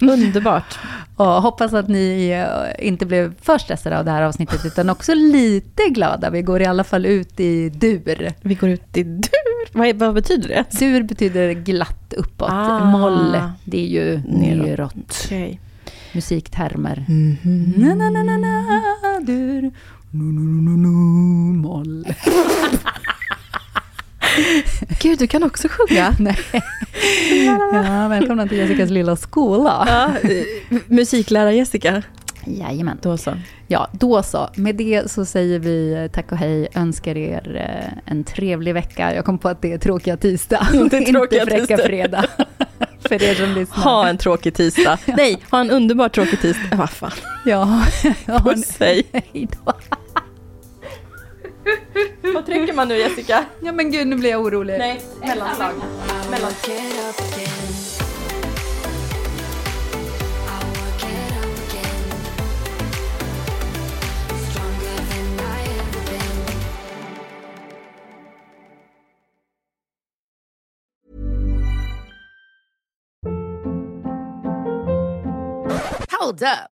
underbart. 0.00 0.78
Och 1.16 1.26
hoppas 1.26 1.72
att 1.72 1.88
ni 1.88 2.28
eh, 2.30 2.86
inte 2.86 3.06
blev 3.06 3.34
för 3.42 3.58
stressade 3.58 3.98
av 3.98 4.04
det 4.04 4.10
här 4.10 4.22
avsnittet, 4.22 4.64
utan 4.64 4.90
också 4.90 5.14
lite 5.14 5.82
glada. 5.88 6.30
Vi 6.30 6.42
går 6.42 6.62
i 6.62 6.64
alla 6.66 6.84
fall 6.84 7.06
ut 7.06 7.40
i 7.40 7.68
dur. 7.68 8.32
Vi 8.42 8.54
går 8.54 8.68
ut 8.68 8.96
i 8.96 9.02
dur. 9.02 9.72
Vad, 9.72 9.96
vad 9.96 10.14
betyder 10.14 10.48
det? 10.48 10.78
Dur 10.78 11.02
betyder 11.02 11.52
glatt 11.52 12.12
uppåt. 12.16 12.50
Ah. 12.52 12.84
Moll, 12.84 13.40
det 13.64 13.78
är 13.78 13.88
ju 13.88 14.20
Neråt. 14.26 15.22
Okej. 15.24 15.60
Musiktermer. 16.12 17.04
Mhm. 17.08 17.74
Na, 17.76 17.94
na, 17.94 18.10
na, 18.10 18.22
na, 18.22 18.36
na, 18.36 19.20
dur. 19.20 19.62
Nu, 20.10 20.24
nu, 20.24 20.40
nu, 20.62 20.70
nu, 20.70 20.88
moll. 21.58 22.06
Gud, 25.00 25.18
du 25.18 25.26
kan 25.26 25.42
också 25.42 25.68
sjunga. 25.70 26.14
Nej. 26.20 26.38
Ja, 27.72 28.08
välkomna 28.08 28.48
till 28.48 28.58
Jessicas 28.58 28.90
lilla 28.90 29.16
skola. 29.16 29.84
Ja, 29.88 30.30
eh, 30.30 30.78
musiklärare 30.86 31.54
Jessica. 31.54 32.02
Jajamän. 32.44 32.98
Då 33.02 33.16
så. 33.16 33.32
Ja, 33.66 33.88
då 33.92 34.22
så. 34.22 34.50
Med 34.54 34.74
det 34.74 35.10
så 35.10 35.24
säger 35.24 35.58
vi 35.58 36.08
tack 36.12 36.32
och 36.32 36.38
hej, 36.38 36.68
önskar 36.74 37.16
er 37.16 37.56
eh, 37.56 38.12
en 38.12 38.24
trevlig 38.24 38.74
vecka. 38.74 39.14
Jag 39.14 39.24
kom 39.24 39.38
på 39.38 39.48
att 39.48 39.62
det 39.62 39.72
är 39.72 39.78
tråkiga 39.78 40.16
tisdag, 40.16 40.68
är 40.72 41.12
tråkiga 41.12 41.42
inte 41.42 41.56
fräcka 41.56 41.76
tisdag. 41.76 41.86
fredag. 41.86 42.24
För 43.08 43.22
er 43.22 43.34
som 43.34 43.54
lyssnar. 43.54 43.84
Ha 43.84 44.08
en 44.08 44.18
tråkig 44.18 44.54
tisdag. 44.54 44.98
Nej, 45.04 45.42
ha 45.50 45.60
en 45.60 45.70
underbar 45.70 46.08
tråkig 46.08 46.40
tisdag. 46.40 46.76
Vad 46.76 46.90
fan. 46.90 47.12
Ja, 47.44 47.82
ja 48.26 48.38
Puss, 48.38 48.76
hej. 48.80 49.06
hej 49.12 49.48
då. 49.64 49.72
Vad 52.34 52.46
trycker 52.46 52.72
man 52.72 52.88
nu 52.88 52.96
Jessica? 52.98 53.44
Ja 53.60 53.72
men 53.72 53.90
gud, 53.90 54.06
nu 54.06 54.16
blir 54.16 54.30
jag 54.30 54.40
orolig. 54.40 54.78
Nej, 54.78 55.00
mellanslag. 55.20 55.72
Mellan. 56.30 56.52
Hold 76.26 76.42
up. 76.42 76.75